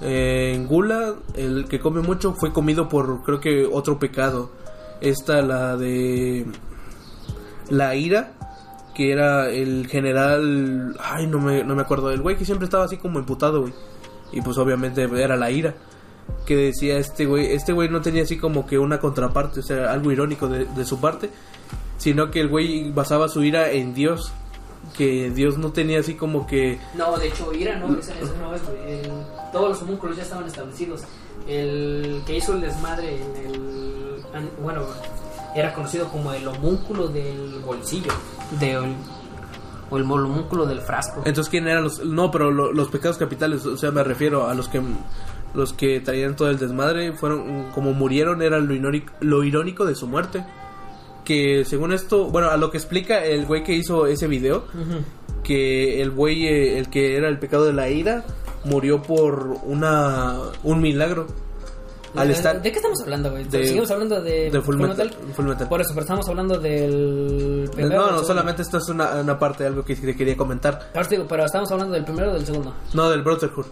eh, 0.01 0.53
en 0.55 0.65
Gula 0.67 1.13
el 1.35 1.65
que 1.65 1.79
come 1.79 2.01
mucho 2.01 2.33
fue 2.33 2.51
comido 2.51 2.89
por 2.89 3.21
creo 3.23 3.39
que 3.39 3.67
otro 3.71 3.99
pecado 3.99 4.49
esta 5.03 5.41
la 5.41 5.77
de 5.77 6.45
la 7.69 7.95
ira 7.95 8.33
que 8.95 9.11
era 9.11 9.49
el 9.49 9.87
general 9.87 10.95
ay 11.03 11.27
no 11.27 11.39
me, 11.39 11.63
no 11.63 11.75
me 11.75 11.81
acuerdo 11.81 12.11
el 12.11 12.21
güey 12.21 12.37
que 12.37 12.45
siempre 12.45 12.65
estaba 12.65 12.85
así 12.85 12.97
como 12.97 13.19
emputado 13.19 13.61
güey 13.61 13.73
y 14.31 14.41
pues 14.41 14.57
obviamente 14.57 15.03
era 15.03 15.35
la 15.35 15.49
ira 15.51 15.73
que 16.45 16.55
decía 16.55 16.97
este 16.97 17.25
güey 17.25 17.47
este 17.53 17.73
güey 17.73 17.89
no 17.89 18.01
tenía 18.01 18.23
así 18.23 18.37
como 18.37 18.65
que 18.65 18.77
una 18.79 18.99
contraparte 18.99 19.59
o 19.61 19.63
sea 19.63 19.91
algo 19.91 20.11
irónico 20.11 20.47
de, 20.47 20.65
de 20.65 20.85
su 20.85 20.99
parte 20.99 21.29
sino 21.97 22.31
que 22.31 22.41
el 22.41 22.49
güey 22.49 22.91
basaba 22.91 23.27
su 23.29 23.43
ira 23.43 23.71
en 23.71 23.93
Dios 23.93 24.31
que 24.97 25.31
Dios 25.31 25.57
no 25.57 25.71
tenía 25.71 25.99
así 26.01 26.13
como 26.15 26.45
que 26.45 26.77
No, 26.95 27.17
de 27.17 27.29
hecho, 27.29 27.53
Ira 27.53 27.77
no, 27.79 27.97
ese, 27.97 28.11
ese 28.21 28.37
no 28.37 28.53
es. 28.53 28.61
El- 28.85 29.09
todos 29.53 29.69
los 29.69 29.81
homúnculos 29.81 30.17
ya 30.17 30.23
estaban 30.23 30.45
establecidos. 30.45 31.03
El 31.47 32.21
que 32.27 32.35
hizo 32.35 32.53
el 32.53 32.61
desmadre 32.61 33.15
en 33.15 33.45
el. 33.47 34.12
Bueno, 34.61 34.81
era 35.55 35.73
conocido 35.73 36.07
como 36.09 36.33
el 36.33 36.47
homúnculo 36.47 37.07
del 37.07 37.59
bolsillo. 37.65 38.11
De, 38.59 38.77
o 39.89 39.97
el 39.97 40.03
homúnculo 40.03 40.65
del 40.65 40.79
frasco. 40.81 41.21
entonces 41.25 41.49
quién 41.51 41.67
eran 41.67 41.83
los 41.83 42.03
no 42.03 42.31
pero 42.31 42.49
lo- 42.49 42.71
los 42.71 42.87
pecados 42.89 43.17
capitales 43.17 43.63
o 43.65 43.77
sea 43.77 43.91
me 43.91 44.03
refiero 44.03 44.47
a 44.47 44.53
los 44.55 44.67
que 44.67 44.81
los 45.53 45.73
que 45.73 45.99
traían 45.99 46.35
todo 46.35 46.49
el 46.49 46.57
desmadre 46.57 47.13
fueron 47.13 47.69
como 47.75 47.93
murieron 47.93 48.41
era 48.41 48.57
lo 48.59 48.73
irónico, 48.73 49.13
lo 49.19 49.43
irónico 49.43 49.85
de 49.85 49.93
su 49.93 50.07
muerte 50.07 50.43
que 51.25 51.63
según 51.65 51.93
esto 51.93 52.25
bueno 52.25 52.49
a 52.49 52.57
lo 52.57 52.71
que 52.71 52.77
explica 52.77 53.23
el 53.23 53.45
güey 53.45 53.63
que 53.63 53.73
hizo 53.73 54.07
ese 54.07 54.27
video 54.27 54.63
que 55.43 56.01
el 56.01 56.09
güey 56.09 56.47
eh, 56.47 56.79
el 56.79 56.89
que 56.89 57.15
era 57.17 57.27
el 57.29 57.37
pecado 57.37 57.65
de 57.65 57.73
la 57.73 57.89
ira 57.89 58.23
murió 58.65 59.03
por 59.03 59.57
una 59.63 60.37
un 60.63 60.81
milagro 60.81 61.27
al 62.15 62.27
¿De- 62.27 62.33
estar 62.33 62.61
¿De 62.61 62.71
qué 62.71 62.77
estamos 62.77 63.01
hablando, 63.01 63.31
güey? 63.31 63.43
de- 63.45 63.65
Seguimos 63.67 63.89
hablando 63.91 64.21
de, 64.21 64.51
de 64.51 64.61
Full 64.61 64.77
Metal, 64.77 65.09
Full 65.35 65.45
Metal. 65.45 65.67
Por 65.67 65.81
eso, 65.81 65.89
pero 65.93 66.01
estamos 66.01 66.27
hablando 66.29 66.59
del 66.59 67.69
primero. 67.73 68.01
no 68.01 68.05
del 68.07 68.15
no 68.17 68.23
solamente 68.23 68.61
esto 68.61 68.77
es 68.77 68.87
una, 68.89 69.15
una 69.21 69.37
parte 69.39 69.63
de 69.63 69.69
algo 69.69 69.83
que 69.83 69.95
quería 69.95 70.37
comentar 70.37 70.91
te 70.93 71.07
digo, 71.09 71.25
pero 71.27 71.45
estamos 71.45 71.71
hablando 71.71 71.93
del 71.93 72.03
primero 72.05 72.31
o 72.31 72.33
del 72.33 72.45
segundo. 72.45 72.73
no 72.93 73.09
del 73.09 73.21
Brotherhood 73.23 73.65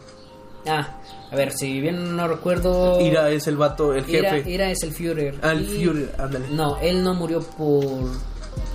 Ah, 0.67 0.99
a 1.32 1.36
ver, 1.36 1.51
si 1.54 1.82
bien 1.82 2.15
no 2.15 2.27
recuerdo. 2.27 3.01
Ira 3.01 3.32
es 3.32 3.47
el 3.47 3.58
vato 3.58 3.95
el 3.95 4.08
Ira, 4.08 4.34
jefe 4.36 4.49
Ira 4.51 4.69
es 4.69 4.84
el 4.84 4.91
Führer. 4.91 5.39
Ah, 5.41 5.54
el 5.54 5.62
Y- 5.63 5.65
Führer, 5.84 6.15
ándale. 6.19 6.45
No, 6.51 6.77
él 6.77 7.04
no 7.04 7.15
murió 7.15 7.41
por 7.41 8.10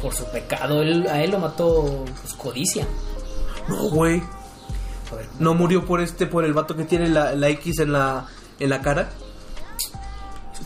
por 0.02 0.12
su 0.12 0.24
pecado. 0.26 0.82
Él, 0.82 1.06
a 1.08 1.22
él 1.22 1.30
lo 1.30 1.38
mató 1.38 2.04
pues, 2.22 2.34
codicia. 2.34 2.86
no 3.68 3.88
güey 3.90 4.20
no 5.38 5.54
murió 5.54 5.84
por 5.84 6.00
este 6.00 6.26
por 6.26 6.44
el 6.44 6.52
vato 6.52 6.74
que 6.76 6.84
tiene 6.84 7.08
la, 7.08 7.34
la 7.36 7.48
X 7.50 7.78
en 7.78 7.92
la 7.92 8.26
en 8.58 8.68
la 8.70 8.80
cara 8.80 9.10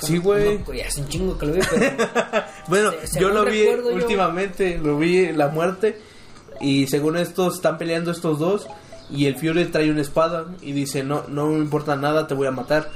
sí 0.06 0.18
güey 0.18 0.58
no, 0.58 0.72
ya 0.74 0.86
hace 0.86 1.00
un 1.00 1.08
chingo 1.08 1.38
que 1.38 1.46
lo 1.46 1.52
vi, 1.54 1.60
pero. 1.70 1.96
Bueno, 2.68 2.92
Se- 3.04 3.20
yo 3.20 3.30
lo 3.30 3.44
vi 3.44 3.64
yo- 3.64 3.94
últimamente, 3.94 4.78
lo 4.78 4.98
vi 4.98 5.32
la 5.32 5.48
muerte 5.48 6.00
y 6.60 6.86
según 6.86 7.16
esto 7.16 7.48
están 7.52 7.78
peleando 7.78 8.10
estos 8.10 8.38
dos 8.38 8.66
y 9.10 9.26
el 9.26 9.36
Fiore 9.36 9.66
trae 9.66 9.90
una 9.90 10.02
espada 10.02 10.46
y 10.62 10.72
dice, 10.72 11.02
"No 11.02 11.24
no 11.28 11.46
me 11.48 11.58
importa 11.58 11.96
nada, 11.96 12.26
te 12.26 12.34
voy 12.34 12.46
a 12.46 12.52
matar." 12.52 12.90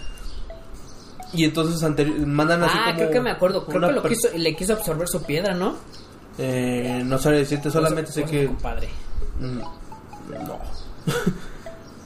Y 1.33 1.45
entonces 1.45 1.83
mandan 2.27 2.63
así 2.63 2.77
ah, 2.79 2.85
como 2.85 2.97
creo 2.99 3.11
que 3.11 3.21
me 3.21 3.31
acuerdo. 3.31 3.67
Creo 3.67 3.81
que 3.89 3.93
lo 3.95 4.03
quiso, 4.05 4.29
le 4.37 4.55
quiso 4.55 4.75
absorber 4.75 5.09
su 5.09 5.23
piedra, 5.23 5.55
¿no? 5.55 5.77
eh, 6.39 7.03
no 7.05 7.19
sabe 7.19 7.39
decirte, 7.39 7.71
solamente 7.71 8.11
sé 8.13 8.25
que 8.25 8.47
compadre. 8.47 8.89
Mm, 9.41 9.59
no. 10.47 10.59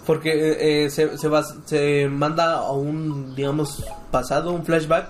Porque 0.09 0.31
eh, 0.33 0.85
eh, 0.87 0.91
se, 0.91 1.19
se, 1.19 1.29
va- 1.29 1.45
se 1.67 2.09
manda 2.09 2.55
a 2.55 2.73
un, 2.73 3.35
digamos, 3.37 3.85
pasado, 4.11 4.53
un 4.53 4.65
flashback, 4.65 5.07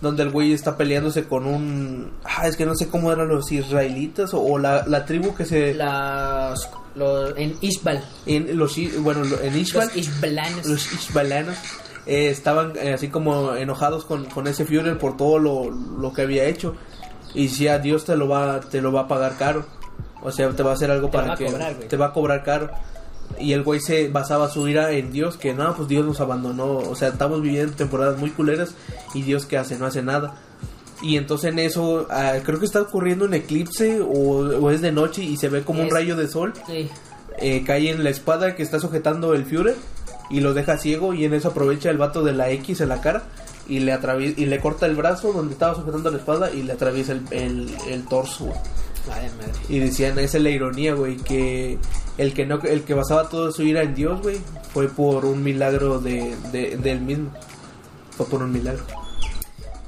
donde 0.00 0.22
el 0.22 0.30
güey 0.30 0.54
está 0.54 0.76
peleándose 0.78 1.24
con 1.24 1.46
un... 1.46 2.12
Ah, 2.24 2.48
es 2.48 2.56
que 2.56 2.64
no 2.64 2.74
sé 2.74 2.88
cómo 2.88 3.12
eran 3.12 3.28
los 3.28 3.52
israelitas 3.52 4.32
o, 4.32 4.40
o 4.40 4.58
la, 4.58 4.86
la 4.86 5.04
tribu 5.04 5.34
que 5.34 5.44
se... 5.44 5.74
Las, 5.74 6.68
en 7.36 7.56
Ishbal. 7.60 8.02
En 8.24 8.56
los, 8.56 8.74
bueno, 9.00 9.22
en 9.42 9.56
Ishbal, 9.56 9.86
Los 9.88 9.96
Ishbalanes. 9.96 10.66
los 10.66 10.92
ishbalanos 10.94 11.56
eh, 12.06 12.30
estaban 12.30 12.72
eh, 12.80 12.94
así 12.94 13.08
como 13.08 13.54
enojados 13.54 14.04
con, 14.06 14.24
con 14.24 14.46
ese 14.48 14.64
Führer 14.64 14.96
por 14.98 15.16
todo 15.18 15.38
lo, 15.38 15.70
lo 15.70 16.12
que 16.14 16.22
había 16.22 16.44
hecho. 16.46 16.74
Y 17.34 17.50
si 17.50 17.68
a 17.68 17.78
Dios 17.78 18.06
te 18.06 18.16
lo 18.16 18.28
va 18.28 18.60
te 18.60 18.80
lo 18.80 18.92
va 18.92 19.02
a 19.02 19.08
pagar 19.08 19.36
caro. 19.36 19.66
O 20.22 20.32
sea, 20.32 20.48
te 20.50 20.62
va 20.62 20.70
a 20.70 20.74
hacer 20.74 20.90
algo 20.90 21.08
Te 21.10 21.18
para 21.18 21.34
que 21.36 21.46
cobrar, 21.46 21.74
te 21.74 21.96
va 21.98 22.06
a 22.06 22.12
cobrar 22.12 22.42
caro. 22.42 22.70
Y 23.38 23.52
el 23.52 23.62
güey 23.62 23.80
se 23.80 24.08
basaba 24.08 24.48
su 24.48 24.66
ira 24.68 24.90
en 24.92 25.12
Dios, 25.12 25.36
que 25.36 25.54
no, 25.54 25.74
pues 25.76 25.88
Dios 25.88 26.04
nos 26.04 26.20
abandonó. 26.20 26.78
O 26.78 26.94
sea, 26.96 27.08
estamos 27.08 27.40
viviendo 27.42 27.72
temporadas 27.74 28.18
muy 28.18 28.30
culeras 28.30 28.74
y 29.14 29.22
Dios 29.22 29.46
que 29.46 29.56
hace, 29.58 29.78
no 29.78 29.86
hace 29.86 30.02
nada. 30.02 30.34
Y 31.02 31.16
entonces 31.16 31.52
en 31.52 31.60
eso, 31.60 32.06
ah, 32.10 32.34
creo 32.44 32.58
que 32.58 32.66
está 32.66 32.80
ocurriendo 32.82 33.24
un 33.26 33.34
eclipse 33.34 34.00
o, 34.00 34.08
o 34.08 34.70
es 34.70 34.80
de 34.80 34.90
noche 34.90 35.22
y 35.22 35.36
se 35.36 35.48
ve 35.48 35.62
como 35.62 35.82
un 35.82 35.90
rayo 35.90 36.16
de 36.16 36.26
sol 36.26 36.52
Sí. 36.66 36.88
eh, 37.38 37.62
cae 37.64 37.90
en 37.90 38.02
la 38.02 38.10
espada 38.10 38.56
que 38.56 38.64
está 38.64 38.80
sujetando 38.80 39.32
el 39.34 39.44
Führer 39.44 39.76
y 40.30 40.40
lo 40.40 40.54
deja 40.54 40.76
ciego 40.76 41.14
y 41.14 41.24
en 41.24 41.34
eso 41.34 41.48
aprovecha 41.50 41.90
el 41.90 41.98
vato 41.98 42.24
de 42.24 42.32
la 42.32 42.50
X 42.50 42.80
en 42.80 42.88
la 42.88 43.00
cara 43.00 43.22
y 43.68 43.78
le 43.78 43.96
y 44.36 44.46
le 44.46 44.60
corta 44.60 44.86
el 44.86 44.96
brazo 44.96 45.32
donde 45.32 45.52
estaba 45.52 45.76
sujetando 45.76 46.10
la 46.10 46.16
espada 46.18 46.50
y 46.52 46.62
le 46.64 46.72
atraviesa 46.72 47.12
el, 47.12 47.22
el, 47.30 47.70
el 47.88 48.04
torso. 48.06 48.52
Madre. 49.08 49.52
Y 49.68 49.78
decían, 49.78 50.18
esa 50.18 50.36
es 50.36 50.42
la 50.42 50.50
ironía, 50.50 50.94
güey, 50.94 51.16
que 51.16 51.78
el 52.16 52.34
que 52.34 52.46
no 52.46 52.60
el 52.62 52.82
que 52.82 52.94
basaba 52.94 53.28
todo 53.28 53.52
su 53.52 53.62
ira 53.62 53.82
en 53.82 53.94
Dios, 53.94 54.20
güey, 54.22 54.38
fue 54.72 54.88
por 54.88 55.24
un 55.24 55.42
milagro 55.42 55.98
de, 56.00 56.34
de, 56.52 56.76
de 56.76 56.90
él 56.92 57.00
mismo. 57.00 57.30
Fue 58.16 58.26
por 58.26 58.42
un 58.42 58.52
milagro. 58.52 58.82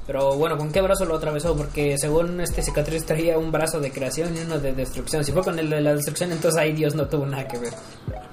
Pero 0.07 0.35
bueno, 0.35 0.57
¿con 0.59 0.73
qué 0.73 0.81
brazo 0.81 1.05
lo 1.05 1.17
atravesó? 1.17 1.57
Porque 1.57 1.97
según 1.97 2.41
este 2.41 2.63
cicatriz 2.63 3.05
traía 3.07 3.39
un 3.39 3.53
brazo 3.53 3.79
de 3.79 3.93
creación 3.93 4.37
y 4.37 4.41
uno 4.41 4.59
de 4.59 4.73
destrucción. 4.73 5.25
Si 5.25 5.31
fue 5.31 5.43
con 5.43 5.57
el 5.59 5.71
de 5.71 5.81
la 5.81 5.95
destrucción, 5.95 6.33
entonces 6.33 6.61
ahí 6.61 6.73
Dios 6.73 6.97
no 6.97 7.07
tuvo 7.07 7.27
nada 7.27 7.47
que 7.47 7.59
ver. 7.59 7.73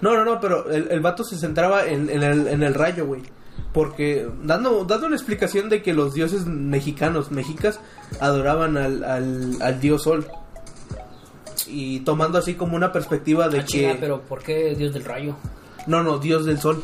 No, 0.01 0.15
no, 0.15 0.25
no, 0.25 0.39
pero 0.39 0.71
el, 0.71 0.87
el 0.89 0.99
vato 1.01 1.23
se 1.23 1.37
centraba 1.37 1.85
en, 1.85 2.09
en 2.09 2.23
el, 2.23 2.47
en 2.47 2.63
el 2.63 2.73
rayo, 2.73 3.05
güey. 3.05 3.21
Porque 3.73 4.27
dando, 4.41 4.85
dando 4.85 5.05
una 5.05 5.15
explicación 5.15 5.69
de 5.69 5.83
que 5.83 5.93
los 5.93 6.15
dioses 6.15 6.47
mexicanos, 6.47 7.29
mexicas, 7.29 7.79
adoraban 8.19 8.75
al, 8.77 9.03
al, 9.03 9.61
al 9.61 9.79
dios 9.79 10.01
sol. 10.01 10.25
Y 11.69 11.99
tomando 12.01 12.37
así 12.37 12.53
como 12.55 12.75
una 12.75 12.91
perspectiva 12.91 13.49
de 13.49 13.59
Ah, 13.59 13.65
que... 13.69 13.97
pero 13.99 14.21
¿por 14.21 14.41
qué 14.41 14.75
Dios 14.75 14.93
del 14.93 15.03
rayo? 15.05 15.35
No, 15.85 16.03
no, 16.03 16.17
dios 16.19 16.45
del 16.45 16.59
sol. 16.59 16.81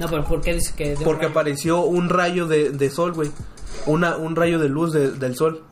No, 0.00 0.08
pero 0.08 0.24
¿por 0.24 0.40
qué 0.40 0.54
dice 0.54 0.72
que 0.76 0.94
un 0.98 1.04
Porque 1.04 1.22
rayo? 1.26 1.30
apareció 1.30 1.80
un 1.82 2.08
rayo 2.08 2.46
de, 2.46 2.70
de 2.70 2.90
sol, 2.90 3.12
güey. 3.12 3.30
Una, 3.86 4.16
un 4.16 4.34
rayo 4.36 4.58
de 4.58 4.68
luz 4.68 4.92
de- 4.92 5.12
del 5.12 5.36
sol. 5.36 5.62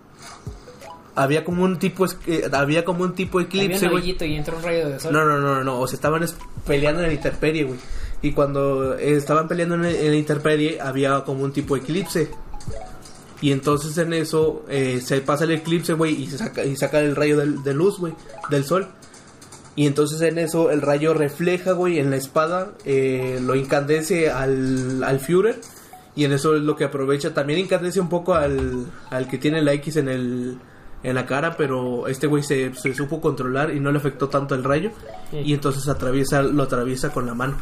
Había 1.15 1.45
como 1.45 1.65
un 1.65 1.79
tipo 1.79 2.07
eh, 2.27 2.49
había 2.53 2.85
como 2.87 3.05
un 3.05 3.15
tipo 3.15 3.39
Había 3.39 3.49
eclipse, 3.49 3.85
un 3.87 3.93
güey. 3.93 4.03
hoyito 4.05 4.25
y 4.25 4.35
entró 4.37 4.57
un 4.57 4.63
rayo 4.63 4.89
de 4.89 4.99
sol. 4.99 5.13
No, 5.13 5.25
no, 5.27 5.39
no, 5.39 5.63
no, 5.63 5.79
o 5.81 5.87
sea, 5.87 5.97
estaban 5.97 6.23
es- 6.23 6.37
peleando 6.67 7.03
en 7.03 7.09
la 7.09 7.13
intemperie, 7.13 7.65
güey. 7.65 7.79
Y 8.23 8.33
cuando 8.33 8.97
eh, 8.97 9.17
estaban 9.17 9.47
peleando 9.49 9.75
en, 9.75 9.85
en 9.85 10.11
la 10.11 10.17
intemperie, 10.17 10.81
había 10.81 11.23
como 11.25 11.43
un 11.45 11.53
tipo 11.53 11.77
eclipse. 11.77 12.31
Y 13.43 13.53
entonces 13.53 13.99
en 13.99 14.15
eso 14.15 14.65
eh, 14.69 15.01
se 15.05 15.21
pasa 15.21 15.45
el 15.45 15.51
eclipse, 15.51 15.93
güey, 15.93 16.15
y 16.23 16.27
se 16.29 16.39
saca, 16.39 16.65
y 16.65 16.75
saca 16.77 17.01
el 17.01 17.15
rayo 17.15 17.37
del- 17.37 17.63
de 17.63 17.75
luz, 17.75 17.99
güey, 17.99 18.15
del 18.49 18.65
sol. 18.65 18.87
Y 19.77 19.87
entonces 19.87 20.21
en 20.23 20.39
eso 20.39 20.71
el 20.71 20.81
rayo 20.81 21.13
refleja, 21.13 21.73
güey, 21.73 21.99
en 21.99 22.11
la 22.11 22.17
espada, 22.17 22.73
eh, 22.85 23.41
lo 23.43 23.55
incandesce 23.55 24.31
al, 24.31 25.03
al 25.05 25.19
Führer. 25.21 25.61
Y 26.15 26.25
en 26.25 26.33
eso 26.33 26.55
es 26.55 26.63
lo 26.63 26.77
que 26.77 26.85
aprovecha. 26.85 27.33
También 27.35 27.59
incandesce 27.59 27.99
un 27.99 28.09
poco 28.11 28.35
al, 28.35 28.87
al 29.11 29.29
que 29.29 29.39
tiene 29.39 29.61
la 29.63 29.73
X 29.75 29.97
en 29.97 30.09
el 30.09 30.59
en 31.05 31.17
la 31.17 31.27
cara, 31.27 31.57
pero 31.57 32.07
este 32.07 32.29
güey 32.29 32.45
se, 32.45 32.73
se 32.77 32.95
supo 32.95 33.21
controlar 33.21 33.75
y 33.75 33.81
no 33.81 33.91
le 33.91 33.99
afectó 33.99 34.29
tanto 34.29 34.55
el 34.55 34.63
rayo. 34.63 34.93
Sí. 35.33 35.39
Y 35.39 35.53
entonces 35.53 35.89
atraviesa, 35.89 36.43
lo 36.43 36.63
atraviesa 36.63 37.11
con 37.11 37.27
la 37.27 37.35
mano. 37.35 37.57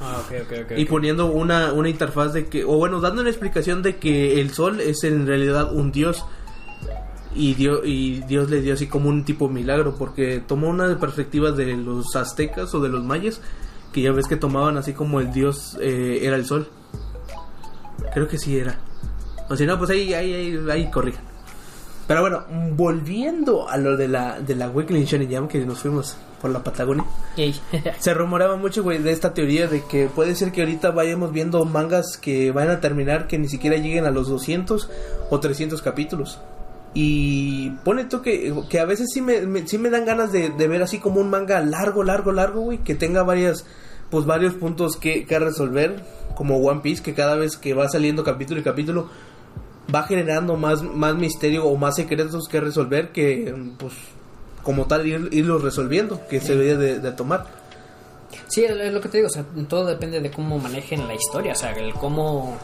Ah, 0.00 0.22
ok, 0.24 0.32
ok, 0.42 0.58
ok. 0.64 0.78
Y 0.78 0.84
poniendo 0.84 1.26
una, 1.26 1.72
una 1.72 1.88
interfaz 1.88 2.32
de 2.32 2.46
que, 2.46 2.64
o 2.64 2.76
bueno, 2.76 3.00
dando 3.00 3.20
una 3.20 3.30
explicación 3.30 3.82
de 3.82 3.96
que 3.96 4.40
el 4.40 4.50
sol 4.52 4.80
es 4.80 5.02
en 5.04 5.26
realidad 5.26 5.72
un 5.72 5.90
dios. 5.92 6.24
Y 7.34 7.54
Dios, 7.54 7.80
y 7.84 8.20
Dios 8.22 8.50
le 8.50 8.60
dio 8.62 8.74
así 8.74 8.86
como 8.86 9.08
un 9.08 9.24
tipo 9.24 9.48
milagro, 9.48 9.94
porque 9.96 10.42
tomó 10.44 10.68
una 10.68 10.98
perspectiva 10.98 11.52
de 11.52 11.76
los 11.76 12.16
aztecas 12.16 12.74
o 12.74 12.80
de 12.80 12.88
los 12.88 13.04
mayas, 13.04 13.40
que 13.92 14.00
ya 14.02 14.12
ves 14.12 14.26
que 14.26 14.36
tomaban 14.36 14.76
así 14.76 14.92
como 14.92 15.20
el 15.20 15.32
dios 15.32 15.76
eh, 15.80 16.20
era 16.22 16.36
el 16.36 16.46
sol. 16.46 16.68
Creo 18.14 18.26
que 18.28 18.38
sí 18.38 18.56
era. 18.56 18.78
O 19.50 19.56
si 19.56 19.66
no, 19.66 19.78
pues 19.78 19.90
ahí, 19.90 20.14
ahí, 20.14 20.32
ahí, 20.32 20.58
ahí 20.70 20.90
corrijan. 20.90 21.22
Pero 22.06 22.22
bueno, 22.22 22.44
volviendo 22.74 23.68
a 23.68 23.76
lo 23.76 23.96
de 23.96 24.08
la, 24.08 24.40
de 24.40 24.54
la 24.54 24.70
Weekly 24.70 25.04
Shonen 25.04 25.30
Jam, 25.30 25.48
que 25.48 25.64
nos 25.64 25.80
fuimos 25.80 26.16
por 26.40 26.50
la 26.50 26.62
Patagonia. 26.62 27.04
se 27.98 28.14
rumoraba 28.14 28.56
mucho, 28.56 28.82
güey, 28.82 28.98
de 28.98 29.12
esta 29.12 29.34
teoría 29.34 29.66
de 29.66 29.84
que 29.84 30.06
puede 30.06 30.34
ser 30.34 30.52
que 30.52 30.62
ahorita 30.62 30.90
vayamos 30.90 31.32
viendo 31.32 31.64
mangas 31.64 32.16
que 32.16 32.50
van 32.50 32.70
a 32.70 32.80
terminar 32.80 33.26
que 33.26 33.38
ni 33.38 33.48
siquiera 33.48 33.76
lleguen 33.76 34.06
a 34.06 34.10
los 34.10 34.28
200 34.28 34.90
o 35.30 35.40
300 35.40 35.82
capítulos. 35.82 36.40
Y 36.94 37.70
pone 37.84 38.04
tú 38.04 38.22
que, 38.22 38.54
que 38.68 38.80
a 38.80 38.84
veces 38.84 39.08
sí 39.12 39.20
me, 39.20 39.66
sí 39.66 39.78
me 39.78 39.90
dan 39.90 40.06
ganas 40.06 40.32
de, 40.32 40.50
de, 40.50 40.68
ver 40.68 40.82
así 40.82 40.98
como 40.98 41.20
un 41.20 41.30
manga 41.30 41.60
largo, 41.60 42.02
largo, 42.02 42.32
largo, 42.32 42.62
güey, 42.62 42.78
que 42.78 42.94
tenga 42.94 43.22
varias, 43.22 43.66
pues 44.10 44.24
varios 44.24 44.54
puntos 44.54 44.96
que, 44.96 45.26
que 45.26 45.38
resolver, 45.38 46.02
como 46.34 46.56
One 46.58 46.80
Piece, 46.80 47.02
que 47.02 47.14
cada 47.14 47.36
vez 47.36 47.56
que 47.56 47.74
va 47.74 47.88
saliendo 47.88 48.24
capítulo 48.24 48.60
y 48.60 48.64
capítulo 48.64 49.10
va 49.94 50.02
generando 50.04 50.56
más, 50.56 50.82
más 50.82 51.14
misterio 51.16 51.64
o 51.64 51.76
más 51.76 51.96
secretos 51.96 52.48
que 52.48 52.60
resolver 52.60 53.10
que, 53.12 53.54
pues, 53.78 53.94
como 54.62 54.86
tal, 54.86 55.06
ir, 55.06 55.28
irlos 55.32 55.62
resolviendo, 55.62 56.26
que 56.28 56.40
se 56.40 56.56
debe 56.56 56.98
de, 56.98 57.12
tomar. 57.12 57.46
Sí, 58.48 58.64
es 58.64 58.92
lo 58.92 59.00
que 59.00 59.08
te 59.08 59.18
digo, 59.18 59.28
o 59.28 59.30
sea, 59.30 59.44
todo 59.68 59.86
depende 59.86 60.20
de 60.20 60.30
cómo 60.30 60.58
manejen 60.58 61.06
la 61.06 61.14
historia, 61.14 61.52
o 61.52 61.56
sea, 61.56 61.72
el 61.72 61.92
cómo 61.94 62.56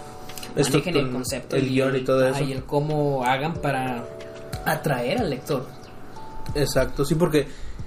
manejen 0.56 0.96
el 0.96 1.10
concepto, 1.10 1.56
el 1.56 1.68
guion 1.68 1.96
y 1.96 2.04
todo 2.04 2.26
eso. 2.26 2.42
Y 2.44 2.52
el 2.52 2.64
cómo 2.64 3.24
hagan 3.24 3.54
para 3.54 4.04
atraer 4.64 5.20
al 5.20 5.30
lector. 5.30 5.66
Exacto, 6.54 7.04
sí, 7.04 7.14
porque 7.14 7.46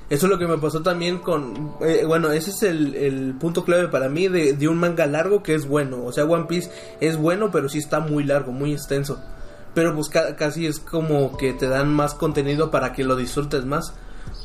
eso 0.09 0.25
es 0.25 0.29
lo 0.29 0.39
que 0.39 0.47
me 0.47 0.57
pasó 0.57 0.81
también 0.81 1.17
con... 1.17 1.73
Eh, 1.81 2.03
bueno, 2.05 2.31
ese 2.31 2.51
es 2.51 2.63
el, 2.63 2.95
el, 2.95 3.33
punto 3.33 3.65
clave 3.65 3.89
para 3.89 4.07
mí 4.07 4.29
de, 4.29 4.53
de, 4.53 4.67
un 4.67 4.77
manga 4.77 5.05
largo 5.05 5.43
que 5.43 5.53
es 5.53 5.67
bueno. 5.67 6.03
O 6.05 6.13
sea, 6.13 6.23
One 6.23 6.45
Piece 6.45 6.71
es 7.01 7.17
bueno, 7.17 7.51
pero 7.51 7.67
sí 7.67 7.79
está 7.79 7.99
muy 7.99 8.23
largo, 8.23 8.53
muy 8.53 8.71
extenso. 8.71 9.21
Pero 9.73 9.93
pues 9.93 10.09
casi 10.09 10.65
es 10.65 10.79
como 10.79 11.37
que 11.37 11.53
te 11.53 11.67
dan 11.67 11.93
más 11.93 12.13
contenido 12.13 12.71
para 12.71 12.93
que 12.93 13.03
lo 13.03 13.15
disfrutes 13.15 13.65
más. 13.65 13.93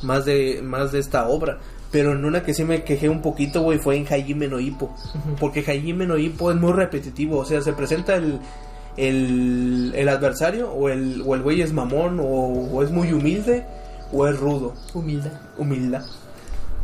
Más 0.01 0.25
de, 0.25 0.61
más 0.63 0.91
de 0.91 0.99
esta 0.99 1.27
obra. 1.27 1.59
Pero 1.91 2.11
en 2.11 2.25
una 2.25 2.43
que 2.43 2.53
sí 2.53 2.63
me 2.63 2.83
quejé 2.83 3.09
un 3.09 3.21
poquito, 3.21 3.61
güey, 3.61 3.79
fue 3.79 3.97
en 3.97 4.05
Hajime 4.05 4.47
no 4.47 4.59
Hippo. 4.59 4.95
Porque 5.39 5.61
Hajime 5.61 6.05
no 6.05 6.17
Hippo 6.17 6.51
es 6.51 6.57
muy 6.57 6.73
repetitivo. 6.73 7.39
O 7.39 7.45
sea, 7.45 7.61
se 7.61 7.73
presenta 7.73 8.15
el, 8.15 8.39
el, 8.97 9.93
el 9.95 10.09
adversario 10.09 10.71
o 10.71 10.89
el, 10.89 11.23
o 11.25 11.35
el 11.35 11.41
güey 11.41 11.61
es 11.61 11.73
mamón 11.73 12.19
o, 12.19 12.25
o 12.25 12.83
es 12.83 12.91
muy 12.91 13.11
humilde 13.11 13.65
o 14.11 14.27
es 14.27 14.39
rudo. 14.39 14.73
Humilde. 14.93 15.31
Humilda. 15.57 16.05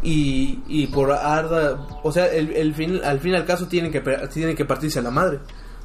Y, 0.02 0.60
y 0.68 0.88
por 0.88 1.12
arda, 1.12 1.78
o 2.04 2.12
sea, 2.12 2.28
el, 2.28 2.54
el 2.54 2.74
fin, 2.74 3.02
al 3.04 3.20
fin 3.20 3.34
y 3.34 3.36
al 3.36 3.46
caso 3.46 3.68
tienen 3.68 3.92
que, 3.92 4.00
tienen 4.34 4.56
que 4.56 4.66
partirse 4.66 5.00
a 5.00 5.02
la 5.02 5.12
madre 5.12 5.40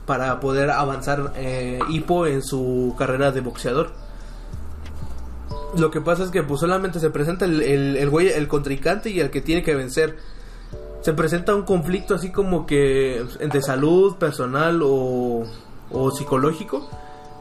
para 0.06 0.40
poder 0.40 0.70
avanzar 0.70 1.32
eh, 1.36 1.78
Hippo 1.88 2.26
en 2.26 2.42
su 2.42 2.94
carrera 2.98 3.32
de 3.32 3.40
boxeador. 3.40 3.92
Lo 5.76 5.90
que 5.90 6.00
pasa 6.00 6.24
es 6.24 6.30
que 6.30 6.42
pues 6.42 6.60
solamente 6.60 7.00
se 7.00 7.10
presenta 7.10 7.46
el, 7.46 7.60
el, 7.62 7.96
el 7.96 8.10
güey, 8.10 8.28
el 8.28 8.46
contrincante 8.46 9.10
y 9.10 9.20
el 9.20 9.30
que 9.30 9.40
tiene 9.40 9.62
que 9.62 9.74
vencer. 9.74 10.16
Se 11.00 11.12
presenta 11.12 11.54
un 11.54 11.62
conflicto 11.62 12.14
así 12.14 12.30
como 12.30 12.66
que 12.66 13.24
entre 13.40 13.60
salud, 13.60 14.16
personal 14.16 14.80
o, 14.82 15.44
o 15.90 16.10
psicológico. 16.10 16.88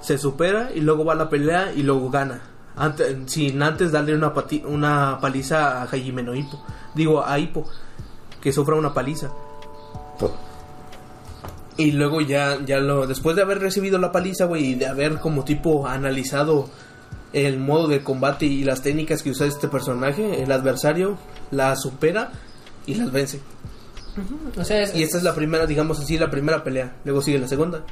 Se 0.02 0.18
supera 0.18 0.72
y 0.74 0.82
luego 0.82 1.06
va 1.06 1.14
a 1.14 1.16
la 1.16 1.30
pelea 1.30 1.72
y 1.74 1.84
luego 1.84 2.10
gana 2.10 2.42
antes, 2.76 3.16
sin 3.28 3.62
antes 3.62 3.92
darle 3.92 4.16
una, 4.16 4.34
una 4.66 5.20
paliza 5.22 5.82
a 5.82 5.84
Hajime 5.84 6.24
no. 6.24 6.34
Digo, 6.96 7.24
a 7.26 7.40
Hippo, 7.40 7.66
que 8.42 8.52
sufra 8.52 8.76
una 8.76 8.94
paliza. 8.94 9.30
Y 11.78 11.92
luego 11.92 12.22
ya, 12.22 12.60
ya 12.66 12.80
lo, 12.80 13.08
después 13.08 13.36
de 13.36 13.42
haber 13.42 13.60
recibido 13.60 13.98
la 13.98 14.12
paliza, 14.12 14.46
güey, 14.46 14.72
y 14.72 14.76
de 14.76 14.86
haber 14.86 15.20
como 15.20 15.44
tipo 15.44 15.88
analizado 15.88 16.70
el 17.34 17.60
modo 17.60 17.88
de 17.88 18.04
combate 18.04 18.46
y 18.46 18.64
las 18.64 18.82
técnicas 18.82 19.24
que 19.24 19.32
usa 19.32 19.48
este 19.48 19.68
personaje, 19.68 20.44
el 20.44 20.52
adversario 20.52 21.18
la 21.50 21.76
supera 21.76 22.32
y 22.86 22.96
las 22.96 23.12
vence. 23.12 23.40
y 24.94 25.04
esta 25.04 25.18
es 25.18 25.24
la 25.24 25.34
primera, 25.34 25.66
digamos 25.66 26.00
así, 26.00 26.18
la 26.18 26.30
primera 26.30 26.64
pelea. 26.64 26.96
Luego 27.04 27.24
sigue 27.24 27.40
la 27.40 27.48
segunda, 27.48 27.84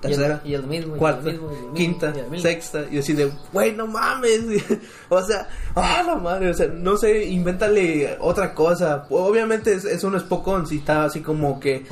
tercera, 0.00 0.40
y 0.44 0.54
el, 0.54 0.62
mismo, 0.62 0.96
cuarta, 0.96 1.30
quinta, 1.74 2.14
sexta, 2.38 2.84
y 2.90 2.98
así 2.98 3.12
de, 3.12 3.30
güey, 3.52 3.72
no 3.72 3.86
mames, 3.86 4.40
o 5.10 5.22
sea, 5.22 5.46
ah, 5.74 6.02
la 6.06 6.16
madre, 6.16 6.50
o 6.50 6.54
sea, 6.54 6.68
no 6.68 6.96
sé, 6.96 7.26
invéntale 7.26 8.16
otra 8.20 8.54
cosa. 8.54 9.06
Obviamente 9.10 9.74
es, 9.74 9.84
es 9.84 10.04
un 10.04 10.16
espocón, 10.16 10.66
si 10.66 10.78
está 10.78 11.04
así 11.04 11.20
como 11.20 11.60
que 11.60 11.84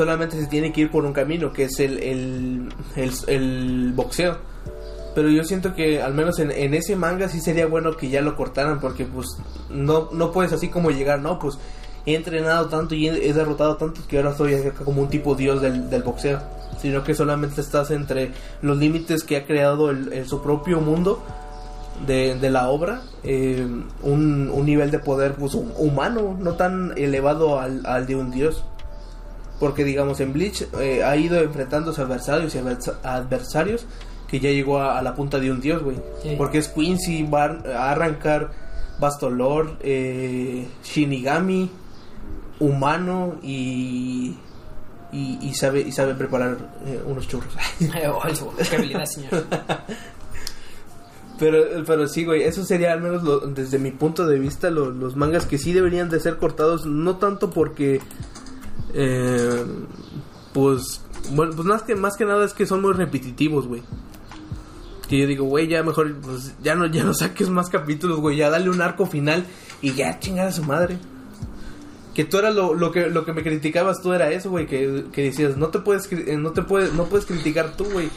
solamente 0.00 0.40
se 0.40 0.46
tiene 0.46 0.72
que 0.72 0.80
ir 0.80 0.90
por 0.90 1.04
un 1.04 1.12
camino, 1.12 1.52
que 1.52 1.64
es 1.64 1.78
el, 1.78 1.98
el, 1.98 2.68
el, 3.26 3.92
boxeo. 3.94 4.38
Pero 5.14 5.28
yo 5.28 5.44
siento 5.44 5.74
que 5.74 6.00
al 6.00 6.14
menos 6.14 6.38
en, 6.38 6.50
en, 6.50 6.72
ese 6.72 6.96
manga 6.96 7.28
sí 7.28 7.38
sería 7.38 7.66
bueno 7.66 7.94
que 7.98 8.08
ya 8.08 8.22
lo 8.22 8.34
cortaran, 8.34 8.80
porque 8.80 9.04
pues 9.04 9.26
no, 9.68 10.08
no 10.12 10.32
puedes 10.32 10.54
así 10.54 10.68
como 10.68 10.90
llegar, 10.90 11.20
no, 11.20 11.38
pues 11.38 11.58
he 12.06 12.14
entrenado 12.14 12.70
tanto 12.70 12.94
y 12.94 13.08
he, 13.08 13.32
derrotado 13.34 13.76
tanto 13.76 14.00
que 14.08 14.16
ahora 14.16 14.34
soy 14.34 14.72
como 14.86 15.02
un 15.02 15.10
tipo 15.10 15.34
dios 15.34 15.60
del, 15.60 15.90
del 15.90 16.02
boxeo 16.02 16.40
sino 16.80 17.04
que 17.04 17.14
solamente 17.14 17.60
estás 17.60 17.90
entre 17.90 18.32
los 18.62 18.78
límites 18.78 19.22
que 19.22 19.36
ha 19.36 19.44
creado 19.44 19.90
el, 19.90 20.26
su 20.26 20.40
propio 20.40 20.80
mundo 20.80 21.22
de, 22.06 22.36
de 22.36 22.48
la 22.48 22.70
obra, 22.70 23.02
eh, 23.22 23.66
un, 24.02 24.50
un, 24.50 24.64
nivel 24.64 24.90
de 24.90 24.98
poder 24.98 25.34
pues, 25.34 25.52
humano, 25.54 26.38
no 26.40 26.54
tan 26.54 26.96
elevado 26.96 27.60
al, 27.60 27.84
al, 27.84 28.06
de 28.06 28.16
un 28.16 28.30
dios. 28.30 28.64
Porque 29.60 29.84
digamos 29.84 30.18
en 30.20 30.32
Bleach 30.32 30.66
eh, 30.80 31.04
ha 31.04 31.16
ido 31.16 31.38
enfrentándose 31.38 32.00
a 32.00 32.04
adversarios 32.04 32.54
y 32.54 32.58
adversarios 33.04 33.86
que 34.26 34.40
ya 34.40 34.50
llegó 34.50 34.80
a, 34.80 35.02
la 35.02 35.14
punta 35.14 35.38
de 35.38 35.50
un 35.52 35.60
dios, 35.60 35.82
güey. 35.82 35.98
Porque 36.36 36.58
es 36.58 36.68
Quincy, 36.68 37.24
va 37.24 37.60
a 37.66 37.92
arrancar 37.92 38.50
Bastolor, 38.98 39.76
eh, 39.80 40.66
Shinigami, 40.82 41.70
humano 42.58 43.36
y 43.42 44.36
y, 45.12 45.54
sabe 45.54 45.80
y 45.80 45.92
sabe 45.92 46.14
preparar 46.14 46.56
eh, 46.86 47.02
unos 47.04 47.26
churros. 47.26 47.52
qué 48.70 48.76
habilidad, 48.76 49.06
señor. 49.06 49.44
Pero, 51.38 51.84
pero 51.86 52.06
sí, 52.06 52.24
güey, 52.24 52.42
eso 52.42 52.64
sería 52.64 52.92
al 52.92 53.00
menos 53.00 53.54
desde 53.54 53.78
mi 53.78 53.90
punto 53.92 54.26
de 54.26 54.38
vista 54.38 54.70
los 54.70 55.16
mangas 55.16 55.46
que 55.46 55.56
sí 55.56 55.72
deberían 55.72 56.10
de 56.10 56.20
ser 56.20 56.36
cortados, 56.36 56.84
no 56.84 57.16
tanto 57.16 57.50
porque, 57.50 58.02
eh, 58.94 59.64
pues, 60.52 61.02
bueno, 61.32 61.52
pues 61.54 61.66
más 61.66 61.82
que, 61.82 61.94
más 61.94 62.16
que 62.16 62.24
nada 62.24 62.44
es 62.44 62.52
que 62.52 62.66
son 62.66 62.82
muy 62.82 62.92
repetitivos, 62.92 63.66
güey. 63.66 63.82
Que 65.08 65.18
yo 65.18 65.26
digo, 65.26 65.44
güey, 65.44 65.66
ya 65.68 65.82
mejor, 65.82 66.14
pues 66.20 66.54
ya 66.62 66.74
no, 66.74 66.86
ya 66.86 67.04
no 67.04 67.14
saques 67.14 67.48
más 67.48 67.68
capítulos, 67.68 68.20
güey, 68.20 68.36
ya 68.36 68.50
dale 68.50 68.70
un 68.70 68.80
arco 68.80 69.06
final 69.06 69.44
y 69.82 69.92
ya 69.94 70.18
chingar 70.20 70.48
a 70.48 70.52
su 70.52 70.62
madre 70.62 70.98
que 72.14 72.24
tú 72.24 72.38
eras 72.38 72.54
lo, 72.54 72.74
lo, 72.74 72.90
que 72.90 73.08
lo 73.08 73.24
que 73.24 73.32
me 73.32 73.42
criticabas 73.42 74.02
tú 74.02 74.12
era 74.12 74.30
eso, 74.30 74.50
güey, 74.50 74.66
que, 74.66 75.06
que, 75.12 75.24
decías, 75.24 75.56
no 75.56 75.68
te 75.68 75.78
puedes 75.78 76.10
eh, 76.12 76.36
no 76.36 76.50
te 76.50 76.62
puedes 76.62 76.92
no 76.92 77.04
puedes 77.04 77.24
criticar 77.26 77.76
tú, 77.76 77.84
güey, 77.84 78.10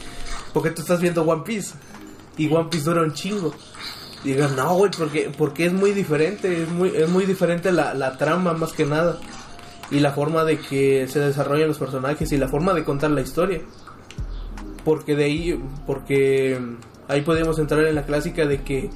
porque 0.52 0.70
tú 0.70 0.82
estás 0.82 1.00
viendo 1.00 1.22
One 1.22 1.42
Piece 1.44 1.74
y 2.36 2.52
One 2.52 2.68
Piece 2.70 2.84
dura 2.84 3.02
un 3.02 3.12
chingo. 3.12 3.54
Y 4.24 4.28
digas, 4.28 4.52
"No, 4.52 4.74
güey, 4.74 4.90
porque 4.96 5.30
porque 5.36 5.66
es 5.66 5.72
muy 5.72 5.92
diferente, 5.92 6.62
es 6.62 6.68
muy 6.68 6.88
es 6.94 7.08
muy 7.08 7.24
diferente 7.24 7.70
la, 7.72 7.94
la 7.94 8.16
trama 8.16 8.52
más 8.54 8.72
que 8.72 8.84
nada 8.84 9.18
y 9.90 10.00
la 10.00 10.12
forma 10.12 10.44
de 10.44 10.58
que 10.58 11.06
se 11.08 11.20
desarrollan 11.20 11.68
los 11.68 11.78
personajes 11.78 12.32
y 12.32 12.36
la 12.36 12.48
forma 12.48 12.74
de 12.74 12.84
contar 12.84 13.10
la 13.10 13.20
historia." 13.20 13.60
Porque 14.84 15.16
de 15.16 15.24
ahí 15.24 15.60
porque 15.86 16.60
ahí 17.08 17.22
podemos 17.22 17.58
entrar 17.58 17.84
en 17.84 17.94
la 17.94 18.04
clásica 18.04 18.46
de 18.46 18.62
que 18.62 18.90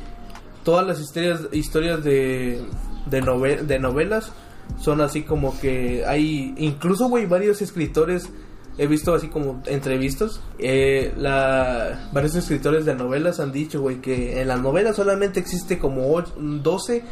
todas 0.64 0.86
las 0.86 1.00
historias 1.00 1.42
historias 1.52 2.04
de 2.04 2.62
de, 3.10 3.64
de 3.66 3.78
novelas 3.78 4.32
son 4.76 5.00
así 5.00 5.22
como 5.22 5.58
que 5.58 6.04
hay, 6.06 6.54
incluso, 6.58 7.08
güey, 7.08 7.26
varios 7.26 7.62
escritores, 7.62 8.28
he 8.76 8.86
visto 8.86 9.14
así 9.14 9.28
como 9.28 9.62
entrevistas, 9.66 10.40
eh, 10.58 11.12
la, 11.16 12.08
varios 12.12 12.36
escritores 12.36 12.84
de 12.84 12.94
novelas 12.94 13.40
han 13.40 13.50
dicho, 13.50 13.80
güey, 13.80 14.00
que 14.00 14.40
en 14.40 14.48
la 14.48 14.56
novela 14.56 14.92
solamente 14.92 15.40
existe 15.40 15.78
como 15.78 16.20
12 16.22 17.02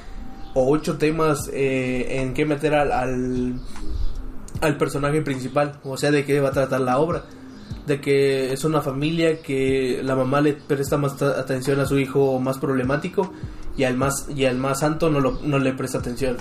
o 0.56 0.68
8 0.72 0.96
temas 0.96 1.50
eh, 1.52 2.20
en 2.20 2.34
que 2.34 2.46
meter 2.46 2.74
al, 2.74 2.90
al, 2.90 3.54
al 4.60 4.76
personaje 4.78 5.22
principal, 5.22 5.78
o 5.84 5.96
sea, 5.96 6.10
de 6.10 6.24
qué 6.24 6.40
va 6.40 6.48
a 6.48 6.52
tratar 6.52 6.80
la 6.80 6.98
obra 6.98 7.24
de 7.86 8.00
que 8.00 8.52
es 8.52 8.64
una 8.64 8.82
familia 8.82 9.40
que 9.40 10.00
la 10.02 10.16
mamá 10.16 10.40
le 10.40 10.54
presta 10.54 10.96
más 10.96 11.20
atención 11.22 11.80
a 11.80 11.86
su 11.86 11.98
hijo 11.98 12.38
más 12.40 12.58
problemático 12.58 13.32
y 13.76 13.84
al 13.84 13.96
más 13.96 14.28
y 14.34 14.44
al 14.44 14.58
más 14.58 14.80
santo 14.80 15.10
no, 15.10 15.20
lo, 15.20 15.40
no 15.42 15.58
le 15.58 15.72
presta 15.72 15.98
atención. 15.98 16.36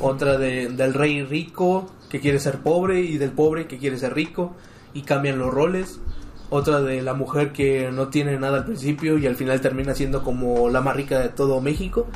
Otra 0.00 0.38
de, 0.38 0.68
del 0.68 0.94
rey 0.94 1.22
rico 1.22 1.90
que 2.08 2.20
quiere 2.20 2.40
ser 2.40 2.58
pobre 2.58 3.00
y 3.00 3.18
del 3.18 3.30
pobre 3.30 3.66
que 3.66 3.78
quiere 3.78 3.98
ser 3.98 4.14
rico 4.14 4.56
y 4.92 5.02
cambian 5.02 5.38
los 5.38 5.52
roles. 5.52 6.00
Otra 6.50 6.80
de 6.80 7.02
la 7.02 7.12
mujer 7.12 7.52
que 7.52 7.90
no 7.92 8.08
tiene 8.08 8.38
nada 8.38 8.58
al 8.58 8.64
principio 8.64 9.18
y 9.18 9.26
al 9.26 9.36
final 9.36 9.60
termina 9.60 9.94
siendo 9.94 10.22
como 10.24 10.70
la 10.70 10.80
más 10.80 10.96
rica 10.96 11.20
de 11.20 11.28
todo 11.28 11.60
México. 11.60 12.06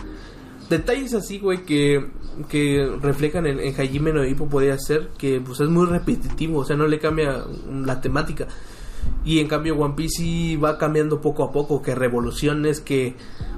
Detalles 0.73 1.13
así, 1.15 1.39
güey, 1.39 1.65
que, 1.65 2.07
que 2.49 2.91
reflejan 3.01 3.47
en, 3.47 3.61
en 3.61 3.75
Hajime 3.79 4.13
no 4.13 4.25
Hippo 4.25 4.49
podría 4.49 4.79
ser 4.79 5.09
que 5.19 5.41
pues 5.41 5.61
es 5.61 5.69
muy 5.69 5.87
repetitivo, 5.87 6.61
o 6.61 6.65
sea, 6.65 6.77
no 6.77 6.87
le 6.87 6.99
cambia 6.99 7.45
la 7.85 8.01
temática. 8.01 8.47
Y 9.25 9.41
en 9.41 9.49
cambio 9.49 9.77
One 9.77 9.95
Piece 9.97 10.17
sí 10.19 10.57
va 10.57 10.79
cambiando 10.79 11.21
poco 11.21 11.45
a 11.45 11.53
poco, 11.53 11.83
que 11.83 11.95
revoluciones, 11.95 12.81
que... 12.81 13.15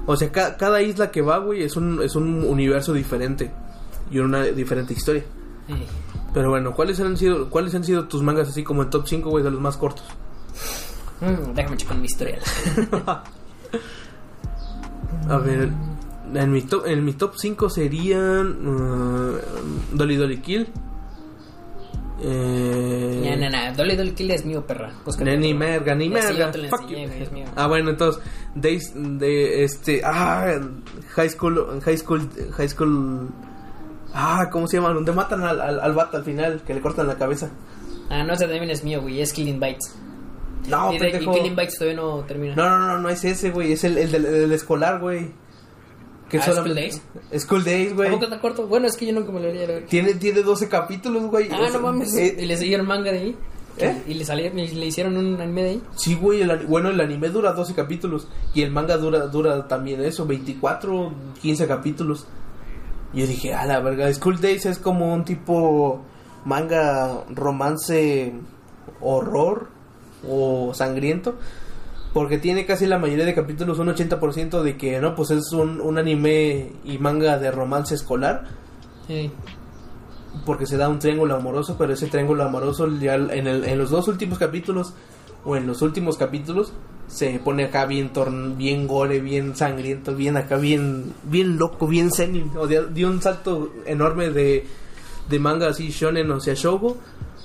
O 0.07 0.15
sea, 0.17 0.31
ca- 0.31 0.57
cada 0.57 0.81
isla 0.81 1.09
que 1.11 1.21
va, 1.21 1.37
güey, 1.37 1.63
es 1.63 1.75
un, 1.77 2.01
es 2.01 2.15
un 2.15 2.43
universo 2.43 2.93
diferente 2.93 3.51
y 4.11 4.19
una 4.19 4.43
diferente 4.43 4.93
historia. 4.93 5.23
Eh, 5.67 5.85
Pero 6.33 6.49
bueno, 6.49 6.73
¿cuáles 6.73 6.99
han 6.99 7.15
sido, 7.17 7.49
cuáles 7.49 7.73
han 7.75 7.83
sido 7.83 8.07
tus 8.07 8.21
mangas 8.23 8.49
así 8.49 8.63
como 8.63 8.81
el 8.83 8.89
top 8.89 9.07
5, 9.07 9.29
güey, 9.29 9.43
de 9.43 9.51
los 9.51 9.61
más 9.61 9.77
cortos? 9.77 10.05
mm, 11.21 11.53
déjame 11.53 11.77
checar 11.77 11.97
mi 11.97 12.05
historial. 12.07 12.41
A 15.29 15.37
ver, 15.37 15.69
en 16.33 16.51
mi 16.51 16.61
top, 16.63 16.85
en 16.87 17.03
mi 17.05 17.13
top 17.13 17.33
5 17.35 17.69
serían 17.69 18.67
uh, 18.67 19.37
Dolly 19.93 20.15
Dolly 20.15 20.37
Kill. 20.41 20.67
Eh, 22.21 23.35
No, 23.37 23.49
no, 23.49 23.49
no. 23.49 23.75
Dolly 23.75 23.95
Dolly 23.95 24.11
Kill 24.11 24.31
es 24.31 24.45
mío, 24.45 24.65
perra. 24.65 24.91
Búscalo. 25.05 25.35
ni 25.37 25.53
merga, 25.53 25.95
ni 25.95 26.09
merga. 26.09 26.51
Ah, 27.55 27.67
bueno, 27.67 27.89
entonces, 27.91 28.21
Days 28.55 28.93
de 28.95 29.63
este. 29.63 30.01
Ah, 30.03 30.59
High 31.15 31.29
School. 31.29 31.81
High 31.83 31.97
School. 31.97 32.29
High 32.57 32.69
School. 32.69 33.29
Ah, 34.13 34.49
¿cómo 34.51 34.67
se 34.67 34.77
llama? 34.77 34.93
Donde 34.93 35.11
matan 35.11 35.43
al, 35.43 35.59
al, 35.59 35.79
al 35.79 35.93
vato 35.93 36.15
al 36.17 36.23
final, 36.23 36.61
que 36.65 36.73
le 36.73 36.79
cortan 36.81 37.05
la 37.07 37.17
cabeza. 37.17 37.49
Ah, 38.09 38.23
no, 38.23 38.33
ese 38.33 38.45
también 38.47 38.69
es 38.69 38.83
mío, 38.83 39.01
güey. 39.01 39.19
Es 39.19 39.33
Killing 39.33 39.59
Bites. 39.59 39.93
No, 40.69 40.93
y, 40.93 40.97
de- 40.99 41.09
y. 41.21 41.27
Killing 41.27 41.55
Bites 41.55 41.77
todavía 41.77 41.99
no 42.01 42.19
termina. 42.23 42.55
No, 42.55 42.69
no, 42.69 42.87
no, 42.87 42.99
no 42.99 43.09
es 43.09 43.25
ese, 43.25 43.51
güey. 43.51 43.73
Es 43.73 43.83
el, 43.83 43.97
el 43.97 44.11
del, 44.11 44.25
el 44.25 44.51
escolar, 44.53 44.99
güey. 45.01 45.31
Que 46.29 46.37
Ah, 46.39 46.41
solamente- 46.41 47.01
School 47.37 47.63
Days, 47.63 47.93
güey. 47.93 48.09
¿Tampoco 48.09 48.25
está 48.25 48.41
corto? 48.41 48.67
Bueno, 48.67 48.87
es 48.87 48.97
que 48.97 49.05
yo 49.05 49.13
nunca 49.13 49.31
me 49.31 49.39
lo 49.41 49.51
leí. 49.53 49.83
Tiene, 49.87 50.15
tiene 50.15 50.41
12 50.41 50.67
capítulos, 50.67 51.23
güey. 51.25 51.49
Ah, 51.51 51.69
no 51.71 51.79
mames. 51.79 52.15
eh, 52.15 52.35
¿Y 52.39 52.45
le 52.45 52.57
siguieron 52.57 52.87
manga 52.87 53.11
de 53.11 53.19
ahí? 53.19 53.35
¿Eh? 53.77 54.03
¿Y 54.07 54.13
le, 54.13 54.23
salieron, 54.23 54.57
y 54.57 54.67
le 54.69 54.85
hicieron 54.85 55.17
un 55.17 55.39
anime 55.39 55.63
de 55.63 55.69
ahí? 55.71 55.81
Sí, 55.97 56.15
güey, 56.15 56.41
el, 56.41 56.65
bueno, 56.65 56.89
el 56.89 56.99
anime 57.01 57.27
dura 57.29 57.51
12 57.51 57.73
capítulos 57.75 58.27
y 58.53 58.61
el 58.61 58.71
manga 58.71 58.95
dura 58.97 59.27
dura 59.27 59.67
también 59.67 60.01
eso, 60.01 60.25
24, 60.25 61.13
15 61.41 61.67
capítulos. 61.67 62.25
Y 63.13 63.19
yo 63.19 63.27
dije, 63.27 63.53
a 63.53 63.65
la 63.65 63.81
verga, 63.81 64.11
School 64.13 64.39
Days 64.39 64.65
es 64.65 64.79
como 64.79 65.13
un 65.13 65.25
tipo 65.25 66.01
manga 66.45 67.25
romance 67.29 68.33
horror 69.01 69.67
o 70.27 70.73
sangriento. 70.73 71.35
Porque 72.15 72.37
tiene 72.39 72.65
casi 72.65 72.87
la 72.87 72.97
mayoría 72.97 73.25
de 73.25 73.35
capítulos 73.35 73.77
un 73.77 73.89
80% 73.89 74.61
de 74.63 74.75
que, 74.77 74.99
no, 75.01 75.13
pues 75.15 75.29
es 75.31 75.51
un, 75.51 75.79
un 75.81 75.97
anime 75.99 76.71
y 76.83 76.97
manga 76.97 77.37
de 77.37 77.51
romance 77.51 77.93
escolar. 77.93 78.45
Sí. 79.05 79.29
porque 80.45 80.65
se 80.65 80.77
da 80.77 80.89
un 80.89 80.99
triángulo 80.99 81.35
amoroso, 81.35 81.75
pero 81.77 81.93
ese 81.93 82.07
triángulo 82.07 82.43
amoroso 82.43 82.87
ya 82.99 83.15
en, 83.15 83.47
el- 83.47 83.63
en 83.65 83.77
los 83.77 83.89
dos 83.89 84.07
últimos 84.07 84.37
capítulos 84.39 84.93
o 85.45 85.55
en 85.55 85.65
los 85.67 85.81
últimos 85.81 86.17
capítulos 86.17 86.73
se 87.07 87.39
pone 87.39 87.65
acá 87.65 87.85
bien 87.85 88.09
torn, 88.11 88.57
bien 88.57 88.87
gore, 88.87 89.19
bien 89.21 89.55
sangriento, 89.55 90.15
bien 90.15 90.35
acá 90.37 90.57
bien 90.57 91.13
bien 91.23 91.57
loco, 91.57 91.87
bien 91.87 92.11
zen, 92.11 92.51
o 92.57 92.65
dio 92.67 93.07
un 93.09 93.21
salto 93.21 93.71
enorme 93.85 94.29
de, 94.31 94.65
de 95.29 95.39
manga 95.39 95.69
así 95.69 95.89
shonen, 95.89 96.29
o 96.31 96.39
sea, 96.39 96.53
shoujo, 96.55 96.97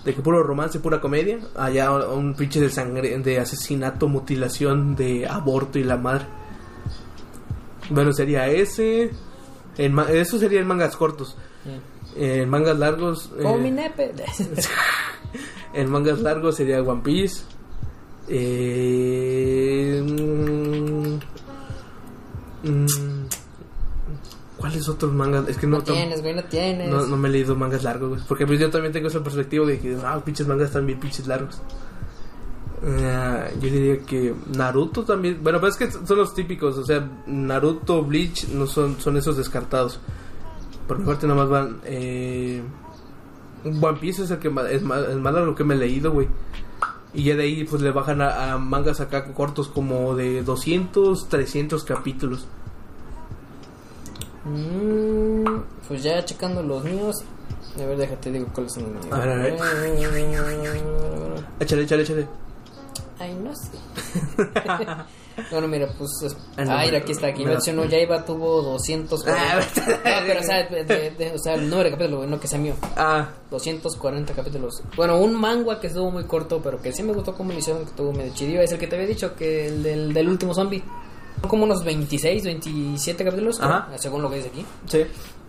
de 0.05 0.15
que 0.15 0.23
puro 0.23 0.43
romance, 0.43 0.81
pura 0.81 1.01
comedia, 1.01 1.39
allá 1.57 1.93
un 1.93 2.35
pinche 2.35 2.61
de 2.61 2.71
sangre, 2.71 3.19
de 3.19 3.39
asesinato, 3.39 4.09
mutilación, 4.09 4.97
de 4.97 5.27
aborto 5.27 5.79
y 5.79 5.85
la 5.85 5.97
madre. 5.97 6.27
Bueno, 7.91 8.13
sería 8.13 8.47
ese, 8.49 9.11
en 9.77 9.99
eso 9.99 10.39
sería 10.39 10.61
en 10.61 10.67
mangas 10.67 10.97
cortos. 10.97 11.37
sí. 11.65 11.71
En 12.17 12.49
mangas 12.49 12.77
largos. 12.77 13.31
Eh, 13.39 13.57
mi 13.57 13.71
nepe. 13.71 14.13
en 15.75 15.91
mangas 15.91 16.21
largos 16.21 16.57
sería 16.57 16.83
One 16.83 17.03
Piece. 17.03 17.45
Eh, 18.29 20.03
mm, 20.03 21.19
mm, 22.69 23.20
¿Cuáles 24.61 24.89
otros 24.89 25.13
mangas? 25.13 25.49
Es 25.49 25.57
que 25.57 25.67
no, 25.67 25.79
No 25.79 25.83
tienes, 25.83 26.21
güey, 26.23 26.35
no 26.35 26.45
tienes. 26.45 26.91
no, 26.91 27.07
no 27.07 27.17
me 27.17 27.29
he 27.29 27.33
leído 27.33 27.57
mangas 27.57 27.83
largos, 27.83 28.11
güey. 28.11 28.21
Porque 28.29 28.47
pues 28.47 28.61
yo 28.61 28.71
también 28.71 28.93
tengo 28.93 29.09
esa 29.09 29.23
perspectiva 29.23 29.65
de 29.67 29.79
que, 29.81 29.97
ah, 30.05 30.21
pinches 30.25 30.47
mangas 30.47 30.67
están 30.69 30.87
bien 30.87 31.01
pinches 31.01 31.27
largos. 31.27 31.61
Eh, 32.83 33.55
yo 33.61 33.71
diría 33.71 33.99
que 34.01 34.35
Naruto 34.57 35.05
también. 35.05 35.39
Bueno, 35.43 35.61
pues 35.61 35.75
es 35.75 35.79
que 35.79 36.07
son 36.07 36.17
los 36.19 36.35
típicos. 36.35 36.79
O 36.79 36.85
sea, 36.85 37.07
Naruto, 37.27 38.03
Bleach, 38.05 38.49
no 38.49 38.67
son, 38.67 38.99
son 39.01 39.17
esos 39.17 39.37
descartados. 39.37 40.01
Por 40.87 40.99
mi 40.99 41.05
parte, 41.05 41.27
nomás 41.27 41.49
van. 41.49 41.81
Eh, 41.85 42.63
One 43.65 43.99
Piece 44.01 44.23
es 44.25 44.31
el 44.31 44.39
que 44.39 44.49
ma- 44.49 44.69
es 44.71 44.83
más, 44.83 45.03
es 45.09 45.17
más 45.17 45.35
largo 45.35 45.55
que 45.55 45.65
me 45.65 45.75
he 45.75 45.79
leído, 45.79 46.13
güey. 46.13 46.29
Y 47.13 47.25
ya 47.25 47.37
de 47.37 47.43
ahí, 47.43 47.65
pues 47.65 47.83
le 47.83 47.91
bajan 47.91 48.23
a, 48.23 48.53
a 48.53 48.59
mangas 48.59 49.01
acá 49.01 49.25
cortos 49.35 49.69
como 49.69 50.15
de 50.15 50.43
200, 50.43 51.29
300 51.29 51.85
capítulos. 51.85 52.47
Mm, 54.45 55.61
pues 55.87 56.03
ya 56.03 56.25
checando 56.25 56.63
los 56.63 56.83
míos. 56.85 57.17
A 57.81 57.85
ver, 57.87 57.97
déjate, 57.99 58.31
digo 58.33 58.47
cuáles 58.55 58.73
son 58.73 58.85
los 58.95 59.05
míos. 59.05 59.07
A 59.13 59.19
ver, 59.21 59.29
a 59.29 59.35
ver. 59.37 59.53
Échale, 61.61 61.83
échale, 61.83 62.03
échale. 62.03 62.27
Ay, 63.19 63.35
no 63.35 63.53
sé. 63.55 63.71
bueno, 65.53 65.69
mira, 65.69 65.89
pues. 65.99 66.11
es- 66.25 66.37
Ah, 66.57 66.65
no, 66.65 66.73
Ah, 66.73 66.83
mira, 66.85 66.99
aquí 66.99 67.13
está. 67.13 67.27
Aquí 67.29 67.41
mira. 67.41 67.53
mencionó 67.53 67.85
Yaiba 67.85 68.25
tuvo 68.25 68.63
200. 68.63 69.27
Ah, 69.29 69.61
no, 69.61 70.01
pero 70.27 70.41
o 70.41 70.43
sea, 70.43 70.63
de- 70.69 70.85
de- 70.85 71.11
de- 71.11 71.33
o 71.35 71.39
sea, 71.39 71.55
el 71.55 71.69
número 71.69 71.85
de 71.91 71.91
capítulos, 71.97 72.27
no 72.29 72.41
que 72.41 72.49
sea 72.49 72.59
mío. 72.59 72.75
Ah, 72.97 73.29
240 73.51 74.33
capítulos. 74.33 74.83
Bueno, 74.97 75.19
un 75.21 75.35
manga 75.35 75.79
que 75.81 75.89
estuvo 75.89 76.11
muy 76.11 76.25
corto, 76.25 76.61
pero 76.63 76.81
que 76.81 76.93
sí 76.93 77.03
me 77.03 77.13
gustó 77.13 77.35
como 77.35 77.53
lo 77.53 77.59
hicieron, 77.59 77.83
que 77.85 77.91
estuvo 77.91 78.11
medio 78.13 78.33
chido. 78.35 78.63
Es 78.63 78.73
el 78.73 78.79
que 78.79 78.87
te 78.87 78.97
había 78.97 79.09
dicho, 79.09 79.35
que 79.37 79.67
el 79.69 79.83
del, 79.83 80.15
del 80.15 80.29
último 80.29 80.55
zombie. 80.55 80.83
Como 81.49 81.65
unos 81.65 81.85
26, 81.85 82.45
27 82.45 83.25
capítulos, 83.25 83.59
creo, 83.61 83.87
según 83.97 84.23
lo 84.23 84.31
que 84.31 84.37
dice 84.37 84.49
aquí. 84.49 84.65
sí. 84.87 85.05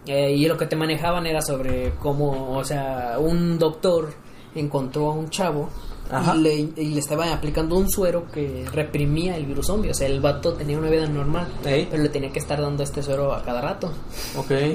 Eh, 0.08 0.32
y 0.32 0.48
lo 0.48 0.58
que 0.58 0.66
te 0.66 0.76
manejaban 0.76 1.28
era 1.28 1.44
sobre 1.44 1.92
cómo, 2.00 2.58
o 2.58 2.64
sea, 2.64 3.18
un 3.20 3.60
doctor 3.60 4.12
encontró 4.56 5.12
a 5.12 5.14
un 5.14 5.30
chavo 5.30 5.70
Ajá. 6.10 6.36
y 6.36 6.40
le, 6.40 6.56
y 6.56 6.86
le 6.94 7.00
estaba 7.00 7.32
aplicando 7.32 7.78
un 7.78 7.88
suero 7.88 8.26
que 8.34 8.66
reprimía 8.74 9.38
el 9.38 9.46
virus 9.46 9.68
zombie. 9.68 9.92
O 9.92 9.94
sea, 9.94 10.08
el 10.08 10.20
vato 10.20 10.54
tenía 10.54 10.80
una 10.80 10.90
vida 10.90 11.06
normal, 11.06 11.48
pero 11.64 12.02
le 12.02 12.10
tenía 12.10 12.32
que 12.32 12.40
estar 12.40 12.60
dando 12.60 12.82
este 12.82 13.04
suero 13.04 13.32
a 13.32 13.44
cada 13.44 13.62
rato. 13.62 13.94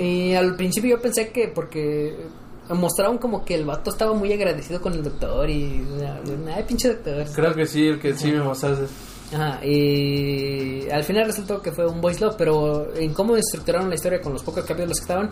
Y 0.00 0.34
al 0.34 0.54
principio 0.54 0.96
yo 0.96 1.02
pensé 1.02 1.30
que 1.30 1.48
porque 1.48 2.16
mostraron 2.68 3.18
como 3.18 3.44
que 3.44 3.56
el 3.56 3.64
vato 3.64 3.90
estaba 3.90 4.14
muy 4.14 4.32
agradecido 4.32 4.80
con 4.80 4.92
el 4.92 5.02
doctor 5.02 5.50
y... 5.50 5.84
Ay, 6.54 6.62
pinche 6.68 6.94
doctor. 6.94 7.24
Creo 7.34 7.52
que 7.52 7.66
sí, 7.66 7.84
el 7.88 7.98
que 7.98 8.14
sí 8.14 8.30
me 8.30 8.42
mostraste. 8.42 8.86
Ajá, 9.32 9.64
y 9.64 10.88
al 10.88 11.02
final 11.02 11.26
resultó 11.26 11.60
que 11.60 11.72
fue 11.72 11.86
un 11.86 12.00
voice 12.00 12.24
love, 12.24 12.36
pero 12.38 12.94
en 12.94 13.12
cómo 13.12 13.36
estructuraron 13.36 13.88
la 13.88 13.96
historia 13.96 14.20
con 14.20 14.32
los 14.32 14.42
pocos 14.42 14.64
capítulos 14.64 14.98
que 14.98 15.02
estaban, 15.02 15.28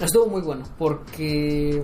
estuvo 0.00 0.26
muy 0.26 0.40
bueno, 0.40 0.64
porque 0.78 1.82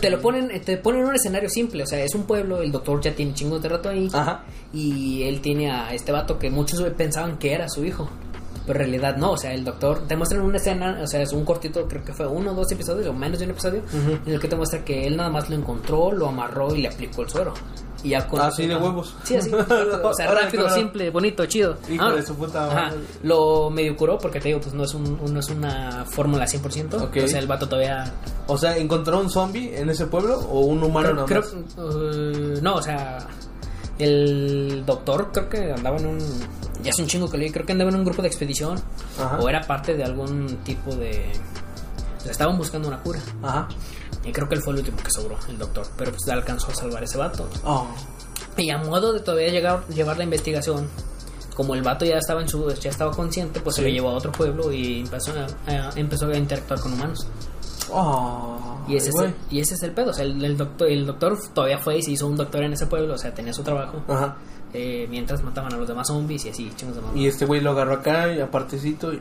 te 0.00 0.10
lo 0.10 0.20
ponen, 0.20 0.60
te 0.62 0.76
ponen 0.78 1.02
en 1.02 1.08
un 1.08 1.14
escenario 1.14 1.48
simple, 1.48 1.84
o 1.84 1.86
sea, 1.86 2.02
es 2.02 2.14
un 2.14 2.24
pueblo, 2.24 2.62
el 2.62 2.72
doctor 2.72 3.00
ya 3.00 3.14
tiene 3.14 3.34
chingos 3.34 3.62
de 3.62 3.68
rato 3.68 3.88
ahí, 3.88 4.08
Ajá. 4.12 4.44
y 4.72 5.22
él 5.22 5.40
tiene 5.40 5.70
a 5.70 5.94
este 5.94 6.10
vato 6.10 6.38
que 6.38 6.50
muchos 6.50 6.82
pensaban 6.94 7.38
que 7.38 7.52
era 7.52 7.68
su 7.68 7.84
hijo. 7.84 8.08
Pero 8.66 8.80
en 8.80 8.90
realidad 8.90 9.16
no, 9.16 9.30
o 9.30 9.36
sea, 9.36 9.54
el 9.54 9.64
doctor 9.64 10.08
te 10.08 10.16
muestra 10.16 10.42
una 10.42 10.56
escena, 10.56 10.98
o 11.00 11.06
sea, 11.06 11.22
es 11.22 11.32
un 11.32 11.44
cortito, 11.44 11.86
creo 11.86 12.02
que 12.02 12.12
fue 12.12 12.26
uno 12.26 12.50
o 12.50 12.54
dos 12.54 12.72
episodios, 12.72 13.06
o 13.06 13.12
menos 13.12 13.38
de 13.38 13.44
un 13.44 13.52
episodio, 13.52 13.82
en 14.26 14.32
el 14.32 14.40
que 14.40 14.48
te 14.48 14.56
muestra 14.56 14.84
que 14.84 15.06
él 15.06 15.16
nada 15.16 15.30
más 15.30 15.48
lo 15.48 15.54
encontró, 15.54 16.10
lo 16.10 16.26
amarró 16.26 16.74
y 16.74 16.82
le 16.82 16.88
aplicó 16.88 17.22
el 17.22 17.28
suero. 17.28 17.54
Y 18.06 18.10
ya 18.10 18.26
con 18.28 18.40
Así 18.40 18.66
de 18.66 18.76
huevos. 18.76 19.14
Sí, 19.24 19.36
así. 19.36 19.50
O 20.04 20.14
sea, 20.14 20.30
rápido, 20.32 20.70
simple, 20.70 21.10
bonito, 21.10 21.44
chido. 21.46 21.76
Hijo 21.90 22.04
Ah, 22.04 22.12
de 22.12 22.22
su 22.22 22.34
puta 22.36 22.66
ajá. 22.66 22.74
madre. 22.86 22.98
Lo 23.24 23.68
medio 23.70 23.96
curó 23.96 24.16
porque 24.18 24.38
te 24.40 24.48
digo, 24.48 24.60
pues 24.60 24.74
no 24.74 24.84
es, 24.84 24.94
un, 24.94 25.18
no 25.32 25.40
es 25.40 25.48
una 25.50 26.04
fórmula 26.04 26.44
100%. 26.46 27.02
Ok. 27.02 27.16
O 27.24 27.26
sea, 27.28 27.40
el 27.40 27.46
vato 27.46 27.68
todavía. 27.68 28.12
O 28.46 28.56
sea, 28.56 28.76
¿encontró 28.76 29.18
un 29.20 29.28
zombie 29.30 29.76
en 29.76 29.90
ese 29.90 30.06
pueblo 30.06 30.38
o 30.38 30.60
un 30.60 30.82
humano 30.84 31.24
Creo, 31.26 31.42
creo- 31.42 32.02
eh, 32.02 32.58
no, 32.62 32.76
o 32.76 32.82
sea, 32.82 33.18
el 33.98 34.84
doctor 34.86 35.30
creo 35.32 35.48
que 35.48 35.72
andaba 35.72 35.96
en 35.98 36.06
un. 36.06 36.18
Ya 36.82 36.90
es 36.90 36.98
un 36.98 37.06
chingo 37.06 37.28
que 37.30 37.38
leí, 37.38 37.50
creo 37.50 37.66
que 37.66 37.72
andaba 37.72 37.90
en 37.90 37.96
un 37.96 38.04
grupo 38.04 38.22
de 38.22 38.28
expedición. 38.28 38.78
Ajá. 39.18 39.38
O 39.40 39.48
era 39.48 39.62
parte 39.62 39.94
de 39.96 40.04
algún 40.04 40.58
tipo 40.64 40.94
de. 40.94 41.24
o 42.18 42.20
sea, 42.20 42.30
estaban 42.32 42.56
buscando 42.58 42.88
una 42.88 42.98
cura. 43.02 43.18
Ajá. 43.42 43.68
Y 44.26 44.32
creo 44.32 44.48
que 44.48 44.56
él 44.56 44.62
fue 44.62 44.72
el 44.72 44.80
último 44.80 44.96
que 44.98 45.10
sobró, 45.10 45.38
el 45.48 45.58
doctor. 45.58 45.86
Pero 45.96 46.10
pues 46.10 46.28
alcanzó 46.28 46.70
a 46.70 46.74
salvar 46.74 47.04
ese 47.04 47.16
vato. 47.16 47.48
Oh. 47.64 47.86
Y 48.56 48.70
a 48.70 48.78
modo 48.78 49.12
de 49.12 49.20
todavía 49.20 49.50
llegar, 49.50 49.86
llevar 49.88 50.18
la 50.18 50.24
investigación, 50.24 50.88
como 51.54 51.74
el 51.74 51.82
vato 51.82 52.04
ya 52.04 52.16
estaba 52.16 52.40
en 52.42 52.48
su, 52.48 52.68
ya 52.74 52.90
estaba 52.90 53.12
consciente, 53.12 53.60
pues 53.60 53.76
se 53.76 53.82
lo 53.82 53.88
llevó 53.88 54.10
a 54.10 54.14
otro 54.14 54.32
pueblo 54.32 54.72
y 54.72 55.00
empezó 55.00 55.32
a, 55.32 55.90
empezó 55.94 56.26
a 56.26 56.36
interactuar 56.36 56.80
con 56.80 56.92
humanos. 56.92 57.26
Oh. 57.90 58.84
Y 58.88 58.96
ese, 58.96 59.10
es 59.10 59.16
el, 59.16 59.34
y 59.50 59.60
ese 59.60 59.74
es 59.74 59.82
el 59.82 59.92
pedo. 59.92 60.10
O 60.10 60.12
sea, 60.12 60.24
el, 60.24 60.44
el 60.44 60.56
doctor, 60.56 60.88
el 60.88 61.06
doctor 61.06 61.38
todavía 61.54 61.78
fue 61.78 61.98
y 61.98 62.02
se 62.02 62.12
hizo 62.12 62.26
un 62.26 62.36
doctor 62.36 62.62
en 62.62 62.72
ese 62.72 62.86
pueblo, 62.86 63.14
o 63.14 63.18
sea, 63.18 63.32
tenía 63.32 63.52
su 63.52 63.62
trabajo. 63.62 64.02
Ajá. 64.08 64.36
Eh, 64.72 65.06
mientras 65.10 65.42
mataban 65.42 65.72
a 65.72 65.76
los 65.76 65.88
demás 65.88 66.06
zombies 66.08 66.44
y 66.46 66.50
así, 66.50 66.70
chingos 66.76 66.96
de 66.96 67.02
mamá. 67.02 67.16
Y 67.18 67.26
este 67.26 67.44
güey 67.46 67.60
lo 67.60 67.70
agarró 67.70 67.94
acá 67.94 68.32
y 68.32 68.40
apartecito 68.40 69.12
y 69.12 69.20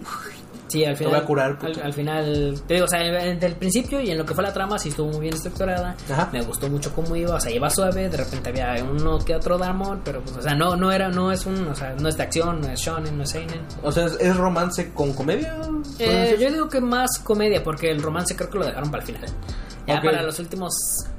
Sí, 0.68 0.84
al 0.84 0.94
Te 0.94 0.98
final. 1.04 1.14
voy 1.14 1.22
a 1.22 1.26
curar, 1.28 1.60
al, 1.62 1.80
al 1.80 1.94
final, 1.94 2.60
te 2.68 2.74
digo, 2.74 2.86
o 2.86 2.90
sea, 2.90 3.00
desde 3.00 3.46
el 3.46 3.56
principio 3.56 4.02
y 4.02 4.10
en 4.10 4.18
lo 4.18 4.26
que 4.26 4.34
fue 4.34 4.44
la 4.44 4.52
trama, 4.52 4.80
sí 4.80 4.90
estuvo 4.90 5.12
muy 5.12 5.22
bien 5.22 5.36
estructurada. 5.36 5.96
Ajá. 6.12 6.28
Me 6.34 6.42
gustó 6.42 6.68
mucho 6.70 6.92
cómo 6.94 7.16
iba, 7.16 7.36
o 7.36 7.40
sea, 7.40 7.52
iba 7.52 7.70
suave. 7.70 8.10
De 8.10 8.18
repente 8.18 8.50
había 8.50 8.84
uno 8.84 9.20
que 9.20 9.36
otro 9.36 9.60
Darmon, 9.60 10.02
pero 10.04 10.22
pues, 10.22 10.38
o 10.38 10.42
sea, 10.42 10.56
no, 10.56 10.76
no 10.76 10.92
era, 10.92 11.10
no 11.10 11.32
es 11.32 11.46
un, 11.46 11.68
o 11.68 11.76
sea, 11.76 11.94
no 12.00 12.10
es 12.10 12.18
de 12.18 12.24
acción, 12.24 12.62
no 12.62 12.68
es 12.70 12.80
shonen, 12.80 13.16
no 13.16 13.24
es 13.24 13.30
seinen. 13.30 13.62
O 13.84 13.92
sea, 13.92 14.08
¿es, 14.08 14.18
es 14.20 14.36
romance 14.36 14.92
con 14.92 15.14
comedia? 15.14 15.56
Eh, 16.00 16.36
yo 16.40 16.52
digo 16.52 16.68
que 16.68 16.82
más 16.82 17.20
comedia, 17.20 17.64
porque 17.64 17.92
el 17.92 18.02
romance 18.02 18.36
creo 18.36 18.50
que 18.50 18.58
lo 18.58 18.66
dejaron 18.66 18.90
para 18.90 19.04
el 19.04 19.14
final. 19.14 19.30
Ya 19.88 20.02
para 20.02 20.24
los 20.24 20.40
últimos 20.40 20.74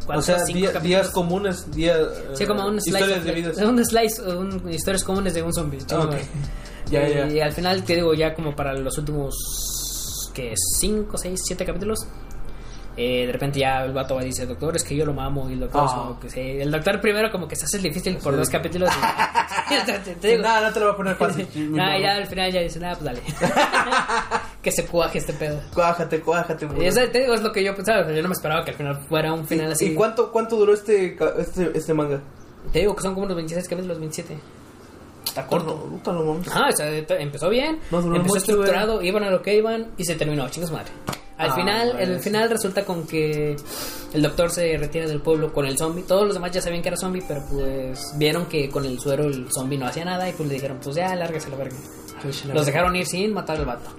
cuatro 0.07 0.21
o 0.21 0.23
sea, 0.23 0.39
cinco 0.39 0.59
día- 0.61 0.81
días 0.81 1.11
comunes, 1.11 1.71
días... 1.73 1.99
Sí, 2.35 2.47
como 2.47 2.67
un 2.67 2.81
slice. 2.81 2.99
Historias 2.99 3.19
of 3.19 3.25
de 3.25 3.33
vidas. 3.33 3.57
Un 3.59 3.85
slice, 3.85 4.23
un, 4.23 4.73
historias 4.73 5.05
comunes 5.05 5.35
de 5.35 5.43
un 5.43 5.53
zombie. 5.53 5.79
Ah, 5.93 5.99
ok. 6.05 6.15
Ya, 6.89 7.09
ya. 7.09 7.27
Y 7.27 7.41
al 7.41 7.53
final, 7.53 7.83
te 7.83 7.97
digo, 7.97 8.15
ya 8.15 8.33
como 8.33 8.55
para 8.55 8.73
los 8.73 8.97
últimos, 8.97 10.31
que 10.33 10.55
5, 10.79 11.19
6, 11.19 11.41
7 11.45 11.65
capítulos. 11.67 12.07
eh, 12.97 13.27
de 13.27 13.33
repente 13.33 13.59
ya 13.59 13.85
el 13.85 13.93
vato 13.93 14.15
va 14.15 14.23
y 14.23 14.27
dice, 14.27 14.47
doctor, 14.47 14.77
es 14.77 14.85
que 14.85 14.95
yo 14.95 15.05
lo 15.05 15.13
mamo. 15.13 15.51
Y 15.51 15.55
el 15.55 15.61
doctor, 15.61 15.85
como 15.89 16.21
que 16.21 16.31
sí. 16.31 16.41
El 16.41 16.71
doctor 16.71 17.01
primero 17.01 17.31
como 17.33 17.49
que 17.49 17.57
se 17.57 17.65
hace 17.65 17.79
difícil 17.79 18.17
por 18.19 18.37
dos 18.37 18.49
capítulos. 18.49 18.89
y- 18.95 19.85
te, 19.85 19.99
te- 20.15 20.29
digo, 20.29 20.43
Nada, 20.45 20.69
no 20.69 20.73
te 20.73 20.79
lo 20.79 20.87
voy 20.87 20.95
a 20.95 20.97
poner 20.97 21.17
fácil. 21.17 21.49
mamá. 21.71 21.99
ya 21.99 22.13
al 22.15 22.27
final 22.29 22.53
ya 22.53 22.61
dice, 22.61 22.79
nada, 22.79 22.95
pues 22.95 23.05
dale. 23.05 23.23
Que 24.67 24.73
se 24.73 24.85
cuaje 24.85 25.19
este 25.19 25.33
pedo. 25.33 25.61
Cuájate, 25.73 26.21
cuájate. 26.21 26.65
Y 26.65 26.69
burro. 26.69 26.83
eso, 26.83 27.01
te 27.13 27.21
digo, 27.21 27.35
es 27.35 27.41
lo 27.41 27.53
que 27.53 27.63
yo 27.63 27.73
pensaba. 27.77 28.11
yo 28.13 28.21
no 28.21 28.27
me 28.29 28.35
esperaba 28.35 28.65
que 28.65 28.73
al 28.73 28.77
final 28.77 28.97
fuera 29.09 29.33
un 29.33 29.47
final 29.47 29.71
así. 29.71 29.93
¿Y 29.93 29.95
cuánto, 29.95 30.33
cuánto 30.33 30.57
duró 30.57 30.75
este, 30.75 31.17
este, 31.39 31.71
este 31.79 31.95
manga? 31.95 32.21
Te 32.73 32.81
digo 32.81 32.97
que 32.97 33.03
son 33.03 33.15
como 33.15 33.27
unos 33.27 33.37
26 33.37 33.69
capítulos, 33.69 34.01
27. 34.01 34.37
Está 35.25 35.47
corto. 35.47 35.89
Ajá, 36.49 36.69
o 36.69 36.77
sea, 36.77 36.93
empezó 37.21 37.49
bien, 37.49 37.79
No 37.93 37.99
empezó 38.01 38.09
mucho, 38.25 38.37
estructurado, 38.39 39.03
iban 39.03 39.23
a 39.23 39.31
lo 39.31 39.41
que 39.41 39.55
iban 39.57 39.93
y 39.97 40.05
se 40.05 40.17
terminó, 40.17 40.49
chingas 40.49 40.73
madre. 40.73 40.91
Al 41.39 41.51
Ah, 41.51 41.55
final, 41.55 41.93
bueno. 41.93 42.13
el 42.15 42.19
final 42.21 42.51
resulta 42.51 42.85
con 42.85 43.07
que 43.07 43.55
el 44.15 44.23
doctor 44.23 44.51
se 44.51 44.77
retira 44.79 45.07
del 45.07 45.21
pueblo 45.21 45.53
con 45.53 45.65
el 45.67 45.79
zombie. 45.79 46.03
Todos 46.03 46.25
los 46.25 46.35
demás 46.35 46.51
ya 46.51 46.61
sabían 46.61 46.83
que 46.83 46.89
era 46.89 46.97
zombie, 46.97 47.23
pero 47.29 47.45
pues 47.49 48.15
vieron 48.17 48.47
que 48.47 48.69
con 48.69 48.85
el 48.85 48.99
suero 48.99 49.27
el 49.27 49.47
zombie 49.53 49.79
no 49.79 49.87
hacía 49.87 50.05
nada 50.05 50.29
y 50.29 50.33
pues 50.33 50.49
le 50.49 50.55
dijeron, 50.55 50.79
pues 50.83 50.97
ya, 50.97 51.15
lárguese 51.15 51.47
a 51.47 51.51
la 51.51 51.57
verga. 51.59 51.77
Los 52.53 52.67
dejaron 52.67 52.97
ir 52.97 53.07
sin 53.07 53.33
matar 53.33 53.59
al 53.59 53.67
vato. 53.67 53.91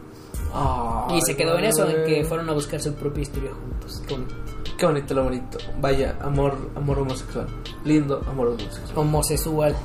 Ay, 0.53 1.17
Y 1.17 1.21
se 1.21 1.35
quedó 1.35 1.57
en 1.57 1.65
eso, 1.65 1.87
en 1.87 2.05
que 2.05 2.23
fueron 2.23 2.49
a 2.49 2.53
buscar 2.53 2.81
su 2.81 2.93
propia 2.93 3.21
historia 3.21 3.51
juntos. 3.53 4.03
Qué 4.07 4.13
bonito. 4.13 4.35
Qué 4.77 4.85
bonito, 4.85 5.13
lo 5.13 5.23
bonito. 5.23 5.57
Vaya, 5.79 6.15
amor, 6.21 6.55
amor 6.75 6.99
homosexual. 6.99 7.47
Lindo 7.83 8.23
amor 8.27 8.49
homosexual. 8.49 8.91
Homosexual. 8.95 9.75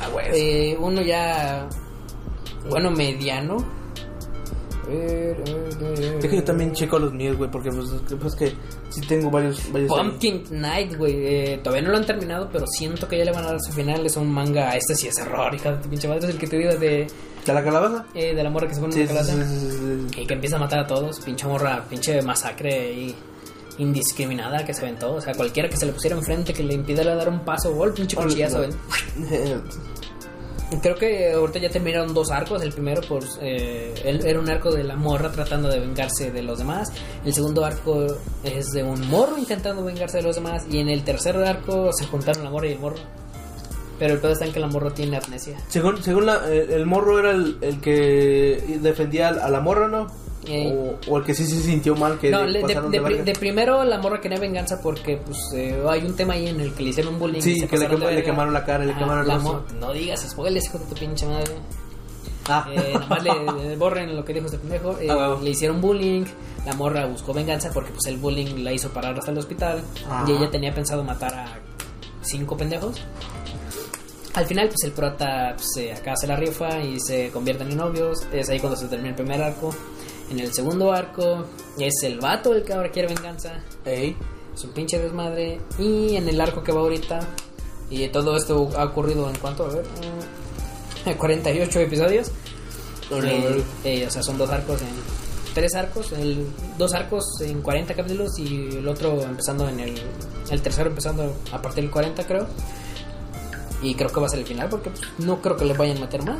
Ah, 0.00 0.08
güey. 0.12 0.26
Eh, 0.32 0.76
uno 0.78 1.02
ya, 1.02 1.68
bueno, 2.68 2.90
mediano. 2.90 3.56
Eh, 4.88 5.34
Es 6.22 6.26
que 6.30 6.36
yo 6.36 6.44
también 6.44 6.72
checo 6.72 6.98
los 6.98 7.12
míos, 7.12 7.36
güey, 7.36 7.50
porque 7.50 7.70
pues, 7.70 7.90
que- 8.08 8.16
pues 8.16 8.34
que 8.34 8.52
sí 8.90 9.00
tengo 9.08 9.30
varios... 9.30 9.70
varios 9.72 9.90
Pumpkin 9.90 10.44
Night, 10.50 10.96
güey. 10.96 11.14
eh, 11.26 11.60
todavía 11.62 11.82
no 11.86 11.90
lo 11.92 11.98
han 11.98 12.06
terminado, 12.06 12.48
pero 12.52 12.66
siento 12.66 13.08
que 13.08 13.18
ya 13.18 13.24
le 13.24 13.32
van 13.32 13.44
a 13.44 13.48
dar 13.52 13.60
su 13.60 13.72
final. 13.72 14.04
Es 14.06 14.16
un 14.16 14.30
manga. 14.32 14.76
Este 14.76 14.94
sí 14.94 15.08
es 15.08 15.18
error, 15.18 15.54
hija 15.54 15.72
de 15.72 15.88
pinche 15.88 16.08
madre. 16.08 16.26
Es 16.28 16.34
el 16.34 16.38
que 16.38 16.46
te 16.46 16.58
digo 16.58 16.70
de, 16.76 17.06
¿De 17.46 17.52
la 17.52 17.62
calabaza? 17.64 18.06
eh, 18.14 18.34
de 18.34 18.42
la 18.42 18.50
morra 18.50 18.68
que 18.68 18.74
se 18.74 18.80
pone 18.80 18.92
Sí, 18.92 19.00
en 19.02 19.06
la 19.08 19.14
calabaza. 19.14 19.44
sí, 19.48 19.60
sí, 19.60 20.06
sí. 20.10 20.20
Y 20.22 20.26
que 20.26 20.34
empieza 20.34 20.56
a 20.56 20.60
matar 20.60 20.78
a 20.80 20.86
todos. 20.86 21.20
Pinche 21.20 21.46
morra, 21.46 21.84
pinche 21.88 22.20
masacre 22.22 22.92
y 22.92 23.14
indiscriminada 23.78 24.64
que 24.64 24.72
se 24.72 24.82
aventó. 24.82 25.14
O 25.14 25.20
sea, 25.20 25.34
cualquiera 25.34 25.68
que 25.68 25.76
se 25.76 25.86
le 25.86 25.92
pusiera 25.92 26.16
enfrente 26.16 26.52
que 26.52 26.62
le 26.62 26.74
impidiera 26.74 27.14
dar 27.16 27.28
un 27.28 27.40
paso 27.44 27.70
o 27.74 27.84
el 27.84 27.92
pinche 27.92 28.16
cuchillazo. 28.16 28.64
Creo 30.82 30.94
que 30.96 31.32
ahorita 31.32 31.58
ya 31.58 31.68
terminaron 31.70 32.12
dos 32.14 32.30
arcos. 32.30 32.62
El 32.62 32.72
primero 32.72 33.00
por, 33.02 33.22
eh, 33.40 33.94
él- 34.04 34.24
era 34.26 34.38
un 34.40 34.48
arco 34.50 34.70
de 34.72 34.84
la 34.84 34.96
morra 34.96 35.30
tratando 35.32 35.68
de 35.68 35.80
vengarse 35.80 36.30
de 36.30 36.42
los 36.42 36.58
demás. 36.58 36.92
El 37.24 37.32
segundo 37.34 37.64
arco 37.64 38.06
es 38.42 38.66
de 38.72 38.82
un 38.82 39.06
morro 39.08 39.36
intentando 39.38 39.84
vengarse 39.84 40.18
de 40.18 40.22
los 40.24 40.36
demás. 40.36 40.64
Y 40.70 40.78
en 40.78 40.88
el 40.88 41.04
tercer 41.04 41.36
arco 41.36 41.92
se 41.92 42.06
juntaron 42.06 42.44
la 42.44 42.50
morra 42.50 42.66
y 42.68 42.72
el 42.72 42.78
morro. 42.78 42.96
Pero 43.98 44.14
el 44.14 44.20
pedo 44.20 44.32
está 44.32 44.44
en 44.44 44.52
que 44.52 44.58
la 44.60 44.66
morra 44.66 44.90
tiene 44.92 45.16
amnesia. 45.16 45.56
Según, 45.68 46.02
según 46.02 46.26
la, 46.26 46.46
el, 46.48 46.70
el 46.70 46.84
morro 46.86 47.18
era 47.20 47.30
el, 47.30 47.58
el 47.60 47.80
que 47.80 48.78
defendía 48.80 49.28
a 49.28 49.48
la 49.50 49.60
morra, 49.60 49.86
¿no? 49.88 50.08
Eh. 50.46 50.96
O, 51.08 51.12
o 51.12 51.18
el 51.18 51.24
que 51.24 51.34
sí 51.34 51.46
se 51.46 51.60
sintió 51.62 51.94
mal 51.96 52.18
que 52.18 52.30
No, 52.30 52.44
le 52.44 52.62
de, 52.62 52.74
de 52.74 53.00
de 53.00 53.22
de 53.22 53.32
primero 53.34 53.82
la 53.84 53.98
morra 53.98 54.20
quería 54.20 54.38
venganza 54.38 54.80
porque 54.82 55.16
pues 55.16 55.38
eh, 55.54 55.82
hay 55.88 56.04
un 56.04 56.14
tema 56.16 56.34
ahí 56.34 56.48
en 56.48 56.60
el 56.60 56.72
que 56.74 56.82
le 56.82 56.90
hicieron 56.90 57.18
bullying. 57.18 57.40
Sí, 57.40 57.52
y 57.52 57.60
se 57.60 57.68
que 57.68 57.78
le 57.78 57.88
quema- 57.88 58.22
quemaron 58.22 58.52
la 58.52 58.64
cara, 58.64 58.84
le 58.84 58.94
quemaron 58.94 59.26
la 59.26 59.38
No 59.80 59.92
digas 59.92 60.20
spoilers, 60.28 60.66
hijo 60.66 60.78
de 60.78 60.84
tu 60.86 60.94
pinche 60.94 61.26
madre. 61.26 61.54
Ah. 62.46 62.66
Eh, 62.70 62.92
nomás 62.98 63.22
le, 63.24 63.76
borren 63.78 64.14
lo 64.14 64.24
que 64.24 64.34
dijo 64.34 64.46
este 64.46 64.58
pendejo. 64.58 64.98
Eh, 65.00 65.08
Ah. 65.10 65.36
Le 65.42 65.50
hicieron 65.50 65.80
bullying. 65.80 66.24
La 66.66 66.74
morra 66.74 67.06
buscó 67.06 67.32
venganza 67.34 67.70
porque 67.72 67.90
pues 67.90 68.06
el 68.06 68.16
bullying 68.18 68.62
la 68.64 68.72
hizo 68.72 68.90
parar 68.90 69.18
hasta 69.18 69.30
el 69.30 69.38
hospital. 69.38 69.82
Ah. 70.08 70.24
Y 70.28 70.32
ella 70.32 70.50
tenía 70.50 70.74
pensado 70.74 71.02
matar 71.04 71.34
a 71.34 71.58
cinco 72.22 72.56
pendejos. 72.56 73.00
Al 74.34 74.46
final, 74.46 74.66
pues 74.68 74.82
el 74.84 74.90
prota 74.92 75.54
pues, 75.56 75.96
acá 75.96 76.16
se 76.16 76.26
la 76.26 76.34
rifa 76.36 76.80
y 76.80 76.98
se 77.00 77.30
convierten 77.30 77.70
en 77.70 77.76
novios. 77.76 78.26
Es 78.32 78.48
ahí 78.50 78.58
cuando 78.58 78.76
se 78.76 78.88
termina 78.88 79.10
el 79.10 79.14
primer 79.14 79.40
arco. 79.40 79.74
En 80.30 80.40
el 80.40 80.52
segundo 80.52 80.92
arco 80.92 81.44
es 81.78 82.02
el 82.02 82.18
vato 82.18 82.54
el 82.54 82.64
que 82.64 82.72
ahora 82.72 82.90
quiere 82.90 83.08
venganza. 83.08 83.62
Ey. 83.84 84.16
Es 84.54 84.64
un 84.64 84.70
pinche 84.70 84.98
desmadre. 84.98 85.60
Y 85.78 86.16
en 86.16 86.28
el 86.28 86.40
arco 86.40 86.62
que 86.62 86.72
va 86.72 86.80
ahorita. 86.80 87.20
Y 87.90 88.08
todo 88.08 88.36
esto 88.36 88.70
ha 88.76 88.84
ocurrido 88.84 89.28
en 89.28 89.36
cuanto, 89.36 89.64
a 89.64 89.68
ver. 89.68 89.84
eh, 91.06 91.16
48 91.16 91.80
episodios. 91.80 92.30
Eh, 93.10 93.62
eh, 93.84 94.06
o 94.06 94.10
sea, 94.10 94.22
son 94.22 94.38
dos 94.38 94.50
arcos 94.50 94.80
en. 94.82 95.24
Tres 95.54 95.76
arcos, 95.76 96.10
el, 96.10 96.48
dos 96.78 96.94
arcos 96.94 97.40
en 97.40 97.62
40 97.62 97.94
capítulos 97.94 98.36
y 98.40 98.78
el 98.78 98.88
otro 98.88 99.22
empezando 99.22 99.68
en 99.68 99.78
el. 99.80 99.94
El 100.50 100.62
tercero 100.62 100.88
empezando 100.88 101.32
a 101.52 101.62
partir 101.62 101.84
del 101.84 101.92
40, 101.92 102.26
creo. 102.26 102.46
Y 103.82 103.94
creo 103.94 104.10
que 104.10 104.20
va 104.20 104.26
a 104.26 104.30
ser 104.30 104.40
el 104.40 104.46
final 104.46 104.68
porque 104.68 104.90
pues, 104.90 105.02
no 105.18 105.40
creo 105.40 105.56
que 105.56 105.64
le 105.64 105.74
vayan 105.74 105.98
a 105.98 106.00
meter 106.00 106.24
más. 106.24 106.38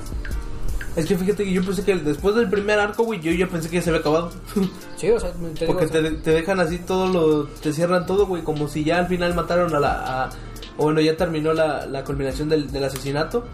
Es 0.97 1.07
que 1.07 1.17
fíjate 1.17 1.45
que 1.45 1.53
yo 1.53 1.65
pensé 1.65 1.83
que 1.85 1.97
después 1.97 2.35
del 2.37 2.49
primer 2.49 2.79
arco, 2.79 3.03
güey, 3.05 3.21
yo 3.21 3.33
ya 3.33 3.47
pensé 3.49 3.69
que 3.69 3.77
ya 3.77 3.83
se 3.83 3.91
había 3.91 4.01
acabado. 4.01 4.31
Sí, 4.97 5.11
o 5.11 5.19
sea, 5.21 5.33
te 5.33 5.39
digo, 5.39 5.67
Porque 5.67 5.85
o 5.87 5.89
sea, 5.89 6.03
te, 6.03 6.11
te 6.13 6.31
dejan 6.31 6.61
así 6.61 6.79
todo 6.79 7.07
lo. 7.09 7.45
Te 7.47 7.73
cierran 7.73 8.07
todo, 8.07 8.27
güey, 8.27 8.43
como 8.43 8.69
si 8.69 8.85
ya 8.85 8.99
al 8.99 9.07
final 9.09 9.35
mataron 9.35 9.75
a 9.75 9.81
la. 9.81 10.25
a- 10.25 10.31
o 10.77 10.85
bueno, 10.85 11.01
ya 11.01 11.17
terminó 11.17 11.53
la, 11.53 11.87
la 11.87 12.03
culminación 12.05 12.49
del, 12.49 12.71
del 12.73 12.85
asesinato. 12.85 13.45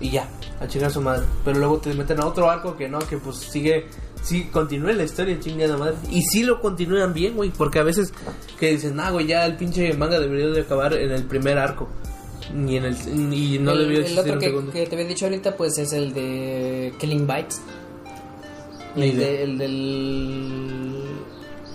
Y 0.00 0.10
ya, 0.10 0.28
a 0.60 0.66
chingar 0.66 0.90
a 0.90 0.92
su 0.94 1.00
madre. 1.02 1.24
Pero 1.44 1.58
luego 1.58 1.78
te 1.78 1.92
meten 1.94 2.20
a 2.20 2.26
otro 2.26 2.50
arco 2.50 2.76
que 2.76 2.88
no, 2.88 2.98
que 3.00 3.18
pues 3.18 3.36
sigue. 3.36 3.86
Sí, 4.22 4.44
continúa 4.52 4.92
la 4.92 5.04
historia, 5.04 5.38
chingada 5.40 5.76
madre. 5.76 5.94
Y 6.10 6.22
sí 6.22 6.42
lo 6.42 6.60
continúan 6.60 7.12
bien, 7.14 7.34
güey. 7.36 7.50
Porque 7.50 7.78
a 7.78 7.82
veces 7.82 8.12
que 8.58 8.72
dicen, 8.72 8.96
nah, 8.96 9.10
güey, 9.10 9.26
ya 9.26 9.44
el 9.46 9.56
pinche 9.56 9.92
manga 9.94 10.18
debería 10.18 10.48
de 10.48 10.60
acabar 10.62 10.92
en 10.94 11.10
el 11.10 11.24
primer 11.24 11.58
arco. 11.58 11.88
Ni 12.54 12.76
en 12.76 12.84
el. 12.84 12.96
Y 13.32 13.58
no 13.58 13.72
el, 13.72 13.78
debería 13.78 14.06
el 14.06 14.18
otro 14.18 14.38
que, 14.38 14.52
que 14.72 14.86
te 14.86 14.94
había 14.96 15.06
dicho 15.08 15.26
ahorita, 15.26 15.56
pues 15.56 15.78
es 15.78 15.92
el 15.92 16.12
de 16.12 16.92
Killing 16.98 17.26
Bites. 17.26 17.60
Ni 18.96 19.10
El, 19.10 19.16
de, 19.18 19.42
el 19.44 19.58
del. 19.58 21.04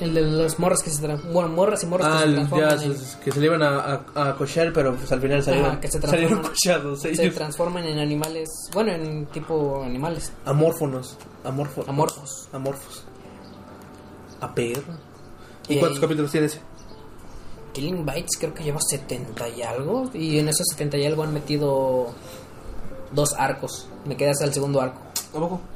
El 0.02 0.14
de 0.14 0.22
las 0.24 0.60
morras 0.60 0.84
que 0.84 0.90
se 0.90 1.02
transforman. 1.02 1.34
Bueno, 1.34 1.50
morras 1.50 1.82
y 1.84 1.86
morras 1.86 2.08
Ah, 2.12 2.20
que 2.24 2.28
se 2.28 2.34
transforman. 2.36 2.78
ya, 2.80 2.86
en, 2.86 2.96
que 3.24 3.32
se 3.32 3.40
le 3.40 3.46
iban 3.46 3.64
a, 3.64 4.04
a, 4.16 4.30
a 4.30 4.36
cochar, 4.36 4.74
pero 4.74 4.94
pues 4.94 5.10
al 5.14 5.22
final 5.22 5.42
salieron, 5.42 5.72
Ajá, 5.72 5.80
que 5.80 5.88
se 5.88 6.02
salieron 6.02 6.42
cochados. 6.42 7.00
se 7.02 7.12
ellos. 7.12 7.34
transforman 7.36 7.86
en 7.86 8.00
animales. 8.00 8.50
Bueno, 8.74 8.92
en 8.92 9.26
tipo 9.28 9.82
animales. 9.86 10.34
Amórfonos. 10.44 11.18
Amorfo- 11.46 11.86
Amorfos. 11.88 12.50
Amorfos. 12.52 13.06
A 14.42 14.54
perro. 14.54 14.82
¿Y 15.70 15.76
Y- 15.76 15.80
cuántos 15.80 16.02
capítulos 16.02 16.30
tiene 16.32 16.48
ese? 16.48 16.60
Killing 17.76 18.06
Bites 18.06 18.38
creo 18.40 18.54
que 18.54 18.64
lleva 18.64 18.80
70 18.82 19.50
y 19.50 19.62
algo. 19.62 20.10
Y 20.14 20.40
en 20.40 20.48
esos 20.48 20.66
70 20.72 20.98
y 20.98 21.06
algo 21.06 21.24
han 21.24 21.34
metido 21.34 22.08
dos 23.12 23.34
arcos. 23.38 23.88
Me 24.06 24.16
quedé 24.16 24.30
hasta 24.32 24.46
el 24.46 24.54
segundo 24.54 24.82
arco. 24.82 25.02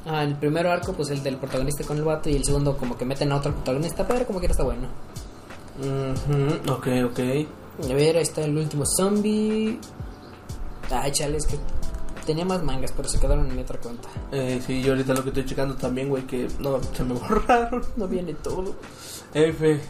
Ah, 0.06 0.22
el 0.24 0.36
primer 0.36 0.66
arco, 0.66 0.94
pues 0.94 1.10
el 1.10 1.22
del 1.22 1.36
protagonista 1.36 1.84
con 1.84 1.98
el 1.98 2.04
vato. 2.04 2.30
Y 2.30 2.36
el 2.36 2.44
segundo, 2.44 2.76
como 2.78 2.96
que 2.96 3.04
meten 3.04 3.30
a 3.32 3.36
otro 3.36 3.52
protagonista. 3.54 4.08
Pero 4.08 4.26
como 4.26 4.38
quiera 4.38 4.52
está 4.52 4.64
bueno. 4.64 4.88
Ujú, 5.78 6.72
Ok, 6.72 6.86
ok. 7.10 7.20
A 7.90 7.94
ver, 7.94 8.16
ahí 8.16 8.22
está 8.22 8.42
el 8.44 8.56
último 8.56 8.84
zombie. 8.86 9.78
Ay, 10.90 11.12
chale, 11.12 11.36
es 11.36 11.46
que 11.46 11.56
tenía 12.26 12.44
más 12.44 12.62
mangas, 12.62 12.92
pero 12.96 13.08
se 13.08 13.18
quedaron 13.20 13.48
en 13.48 13.56
mi 13.56 13.62
otra 13.62 13.78
cuenta. 13.78 14.08
Eh, 14.32 14.60
sí, 14.66 14.82
yo 14.82 14.92
ahorita 14.92 15.14
lo 15.14 15.22
que 15.22 15.28
estoy 15.30 15.44
checando 15.46 15.74
también, 15.76 16.08
güey, 16.08 16.24
que 16.26 16.48
no, 16.58 16.80
se 16.82 17.04
me 17.04 17.14
borraron. 17.18 17.82
No 17.96 18.08
viene 18.08 18.34
todo. 18.34 18.74
F. 19.32 19.72
eh, 19.72 19.80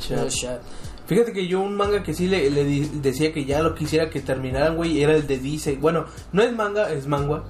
chat. 0.00 0.18
No, 0.18 0.28
chat. 0.28 0.60
Fíjate 1.08 1.32
que 1.32 1.48
yo 1.48 1.60
un 1.60 1.74
manga 1.76 2.02
que 2.04 2.14
sí 2.14 2.28
le, 2.28 2.50
le 2.50 2.64
decía 3.02 3.32
que 3.32 3.44
ya 3.44 3.60
lo 3.62 3.74
quisiera 3.74 4.10
que 4.10 4.20
terminaran, 4.20 4.76
güey, 4.76 5.02
era 5.02 5.14
el 5.16 5.26
de 5.26 5.38
Dice. 5.38 5.76
Bueno, 5.80 6.04
no 6.32 6.42
es 6.42 6.52
manga, 6.54 6.92
es 6.92 7.06
manga. 7.08 7.42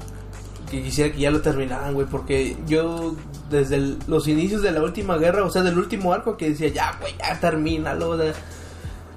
Que 0.70 0.82
quisiera 0.82 1.12
que 1.12 1.18
ya 1.20 1.30
lo 1.30 1.40
terminaran, 1.40 1.92
güey, 1.94 2.06
porque 2.06 2.56
yo 2.66 3.16
desde 3.50 3.76
el- 3.76 3.98
los 4.06 4.28
inicios 4.28 4.62
de 4.62 4.70
la 4.70 4.82
última 4.82 5.16
guerra, 5.18 5.42
o 5.44 5.50
sea, 5.50 5.62
del 5.62 5.76
último 5.78 6.12
arco, 6.12 6.36
que 6.36 6.50
decía, 6.50 6.68
ya, 6.68 6.96
güey, 7.00 7.14
ya 7.18 7.38
termínalo. 7.40 8.16
de- 8.16 8.32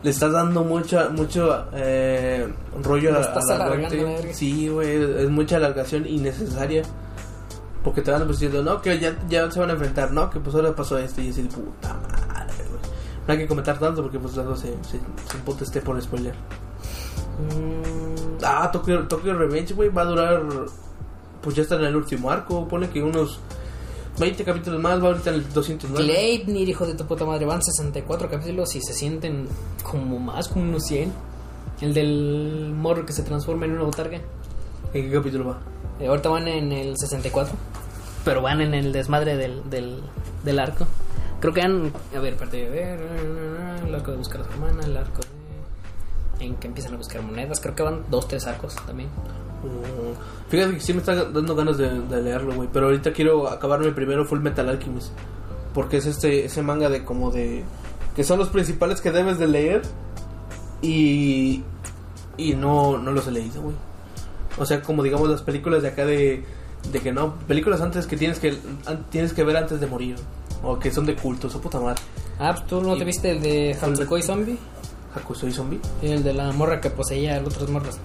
le 0.04 0.10
estás 0.10 0.32
dando 0.32 0.64
mucho, 0.64 1.00
mucho 1.12 1.66
eh, 1.74 2.52
rollo 2.82 3.12
Lo 3.12 3.20
a, 3.20 3.22
a 3.22 3.58
la 3.58 3.66
muerte. 3.92 4.34
Sí, 4.34 4.68
güey, 4.70 4.96
es 5.24 5.30
mucha 5.30 5.58
alargación 5.58 6.08
innecesaria. 6.08 6.82
Porque 7.84 8.02
te 8.02 8.10
van 8.10 8.28
diciendo, 8.28 8.64
no, 8.64 8.82
que 8.82 8.98
ya, 8.98 9.16
ya 9.30 9.52
se 9.52 9.60
van 9.60 9.70
a 9.70 9.74
enfrentar, 9.74 10.12
no, 10.12 10.30
que 10.32 10.40
pues 10.40 10.56
ahora 10.56 10.76
pasó 10.76 10.98
esto 10.98 11.22
y 11.22 11.30
así 11.30 11.44
de 11.44 11.50
puta 11.50 11.94
madre. 11.94 12.41
No 13.28 13.34
hay 13.34 13.40
que 13.40 13.48
comentar 13.48 13.78
tanto 13.80 14.02
porque 14.02 14.20
pues 14.20 14.36
luego 14.36 14.56
se, 14.56 14.70
se, 14.84 15.00
se 15.30 15.38
imputa 15.38 15.64
este 15.64 15.82
por 15.82 16.02
spoiler. 16.02 16.34
Mm, 17.42 18.44
ah, 18.44 18.70
Tokyo, 18.72 19.08
Tokyo 19.08 19.34
Revenge, 19.34 19.74
güey, 19.74 19.90
va 19.90 20.02
a 20.02 20.06
durar. 20.06 20.44
Pues 21.42 21.56
ya 21.56 21.64
está 21.64 21.76
en 21.76 21.86
el 21.86 21.96
último 21.96 22.30
arco. 22.30 22.68
Pone 22.68 22.90
que 22.90 23.02
unos 23.02 23.40
20 24.20 24.44
capítulos 24.44 24.82
más, 24.82 25.02
va 25.02 25.08
ahorita 25.08 25.30
en 25.30 25.36
el 25.38 25.54
209. 25.54 26.04
Gleipnir, 26.06 26.70
hijo 26.70 26.86
de 26.86 26.96
tu 26.96 27.06
puta 27.06 27.26
madre, 27.26 27.46
van 27.46 27.64
64 27.64 28.30
capítulos 28.30 28.76
y 28.76 28.82
se 28.82 28.94
sienten 28.94 29.48
como 29.84 30.20
más, 30.20 30.48
como 30.48 30.66
unos 30.66 30.84
100. 30.84 31.12
El 31.82 31.94
del 31.94 32.74
morro 32.76 33.06
que 33.06 33.14
se 33.14 33.24
transforma 33.24 33.66
en 33.66 33.72
una 33.72 33.84
botarga. 33.84 34.18
¿En 34.94 35.10
qué 35.10 35.12
capítulo 35.12 35.46
va? 35.46 35.60
Eh, 36.00 36.08
ahorita 36.08 36.30
van 36.30 36.48
en 36.48 36.72
el 36.72 36.96
64. 36.98 37.56
Pero 38.24 38.42
van 38.42 38.62
en 38.62 38.76
el 38.76 38.92
desmadre 38.92 39.36
del, 39.38 39.68
del, 39.70 40.02
del 40.44 40.60
arco. 40.60 40.86
Creo 41.42 41.54
que 41.54 41.62
han. 41.62 41.92
A 42.16 42.20
ver, 42.20 42.38
parte 42.38 42.58
de 42.58 42.70
ver. 42.70 43.00
El 43.86 43.94
arco 43.94 44.12
de 44.12 44.18
buscar 44.18 44.42
a 44.42 44.44
su 44.46 44.52
hermana, 44.52 44.84
el 44.86 44.96
arco 44.96 45.22
de. 45.22 46.46
En 46.46 46.56
que 46.56 46.68
empiezan 46.68 46.94
a 46.94 46.98
buscar 46.98 47.22
monedas. 47.24 47.60
Creo 47.60 47.76
que 47.76 47.84
van 47.84 48.04
dos, 48.10 48.28
tres 48.28 48.46
arcos 48.46 48.76
también. 48.86 49.10
Mm, 49.10 50.50
Fíjate 50.50 50.76
que 50.76 50.80
sí 50.80 50.94
me 50.94 51.00
está 51.00 51.16
dando 51.16 51.56
ganas 51.56 51.78
de, 51.78 51.90
leerlo, 52.22 52.54
güey. 52.54 52.70
Pero 52.72 52.86
ahorita 52.86 53.12
quiero 53.12 53.50
acabarme 53.50 53.92
primero 53.92 54.24
Full 54.24 54.40
Metal 54.40 54.70
Alchemist. 54.70 55.12
Porque 55.74 55.98
es 55.98 56.06
este 56.06 56.46
ese 56.46 56.62
manga 56.62 56.90
de 56.90 57.04
como 57.04 57.32
de. 57.32 57.64
Que 58.16 58.24
son 58.24 58.38
los 58.38 58.50
principales 58.50 59.02
que 59.02 59.12
debes 59.12 59.40
de 59.40 59.48
leer. 59.48 59.82
Y. 60.84 61.64
Y 62.38 62.54
no, 62.54 63.00
no 63.00 63.12
los 63.12 63.28
he 63.28 63.32
leído, 63.32 63.64
güey. 63.64 63.76
O 64.58 64.66
sea, 64.66 64.82
como 64.82 65.02
digamos 65.02 65.28
las 65.28 65.42
películas 65.42 65.82
de 65.82 65.88
acá 65.88 66.06
de. 66.06 66.44
De 66.92 67.00
que 67.00 67.12
no. 67.12 67.36
Películas 67.48 67.82
antes 67.82 68.06
que 68.06 68.16
tienes 68.16 68.40
que 68.40 68.58
tienes 69.10 69.34
que 69.34 69.44
ver 69.44 69.58
antes 69.58 69.80
de 69.80 69.88
morir. 69.88 70.18
O 70.64 70.78
que 70.78 70.92
son 70.92 71.06
de 71.06 71.16
culto, 71.16 71.50
su 71.50 71.60
puta 71.60 71.80
madre. 71.80 72.02
Ah, 72.40 72.54
pues 72.54 72.68
tú 72.68 72.82
no 72.82 72.98
te 72.98 73.04
viste 73.04 73.32
el 73.32 73.42
de 73.42 73.78
Hatsukoi 73.80 74.22
Zombie. 74.22 74.58
Hakusoi 75.16 75.52
Zombie. 75.52 75.80
El 76.02 76.24
de 76.24 76.34
la 76.34 76.52
morra 76.52 76.80
que 76.80 76.90
poseía 76.90 77.38
a 77.38 77.42
otras 77.42 77.70
morras. 77.70 78.00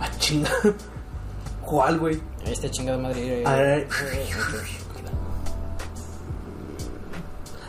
Ah, 0.00 0.08
chinga. 0.18 0.50
¿Cuál, 1.64 1.98
güey? 1.98 2.20
Este 2.44 2.70
chingada 2.70 2.98
madre. 2.98 3.44
A 3.46 3.54
ver. 3.54 3.88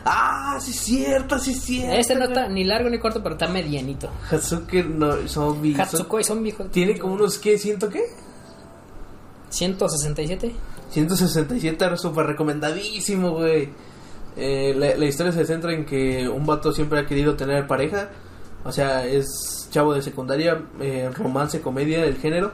Ah, 0.04 0.58
sí 0.60 0.72
es 0.72 0.80
cierto, 0.80 1.38
sí 1.38 1.52
es 1.52 1.60
cierto. 1.60 1.94
Este 1.96 2.16
no 2.16 2.24
está 2.24 2.48
ni 2.48 2.64
largo 2.64 2.90
ni 2.90 2.98
corto, 2.98 3.22
pero 3.22 3.36
está 3.36 3.46
medianito. 3.46 4.10
Hatsuke 4.30 4.82
no 4.82 5.28
Zombie. 5.28 5.80
Hatsukoi 5.80 6.24
Zombie, 6.24 6.48
hijo 6.48 6.64
Tiene 6.64 6.98
como 6.98 7.14
unos, 7.14 7.38
¿qué? 7.38 7.56
¿Ciento 7.56 7.88
qué? 7.88 8.02
167. 9.50 10.52
167 10.90 11.84
era 11.84 11.96
súper 11.96 12.26
recomendadísimo, 12.26 13.30
güey. 13.30 13.68
Eh, 14.36 14.74
la, 14.76 15.04
historia 15.04 15.32
se 15.32 15.44
centra 15.44 15.74
en 15.74 15.84
que 15.84 16.28
un 16.28 16.46
vato 16.46 16.72
siempre 16.72 17.00
ha 17.00 17.06
querido 17.06 17.34
tener 17.36 17.66
pareja. 17.66 18.10
O 18.64 18.72
sea, 18.72 19.06
es 19.06 19.68
chavo 19.70 19.92
de 19.94 20.02
secundaria, 20.02 20.62
eh, 20.80 21.10
romance, 21.14 21.60
comedia, 21.60 22.04
el 22.04 22.16
género. 22.16 22.52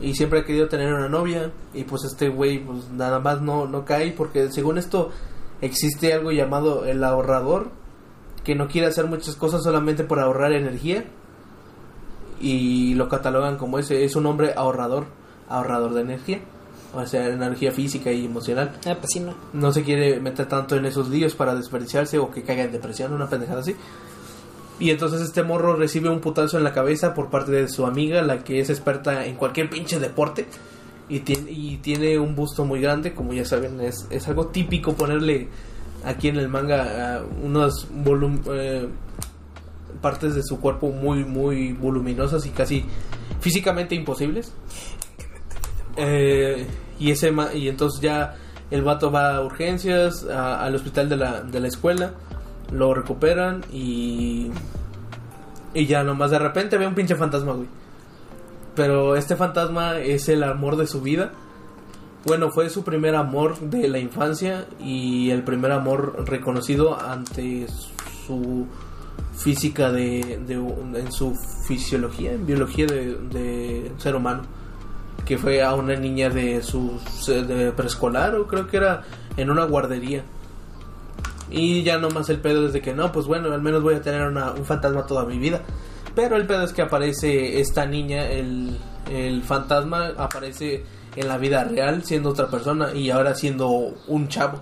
Y 0.00 0.14
siempre 0.14 0.40
ha 0.40 0.44
querido 0.44 0.68
tener 0.68 0.92
una 0.92 1.08
novia. 1.08 1.50
Y 1.74 1.84
pues 1.84 2.04
este 2.04 2.28
güey, 2.28 2.58
pues 2.58 2.88
nada 2.90 3.18
más 3.18 3.40
no, 3.40 3.66
no 3.66 3.84
cae. 3.84 4.12
Porque 4.12 4.50
según 4.50 4.78
esto, 4.78 5.10
existe 5.60 6.12
algo 6.12 6.32
llamado 6.32 6.84
el 6.86 7.04
ahorrador. 7.04 7.70
Que 8.44 8.54
no 8.54 8.68
quiere 8.68 8.88
hacer 8.88 9.06
muchas 9.06 9.36
cosas 9.36 9.62
solamente 9.62 10.04
por 10.04 10.18
ahorrar 10.18 10.52
energía. 10.52 11.04
Y 12.40 12.94
lo 12.94 13.08
catalogan 13.08 13.56
como 13.58 13.78
ese. 13.78 14.04
Es 14.04 14.16
un 14.16 14.26
hombre 14.26 14.54
ahorrador. 14.56 15.06
Ahorrador 15.48 15.94
de 15.94 16.00
energía. 16.00 16.40
O 16.94 17.06
sea, 17.06 17.28
energía 17.28 17.72
física 17.72 18.12
y 18.12 18.26
emocional 18.26 18.72
Ah, 18.86 18.96
pues 18.98 19.12
sí, 19.12 19.20
no. 19.20 19.34
no 19.54 19.72
se 19.72 19.82
quiere 19.82 20.20
meter 20.20 20.46
tanto 20.46 20.76
en 20.76 20.84
esos 20.84 21.08
líos 21.08 21.34
para 21.34 21.54
desperdiciarse 21.54 22.18
o 22.18 22.30
que 22.30 22.42
caiga 22.42 22.64
en 22.64 22.72
depresión, 22.72 23.12
una 23.12 23.28
pendejada 23.28 23.60
así. 23.60 23.74
Y 24.78 24.90
entonces 24.90 25.20
este 25.20 25.42
morro 25.42 25.76
recibe 25.76 26.08
un 26.08 26.20
putazo 26.20 26.58
en 26.58 26.64
la 26.64 26.72
cabeza 26.72 27.14
por 27.14 27.30
parte 27.30 27.52
de 27.52 27.68
su 27.68 27.86
amiga, 27.86 28.20
la 28.22 28.42
que 28.42 28.60
es 28.60 28.68
experta 28.68 29.24
en 29.26 29.36
cualquier 29.36 29.70
pinche 29.70 29.98
deporte. 30.00 30.46
Y 31.08 31.20
tiene, 31.20 31.50
y 31.50 31.76
tiene 31.78 32.18
un 32.18 32.34
busto 32.34 32.64
muy 32.64 32.80
grande, 32.80 33.14
como 33.14 33.32
ya 33.32 33.44
saben, 33.44 33.80
es, 33.80 34.06
es 34.10 34.28
algo 34.28 34.48
típico 34.48 34.94
ponerle 34.94 35.48
aquí 36.04 36.28
en 36.28 36.36
el 36.36 36.48
manga 36.48 37.18
ah, 37.18 37.22
unas 37.42 37.86
eh, 38.52 38.88
partes 40.00 40.34
de 40.34 40.42
su 40.42 40.58
cuerpo 40.58 40.90
muy, 40.90 41.24
muy 41.24 41.72
voluminosas 41.72 42.44
y 42.46 42.50
casi 42.50 42.84
físicamente 43.40 43.94
imposibles. 43.94 44.52
Eh, 45.96 46.66
y 46.98 47.10
ese 47.10 47.32
y 47.54 47.68
entonces 47.68 48.00
ya 48.00 48.36
el 48.70 48.82
vato 48.82 49.10
va 49.10 49.36
a 49.36 49.42
urgencias 49.42 50.24
al 50.24 50.74
hospital 50.74 51.08
de 51.08 51.16
la, 51.16 51.42
de 51.42 51.60
la 51.60 51.68
escuela 51.68 52.12
lo 52.72 52.94
recuperan 52.94 53.62
y 53.72 54.50
y 55.74 55.86
ya 55.86 56.02
nomás 56.04 56.30
de 56.30 56.38
repente 56.38 56.78
ve 56.78 56.86
un 56.86 56.94
pinche 56.94 57.16
fantasma 57.16 57.52
güey. 57.52 57.68
Pero 58.74 59.16
este 59.16 59.36
fantasma 59.36 59.98
es 59.98 60.28
el 60.28 60.42
amor 60.42 60.76
de 60.76 60.86
su 60.86 61.02
vida. 61.02 61.32
Bueno 62.24 62.50
fue 62.50 62.70
su 62.70 62.84
primer 62.84 63.14
amor 63.14 63.58
de 63.58 63.88
la 63.88 63.98
infancia 63.98 64.66
y 64.80 65.30
el 65.30 65.42
primer 65.42 65.72
amor 65.72 66.24
reconocido 66.26 66.98
ante 66.98 67.66
su 68.26 68.66
física 69.36 69.90
de, 69.90 70.20
en 70.20 71.12
su 71.12 71.34
fisiología 71.66 72.32
en 72.32 72.46
biología 72.46 72.86
de 72.86 73.92
ser 73.98 74.14
humano 74.14 74.42
que 75.24 75.38
fue 75.38 75.62
a 75.62 75.74
una 75.74 75.94
niña 75.94 76.28
de 76.30 76.62
su 76.62 76.98
preescolar 77.76 78.34
o 78.36 78.46
creo 78.46 78.66
que 78.66 78.76
era 78.78 79.02
en 79.36 79.50
una 79.50 79.64
guardería. 79.64 80.22
Y 81.50 81.82
ya 81.82 81.98
nomás 81.98 82.28
el 82.30 82.38
pedo 82.40 82.66
es 82.66 82.72
de 82.72 82.80
que 82.80 82.94
no 82.94 83.12
pues 83.12 83.26
bueno 83.26 83.52
al 83.52 83.60
menos 83.62 83.82
voy 83.82 83.94
a 83.94 84.00
tener 84.02 84.22
una- 84.26 84.52
un 84.52 84.64
fantasma 84.64 85.06
toda 85.06 85.24
mi 85.26 85.38
vida. 85.38 85.60
Pero 86.14 86.36
el 86.36 86.46
pedo 86.46 86.64
es 86.64 86.72
que 86.72 86.82
aparece 86.82 87.60
esta 87.60 87.86
niña 87.86 88.26
el, 88.26 88.78
el 89.10 89.42
fantasma 89.42 90.12
aparece 90.16 90.84
en 91.16 91.28
la 91.28 91.38
vida 91.38 91.64
real 91.64 92.04
siendo 92.04 92.30
otra 92.30 92.48
persona 92.48 92.92
y 92.94 93.10
ahora 93.10 93.34
siendo 93.34 93.68
un 94.08 94.28
chavo. 94.28 94.60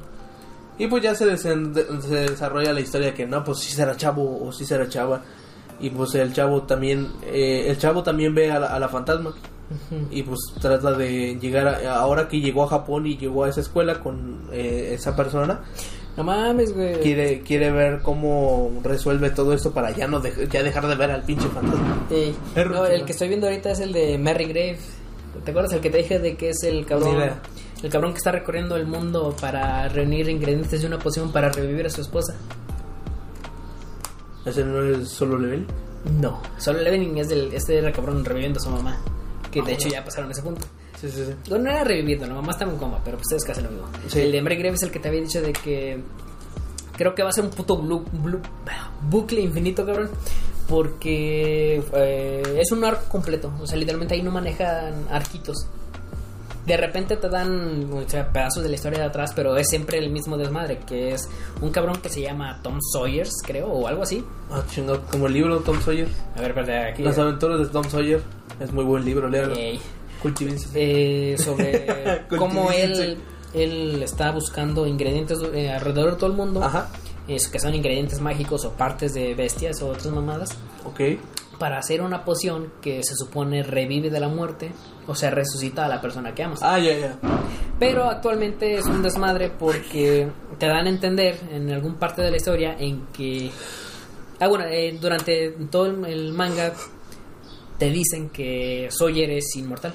Y 0.78 0.86
pues 0.86 1.02
ya 1.02 1.14
se, 1.14 1.36
se 1.36 1.54
desarrolla 1.56 2.72
la 2.72 2.80
historia 2.80 3.14
que 3.14 3.26
no 3.26 3.44
pues 3.44 3.58
si 3.58 3.72
será 3.72 3.96
chavo 3.96 4.46
o 4.46 4.52
si 4.52 4.64
será 4.64 4.88
chava. 4.88 5.22
Y 5.78 5.90
pues 5.90 6.14
el 6.16 6.32
chavo 6.32 6.62
también 6.62 7.08
eh, 7.24 7.66
el 7.68 7.78
chavo 7.78 8.02
también 8.02 8.34
ve 8.34 8.50
a 8.50 8.58
la, 8.58 8.66
a 8.68 8.78
la 8.78 8.88
fantasma 8.88 9.32
y 10.10 10.22
pues 10.24 10.38
trata 10.60 10.92
de 10.92 11.36
llegar 11.40 11.68
a, 11.68 11.96
ahora 12.00 12.28
que 12.28 12.40
llegó 12.40 12.64
a 12.64 12.68
Japón 12.68 13.06
y 13.06 13.16
llegó 13.16 13.44
a 13.44 13.48
esa 13.48 13.60
escuela 13.60 14.00
con 14.00 14.40
eh, 14.52 14.92
esa 14.94 15.14
persona 15.14 15.60
No 16.16 16.24
mames, 16.24 16.74
güey. 16.74 17.00
quiere 17.00 17.40
quiere 17.42 17.70
ver 17.70 18.00
cómo 18.02 18.80
resuelve 18.82 19.30
todo 19.30 19.52
esto 19.52 19.72
para 19.72 19.90
ya 19.92 20.08
no 20.08 20.20
dej- 20.20 20.48
ya 20.48 20.62
dejar 20.62 20.86
de 20.88 20.94
ver 20.96 21.10
al 21.12 21.22
pinche 21.22 21.46
fantasma 21.48 22.04
no, 22.68 22.86
el 22.86 23.04
que 23.04 23.12
estoy 23.12 23.28
viendo 23.28 23.46
ahorita 23.46 23.70
es 23.70 23.80
el 23.80 23.92
de 23.92 24.18
Merry 24.18 24.46
Grave. 24.46 24.78
¿Te 25.44 25.50
acuerdas 25.52 25.72
el 25.74 25.80
que 25.80 25.90
te 25.90 25.98
dije 25.98 26.18
de 26.18 26.34
que 26.36 26.50
es 26.50 26.62
el 26.64 26.84
cabrón? 26.84 27.16
El 27.82 27.90
cabrón 27.90 28.10
que 28.12 28.18
está 28.18 28.32
recorriendo 28.32 28.74
el 28.76 28.86
mundo 28.86 29.34
para 29.40 29.88
reunir 29.88 30.28
ingredientes 30.28 30.80
de 30.82 30.86
una 30.88 30.98
poción 30.98 31.30
para 31.32 31.50
revivir 31.50 31.86
a 31.86 31.90
su 31.90 32.00
esposa. 32.00 32.34
ese 34.44 34.64
no 34.64 34.82
es 34.82 35.08
solo 35.08 35.38
level 35.38 35.66
No, 36.20 36.42
solo 36.58 36.80
Levening 36.80 37.18
es 37.18 37.28
del 37.28 37.52
este 37.54 37.78
era 37.78 37.92
cabrón 37.92 38.24
reviviendo 38.24 38.58
a 38.58 38.62
su 38.62 38.70
mamá. 38.70 39.00
Que 39.50 39.62
de 39.62 39.72
Ah, 39.72 39.74
hecho 39.74 39.88
ya 39.88 40.04
pasaron 40.04 40.30
ese 40.30 40.42
punto. 40.42 40.66
sí 41.00 41.10
sí 41.10 41.24
sí 41.24 41.34
No, 41.50 41.58
no 41.58 41.70
era 41.70 41.82
reviviendo, 41.84 42.26
la 42.26 42.34
mamá 42.34 42.52
estaba 42.52 42.70
en 42.72 42.78
coma, 42.78 43.00
pero 43.04 43.16
pues 43.18 43.32
es 43.36 43.44
casi 43.44 43.60
lo 43.62 43.70
mismo. 43.70 43.86
Sí. 44.08 44.20
El 44.20 44.32
de 44.32 44.42
Merry 44.42 44.56
Grave 44.56 44.74
es 44.76 44.82
el 44.82 44.90
que 44.90 44.98
te 45.00 45.08
había 45.08 45.20
dicho 45.20 45.40
de 45.42 45.52
que 45.52 46.00
creo 46.96 47.14
que 47.14 47.22
va 47.22 47.30
a 47.30 47.32
ser 47.32 47.44
un 47.44 47.50
puto 47.50 47.82
blu- 47.82 48.04
blu- 48.22 48.40
bucle 49.08 49.40
infinito, 49.40 49.84
cabrón. 49.86 50.10
Porque 50.68 51.82
eh, 51.94 52.42
es 52.60 52.70
un 52.70 52.84
arco 52.84 53.04
completo. 53.08 53.52
O 53.60 53.66
sea, 53.66 53.76
literalmente 53.76 54.14
ahí 54.14 54.22
no 54.22 54.30
manejan 54.30 55.06
arquitos. 55.10 55.66
De 56.70 56.76
repente 56.76 57.16
te 57.16 57.28
dan 57.28 57.90
o 57.92 58.08
sea, 58.08 58.30
pedazos 58.32 58.62
de 58.62 58.68
la 58.68 58.74
historia 58.76 59.00
de 59.00 59.04
atrás, 59.06 59.32
pero 59.34 59.56
es 59.56 59.68
siempre 59.68 59.98
el 59.98 60.10
mismo 60.10 60.36
desmadre, 60.36 60.78
que 60.86 61.12
es 61.12 61.28
un 61.60 61.70
cabrón 61.70 61.96
que 62.00 62.08
se 62.08 62.20
llama 62.22 62.60
Tom 62.62 62.78
Sawyers, 62.92 63.32
creo, 63.44 63.66
o 63.68 63.88
algo 63.88 64.02
así. 64.04 64.24
ah 64.50 64.62
chingado 64.70 65.02
como 65.10 65.26
el 65.26 65.32
libro 65.32 65.58
Tom 65.60 65.80
Sawyer 65.82 66.08
A 66.36 66.40
ver, 66.40 66.50
espérate, 66.50 66.90
aquí. 66.92 67.02
las 67.02 67.18
aventuras 67.18 67.58
de 67.58 67.66
Tom 67.66 67.84
Sawyer 67.90 68.20
es 68.60 68.72
muy 68.72 68.84
buen 68.84 69.04
libro 69.04 69.28
léalo 69.28 69.54
cultívense 70.22 70.68
eh, 70.74 71.36
sobre 71.38 72.26
cómo 72.38 72.70
él, 72.70 73.16
él 73.54 74.02
está 74.02 74.30
buscando 74.32 74.86
ingredientes 74.86 75.38
eh, 75.54 75.70
alrededor 75.70 76.12
de 76.12 76.16
todo 76.18 76.30
el 76.30 76.36
mundo. 76.36 76.62
ajá 76.62 76.88
es- 77.26 77.48
que 77.48 77.58
son 77.60 77.74
ingredientes 77.74 78.20
mágicos 78.20 78.64
o 78.64 78.72
partes 78.72 79.14
de 79.14 79.34
bestias 79.34 79.80
o 79.82 79.88
otras 79.88 80.06
mamadas. 80.12 80.50
ok 80.84 81.00
Para 81.60 81.78
hacer 81.78 82.02
una 82.02 82.24
poción 82.24 82.72
que 82.82 83.04
se 83.04 83.14
supone 83.14 83.62
revive 83.62 84.10
de 84.10 84.18
la 84.18 84.28
muerte. 84.28 84.72
O 85.06 85.14
sea, 85.14 85.30
resucita 85.30 85.84
a 85.84 85.88
la 85.88 86.00
persona 86.00 86.34
que 86.34 86.42
amas. 86.42 86.60
ah 86.62 86.78
ya 86.78 86.98
ya 86.98 87.18
Pero 87.78 88.04
actualmente 88.04 88.76
es 88.76 88.86
un 88.86 89.02
desmadre 89.02 89.50
porque 89.50 90.28
te 90.58 90.66
dan 90.66 90.86
a 90.86 90.88
entender 90.88 91.38
en 91.52 91.70
algún 91.70 91.94
parte 91.96 92.22
de 92.22 92.30
la 92.30 92.36
historia 92.36 92.76
en 92.78 93.06
que... 93.12 93.50
Ah, 94.40 94.48
bueno, 94.48 94.64
eh, 94.64 94.98
durante 95.00 95.50
todo 95.70 95.86
el, 95.86 96.32
manga 96.32 96.72
te 97.78 97.90
dicen 97.90 98.30
que 98.30 98.88
Sawyer 98.90 99.30
es 99.30 99.54
inmortal. 99.56 99.94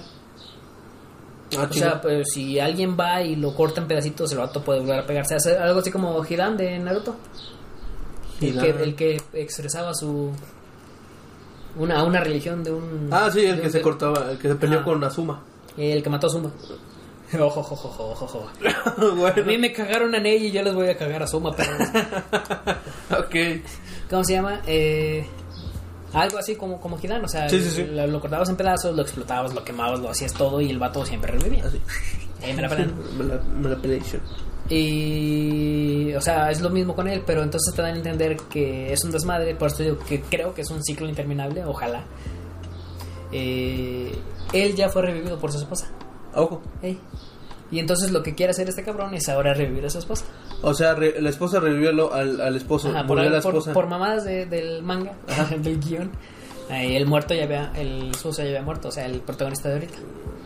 Ah, 1.57 1.67
o 1.69 1.73
sea, 1.73 2.01
pues, 2.01 2.27
si 2.31 2.59
alguien 2.59 2.95
va 2.99 3.21
y 3.21 3.35
lo 3.35 3.55
corta 3.55 3.81
en 3.81 3.87
pedacitos, 3.87 4.31
el 4.31 4.37
vato 4.37 4.63
puede 4.63 4.81
volver 4.81 4.99
a 4.99 5.05
pegarse. 5.05 5.35
Algo 5.57 5.79
así 5.79 5.91
como 5.91 6.23
Hidan 6.23 6.57
de 6.57 6.77
Naruto. 6.79 7.15
El 8.41 8.59
que, 8.59 8.69
el 8.69 8.95
que 8.95 9.21
expresaba 9.33 9.93
su. 9.93 10.31
Una, 11.77 12.03
una 12.03 12.19
religión 12.21 12.63
de 12.63 12.71
un. 12.71 13.09
Ah, 13.11 13.29
sí, 13.31 13.45
el 13.45 13.61
que 13.61 13.69
se 13.69 13.81
cortaba, 13.81 14.31
el 14.31 14.37
que 14.37 14.47
se 14.49 14.55
peleó 14.55 14.79
Ah. 14.79 14.83
con 14.83 15.03
Azuma. 15.03 15.41
El 15.77 16.01
que 16.01 16.09
mató 16.09 16.27
a 16.27 16.29
Suma. 16.29 16.49
Ojo, 17.39 17.59
ojo, 17.59 17.73
ojo, 17.73 18.25
ojo. 18.25 18.49
A 19.27 19.41
mí 19.41 19.57
me 19.57 19.73
cagaron 19.73 20.13
a 20.15 20.19
Ney 20.19 20.45
y 20.45 20.51
yo 20.51 20.61
les 20.63 20.73
voy 20.73 20.87
a 20.87 20.95
cagar 20.97 21.23
a 21.23 21.27
Suma, 21.27 21.51
pero. 21.55 21.71
ok. 23.19 23.35
¿Cómo 24.09 24.23
se 24.23 24.33
llama? 24.33 24.61
Eh, 24.67 25.25
algo 26.13 26.37
así 26.37 26.55
como, 26.55 26.79
como 26.79 26.97
Hidan, 27.01 27.25
o 27.25 27.27
sea, 27.27 27.49
Sí, 27.49 27.59
sí, 27.61 27.69
sí. 27.71 27.83
Lo, 27.87 28.07
lo 28.07 28.21
cortabas 28.21 28.47
en 28.49 28.55
pedazos, 28.55 28.95
lo 28.95 29.01
explotabas, 29.01 29.53
lo 29.53 29.63
quemabas, 29.65 29.99
lo 29.99 30.09
hacías 30.09 30.33
todo 30.33 30.61
y 30.61 30.69
el 30.69 30.79
vato 30.79 31.05
siempre 31.05 31.31
revivía. 31.31 31.65
Así. 31.65 31.81
Eh, 32.41 32.53
me 32.53 32.61
la 32.61 32.69
pelan. 32.69 32.93
Me 33.17 33.23
la, 33.25 33.41
me 33.59 33.69
la. 33.69 33.99
Y, 34.69 36.13
o 36.15 36.21
sea, 36.21 36.49
es 36.51 36.61
lo 36.61 36.69
mismo 36.69 36.95
con 36.95 37.07
él, 37.07 37.21
pero 37.25 37.43
entonces 37.43 37.73
te 37.75 37.81
dan 37.81 37.93
a 37.93 37.97
entender 37.97 38.37
que 38.49 38.91
es 38.93 39.03
un 39.03 39.11
desmadre, 39.11 39.55
por 39.55 39.67
eso 39.69 39.83
digo 39.83 39.97
que 39.99 40.21
creo 40.21 40.53
que 40.53 40.61
es 40.61 40.69
un 40.71 40.83
ciclo 40.83 41.07
interminable, 41.07 41.63
ojalá. 41.65 42.03
Eh, 43.31 44.11
él 44.53 44.75
ya 44.75 44.89
fue 44.89 45.01
revivido 45.03 45.37
por 45.39 45.51
su 45.51 45.57
esposa. 45.59 45.91
Ojo. 46.33 46.61
Ey. 46.81 46.99
Y 47.71 47.79
entonces 47.79 48.11
lo 48.11 48.21
que 48.23 48.35
quiere 48.35 48.51
hacer 48.51 48.69
este 48.69 48.83
cabrón 48.83 49.13
es 49.15 49.27
ahora 49.29 49.53
revivir 49.53 49.85
a 49.85 49.89
su 49.89 49.97
esposa. 49.99 50.25
O 50.61 50.73
sea, 50.73 50.93
re- 50.93 51.19
la 51.21 51.29
esposa 51.29 51.59
revivió 51.59 52.13
al, 52.13 52.39
al 52.41 52.55
esposo. 52.55 52.89
Ajá, 52.89 53.05
por, 53.07 53.17
la 53.17 53.41
por- 53.41 53.55
esposa. 53.55 53.73
por 53.73 53.87
mamadas 53.87 54.23
de- 54.25 54.45
del 54.45 54.83
manga, 54.83 55.13
del 55.61 55.79
guion. 55.79 56.11
eh, 56.69 56.95
el 56.95 57.05
muerto 57.07 57.33
ya 57.33 57.43
había, 57.43 57.71
el 57.75 58.11
esposo 58.11 58.41
ya 58.43 58.49
había 58.49 58.61
muerto, 58.61 58.87
o 58.89 58.91
sea, 58.91 59.05
el 59.05 59.19
protagonista 59.21 59.69
de 59.69 59.75
ahorita. 59.75 59.97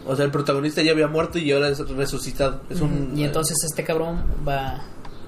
O 0.10 0.16
sea, 0.16 0.26
el 0.26 0.32
protagonista 0.32 0.82
ya 0.82 0.92
había 0.92 1.08
muerto 1.08 1.38
y 1.38 1.52
ahora 1.52 1.70
es 1.70 1.78
resucitado. 1.90 2.62
Es 2.68 2.82
un, 2.82 3.14
y 3.16 3.24
entonces 3.24 3.64
este 3.64 3.84
cabrón 3.84 4.24
va, 4.48 4.82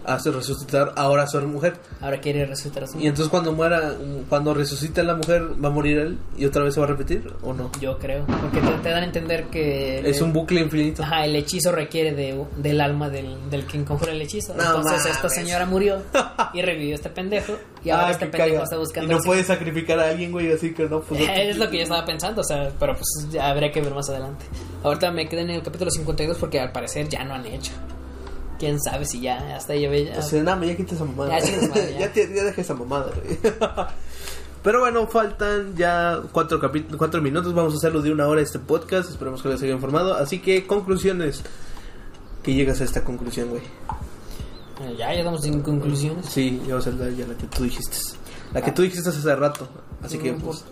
hace 0.06 0.32
resucitar 0.32 0.94
ahora 0.96 1.28
su 1.28 1.40
mujer. 1.42 1.74
ahora 2.02 2.20
quiere 2.20 2.46
resucitar 2.46 2.84
a 2.84 2.88
su 2.88 3.00
Y 3.00 3.08
entonces 3.08 3.30
cuando 3.30 3.52
muera, 3.54 3.96
cuando 4.30 4.54
resucita 4.54 5.04
la 5.04 5.16
mujer, 5.16 5.44
¿va 5.64 5.70
a 5.70 5.72
morir 5.72 5.98
él? 5.98 6.18
¿Y 6.38 6.46
otra 6.46 6.64
vez 6.64 6.74
se 6.74 6.80
va 6.80 6.86
a 6.86 6.90
repetir 6.90 7.32
o 7.42 7.54
no? 7.54 7.72
Yo 7.80 7.98
creo, 7.98 8.26
porque 8.26 8.60
te, 8.60 8.72
te 8.84 8.90
dan 8.90 9.04
a 9.04 9.06
entender 9.06 9.46
que... 9.46 10.00
Es 10.10 10.22
un 10.22 10.34
bucle 10.34 10.62
infinito. 10.62 11.04
Ajá, 11.04 11.26
el 11.26 11.36
hechizo 11.36 11.72
requiere 11.72 12.14
de, 12.14 12.44
del 12.58 12.82
alma 12.82 13.10
del, 13.10 13.38
del 13.50 13.66
quien 13.66 13.86
conjura 13.86 14.12
el 14.12 14.22
hechizo. 14.22 14.54
No 14.56 14.64
Entonces 14.64 15.00
mames. 15.00 15.16
esta 15.16 15.30
señora 15.30 15.66
murió 15.66 16.02
y 16.54 16.62
revivió 16.62 16.96
este 16.96 17.10
pendejo. 17.10 17.54
Y 17.84 17.90
ahora 17.90 18.08
Ah, 18.08 18.12
este 18.12 18.26
que 18.26 18.32
pendejo 18.32 18.54
caga. 18.56 18.64
está 18.66 18.78
buscando... 18.78 19.12
Y 19.12 19.16
no 19.16 19.22
puede 19.24 19.44
sacrificar 19.44 20.00
a 20.00 20.10
alguien, 20.10 20.32
güey, 20.32 20.52
así 20.52 20.74
que 20.74 20.84
no, 20.88 21.02
pues... 21.02 21.22
es 21.36 21.58
lo 21.58 21.70
que 21.70 21.78
yo 21.78 21.84
estaba 21.84 22.06
pensando, 22.06 22.42
o 22.42 22.44
sea, 22.44 22.72
pero 22.80 22.94
pues 22.94 23.28
ya 23.32 23.50
habría 23.50 23.72
que 23.72 23.82
ver 23.82 23.94
más 23.94 24.10
adelante. 24.10 24.46
Ahorita 24.84 25.12
me 25.12 25.28
quedé 25.28 25.42
en 25.42 25.52
el 25.52 25.64
capítulo 25.64 25.90
52 25.92 26.38
porque 26.38 26.60
al 26.60 26.72
parecer 26.72 27.08
ya 27.10 27.24
no 27.24 27.34
han 27.36 27.46
hecho. 27.46 27.72
Quién 28.62 28.80
sabe 28.80 29.06
si 29.06 29.20
ya 29.22 29.56
hasta 29.58 29.76
ya 29.76 29.90
ve 29.90 30.06
ya. 30.06 30.20
O 30.20 30.22
sea, 30.22 30.44
nada, 30.44 30.64
ya 30.64 30.78
quita 30.78 30.94
esa 30.94 31.04
mamada. 31.04 31.40
Ya, 31.40 31.46
su 31.46 31.68
madre, 31.68 31.94
ya. 31.94 32.00
ya, 32.02 32.14
te- 32.14 32.32
ya 32.36 32.44
deja 32.44 32.62
esa 32.62 32.76
mamada, 32.76 33.12
güey. 33.16 33.40
Pero 34.64 34.80
bueno, 34.82 35.08
faltan 35.08 35.76
ya 35.76 36.20
cuatro, 36.32 36.62
cuatro 36.96 37.22
minutos. 37.24 37.56
Vamos 37.56 37.74
a 37.74 37.78
hacerlo 37.78 38.04
de 38.04 38.12
una 38.12 38.28
hora 38.28 38.42
este 38.42 38.60
podcast. 38.60 39.10
Esperemos 39.10 39.42
que 39.42 39.50
les 39.50 39.64
haya 39.64 39.74
informado. 39.74 40.14
Así 40.14 40.38
que, 40.38 40.68
conclusiones. 40.68 41.42
Que 42.44 42.54
llegas 42.54 42.80
a 42.82 42.84
esta 42.84 43.04
conclusión, 43.04 43.50
güey. 43.50 43.64
Eh, 44.82 44.96
Ya 45.00 45.12
llegamos 45.14 45.42
sin 45.42 45.62
conclusiones. 45.64 46.28
Sí, 46.28 46.62
ya 46.68 46.76
va 46.76 46.80
a 46.80 46.84
ser 46.84 46.94
la, 46.94 47.10
ya 47.10 47.26
la 47.26 47.34
que 47.36 47.48
tú 47.48 47.64
dijiste. 47.64 47.98
La 48.54 48.62
que 48.62 48.72
tú 48.72 48.84
dijiste 48.84 49.10
hace 49.10 49.36
rato. 49.36 49.68
Así 50.04 50.20
que, 50.20 50.34
pues. 50.34 50.64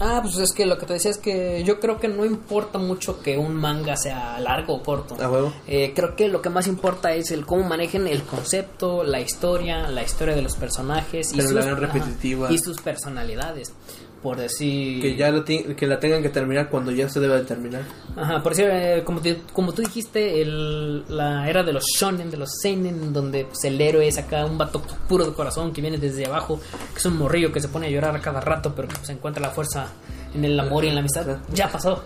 Ah, 0.00 0.20
pues 0.22 0.36
es 0.38 0.52
que 0.52 0.66
lo 0.66 0.78
que 0.78 0.86
te 0.86 0.94
decía 0.94 1.10
es 1.10 1.18
que 1.18 1.62
yo 1.64 1.80
creo 1.80 1.98
que 1.98 2.08
no 2.08 2.24
importa 2.24 2.78
mucho 2.78 3.20
que 3.20 3.36
un 3.36 3.54
manga 3.54 3.96
sea 3.96 4.38
largo 4.40 4.74
o 4.74 4.82
corto. 4.82 5.16
A 5.20 5.28
huevo. 5.28 5.52
Eh, 5.66 5.92
creo 5.94 6.14
que 6.14 6.28
lo 6.28 6.40
que 6.40 6.50
más 6.50 6.66
importa 6.66 7.12
es 7.14 7.30
el 7.30 7.46
cómo 7.46 7.64
manejen 7.64 8.06
el 8.06 8.22
concepto, 8.22 9.02
la 9.02 9.20
historia, 9.20 9.88
la 9.88 10.02
historia 10.02 10.34
de 10.34 10.42
los 10.42 10.56
personajes 10.56 11.32
y, 11.32 11.40
sus, 11.40 11.56
ajá, 11.56 12.48
y 12.50 12.58
sus 12.58 12.80
personalidades. 12.80 13.72
Por 14.28 14.36
decir. 14.36 15.00
Que 15.00 15.16
ya 15.16 15.30
lo 15.30 15.42
que 15.44 15.86
la 15.86 15.98
tengan 15.98 16.22
que 16.22 16.28
terminar 16.28 16.68
cuando 16.68 16.90
ya 16.92 17.08
se 17.08 17.18
deba 17.18 17.36
de 17.36 17.44
terminar. 17.44 17.80
Ajá, 18.14 18.42
por 18.42 18.52
decir, 18.52 18.68
eh, 18.70 19.02
como, 19.04 19.20
te- 19.20 19.40
como 19.54 19.72
tú 19.72 19.80
dijiste, 19.80 20.42
el, 20.42 21.04
la 21.08 21.48
era 21.48 21.62
de 21.62 21.72
los 21.72 21.84
shonen, 21.86 22.30
de 22.30 22.36
los 22.36 22.50
seinen, 22.60 23.12
donde 23.14 23.46
pues, 23.46 23.64
el 23.64 23.80
héroe 23.80 24.06
es 24.06 24.18
acá 24.18 24.44
un 24.44 24.58
vato 24.58 24.82
puro 25.08 25.24
de 25.24 25.32
corazón 25.32 25.72
que 25.72 25.80
viene 25.80 25.96
desde 25.96 26.26
abajo, 26.26 26.60
que 26.92 26.98
es 26.98 27.06
un 27.06 27.16
morrillo 27.16 27.50
que 27.52 27.60
se 27.60 27.68
pone 27.68 27.86
a 27.86 27.90
llorar 27.90 28.14
a 28.14 28.20
cada 28.20 28.40
rato, 28.40 28.74
pero 28.76 28.86
que 28.88 28.96
pues, 28.96 29.08
encuentra 29.08 29.40
la 29.40 29.50
fuerza 29.50 29.86
en 30.34 30.44
el 30.44 30.60
amor 30.60 30.84
y 30.84 30.88
en 30.88 30.94
la 30.96 31.00
amistad. 31.00 31.38
Ya 31.54 31.68
pasó. 31.72 32.02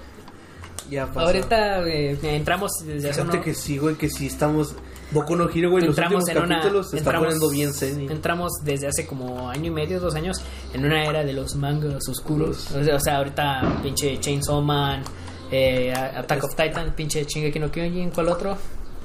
Ya 0.91 1.07
pasó. 1.07 1.21
Ahorita 1.21 1.89
eh, 1.89 2.17
entramos 2.23 2.71
desde 2.87 3.11
hace 3.11 3.23
uno- 3.23 3.41
que 3.41 3.55
sí, 3.55 3.79
güey, 3.79 3.97
que 3.97 4.09
sí 4.09 4.27
estamos. 4.27 4.75
Boku 5.13 5.37
no 5.37 5.49
Hero, 5.49 5.71
güey, 5.71 5.85
los 5.85 5.97
entramos 5.97 6.25
últimos 6.25 6.45
en 6.45 6.51
una 6.51 6.63
se 6.63 6.79
está 6.81 6.97
entramos, 6.99 7.25
poniendo 7.25 7.51
bien 7.51 7.73
serio. 7.73 8.11
entramos 8.11 8.53
desde 8.65 8.89
hace 8.89 9.07
como 9.07 9.51
año 9.51 9.67
y 9.67 9.71
medio 9.71 10.01
dos 10.01 10.15
años 10.15 10.41
en 10.73 10.85
una 10.85 11.05
era 11.05 11.25
de 11.25 11.33
los 11.33 11.55
mangas 11.57 12.09
oscuros 12.09 12.71
o 12.71 12.83
sea, 12.83 12.97
o 12.97 13.01
sea, 13.01 13.17
ahorita 13.19 13.81
pinche 13.83 14.19
Chainsaw 14.19 14.63
Man 14.63 15.03
eh, 15.51 15.93
Attack 15.93 16.45
of 16.45 16.55
Titan 16.57 16.95
pinche 16.95 17.25
Shingeki 17.25 17.59
no 17.59 17.71
Kyojin 17.71 18.11
¿cuál 18.11 18.29
otro? 18.29 18.57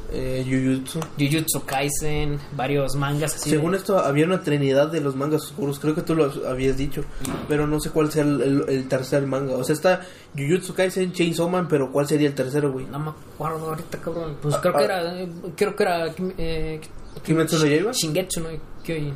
Eh, 0.09 0.45
Jujutsu. 0.47 0.99
Jujutsu 1.19 1.65
Kaisen 1.65 2.39
varios 2.55 2.95
mangas 2.95 3.35
así 3.35 3.49
Según 3.49 3.71
de- 3.73 3.77
esto, 3.79 3.99
había 3.99 4.25
una 4.25 4.41
trinidad 4.41 4.89
de 4.89 5.01
los 5.01 5.15
mangas 5.17 5.43
oscuros. 5.43 5.79
Creo 5.79 5.95
que 5.95 6.01
tú 6.01 6.15
lo 6.15 6.31
habías 6.47 6.77
dicho. 6.77 7.03
Pero 7.49 7.67
no 7.67 7.79
sé 7.81 7.89
cuál 7.89 8.09
sea 8.09 8.23
el, 8.23 8.41
el- 8.41 8.65
el 8.69 8.87
tercer 8.87 9.27
manga. 9.27 9.55
O 9.55 9.63
sea, 9.65 9.73
está 9.73 10.01
Jujutsu 10.37 10.73
Kaisen, 10.73 11.11
Chainsaw 11.11 11.49
Man, 11.49 11.67
pero 11.67 11.91
¿cuál 11.91 12.07
sería 12.07 12.27
el 12.29 12.35
tercero, 12.35 12.71
güey? 12.71 12.85
no 12.85 12.99
me 12.99 13.09
acuerdo 13.09 13.67
ahorita 13.69 13.97
cabrón 13.97 14.37
pues 14.41 14.55
Ah, 14.55 14.61
creo 14.61 14.73
ah. 14.75 14.77
que 14.77 14.83
era 14.85 15.19
eh, 15.21 15.29
creo 15.57 15.75
que 15.75 15.83
era 15.83 16.05
eh, 16.37 16.81
¿Kimetsu 17.23 17.57
no 17.59 17.65
Yaiba? 17.65 17.91
Shingetsu 17.91 18.39
no 18.41 18.49
Kyojin 18.83 19.13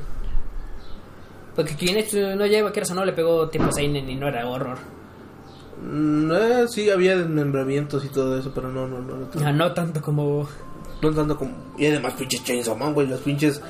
porque 1.55 1.75
Kimetsu 1.75 2.17
no 2.35 2.45
Yaiba 2.45 2.71
que 2.71 2.79
era 2.81 2.93
no 2.93 3.05
le 3.05 3.13
pegó 3.13 3.47
tipo 3.49 3.71
seinen 3.71 4.09
y 4.09 4.15
no 4.15 4.27
era 4.27 4.47
horror 4.47 4.77
Mm, 5.83 6.31
eh, 6.31 6.65
sí, 6.69 6.91
había 6.91 7.17
desmembramientos 7.17 8.05
y 8.05 8.09
todo 8.09 8.37
eso, 8.37 8.51
pero 8.53 8.69
no, 8.69 8.87
no, 8.87 8.99
no. 8.99 9.15
No, 9.17 9.27
Ah, 9.43 9.51
no 9.51 9.73
tanto 9.73 9.99
como 9.99 10.47
no 11.01 11.11
tanto 11.11 11.37
como. 11.37 11.51
Y 11.77 11.87
además, 11.87 12.13
pinches 12.13 12.43
Chainsaw 12.43 12.75
Man, 12.77 12.93
güey, 12.93 13.07
los 13.07 13.21
pinches 13.21 13.61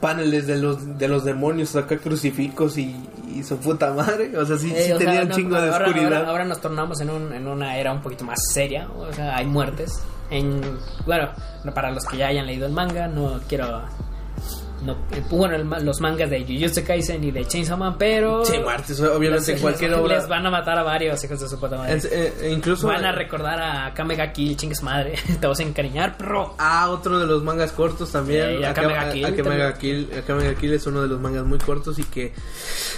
paneles 0.00 0.46
de 0.46 0.56
los 0.58 0.96
de 0.98 1.08
los 1.08 1.24
demonios 1.24 1.74
acá 1.74 1.98
crucifijos 1.98 2.78
y, 2.78 2.94
y 3.34 3.42
su 3.42 3.56
puta 3.58 3.92
madre. 3.92 4.36
O 4.38 4.44
sea, 4.46 4.56
sí, 4.56 4.70
Eh, 4.74 4.82
sí 4.82 4.86
sea, 4.88 4.98
tenía 4.98 5.22
un 5.22 5.28
no, 5.28 5.34
chingo 5.34 5.60
de 5.60 5.70
oscuridad. 5.70 6.14
Ahora, 6.14 6.30
ahora 6.30 6.44
nos 6.44 6.60
tornamos 6.60 7.00
en, 7.00 7.10
un, 7.10 7.32
en 7.32 7.46
una 7.46 7.76
era 7.76 7.92
un 7.92 8.00
poquito 8.00 8.24
más 8.24 8.38
seria. 8.52 8.88
O 8.96 9.12
sea, 9.12 9.36
hay 9.36 9.46
muertes. 9.46 10.02
En, 10.30 10.60
bueno, 11.06 11.30
no, 11.64 11.72
para 11.72 11.90
los 11.90 12.04
que 12.04 12.18
ya 12.18 12.28
hayan 12.28 12.46
leído 12.46 12.66
el 12.66 12.72
manga, 12.72 13.08
no 13.08 13.40
quiero. 13.48 13.82
No, 14.82 14.92
eh, 15.10 15.22
bueno, 15.28 15.56
el 15.56 15.84
los 15.84 16.00
mangas 16.00 16.30
de 16.30 16.44
Jujutsu 16.44 16.84
Kaisen 16.84 17.24
y 17.24 17.30
de 17.32 17.44
Chainsaw 17.44 17.76
Man, 17.76 17.96
pero. 17.98 18.44
Sí, 18.44 18.58
muertes, 18.60 19.00
obviamente 19.00 19.56
cualquier 19.58 19.92
obra. 19.94 20.16
Les 20.18 20.28
van 20.28 20.46
a 20.46 20.50
matar 20.50 20.78
a 20.78 20.82
varios 20.84 21.22
hijos 21.24 21.40
de 21.40 21.48
su 21.48 21.58
puta 21.58 21.76
madre. 21.76 21.94
Es- 21.96 22.04
eh, 22.04 22.32
eh, 22.42 22.50
incluso. 22.52 22.86
Van 22.86 23.04
a 23.04 23.10
recordar 23.12 23.60
a 23.60 23.92
Kamega 23.92 24.32
Kill, 24.32 24.56
chingues 24.56 24.82
madre. 24.82 25.14
Te 25.40 25.46
vas 25.48 25.58
a 25.58 25.62
encariñar, 25.64 26.16
pro. 26.16 26.54
Ah, 26.58 26.90
otro 26.90 27.18
de 27.18 27.26
los 27.26 27.42
mangas 27.42 27.72
cortos 27.72 28.12
también. 28.12 28.46
Eh, 28.50 28.60
y 28.60 28.64
Akame 28.64 28.94
Akame 28.94 28.94
ga 29.06 29.12
Kill 29.12 29.24
Akame 29.24 29.42
también. 30.22 30.52
ga 30.54 30.60
Kill. 30.60 30.72
Es 30.74 30.86
uno 30.86 31.02
de 31.02 31.08
los 31.08 31.20
mangas 31.20 31.44
muy 31.44 31.58
cortos 31.58 31.98
y 31.98 32.04
que 32.04 32.32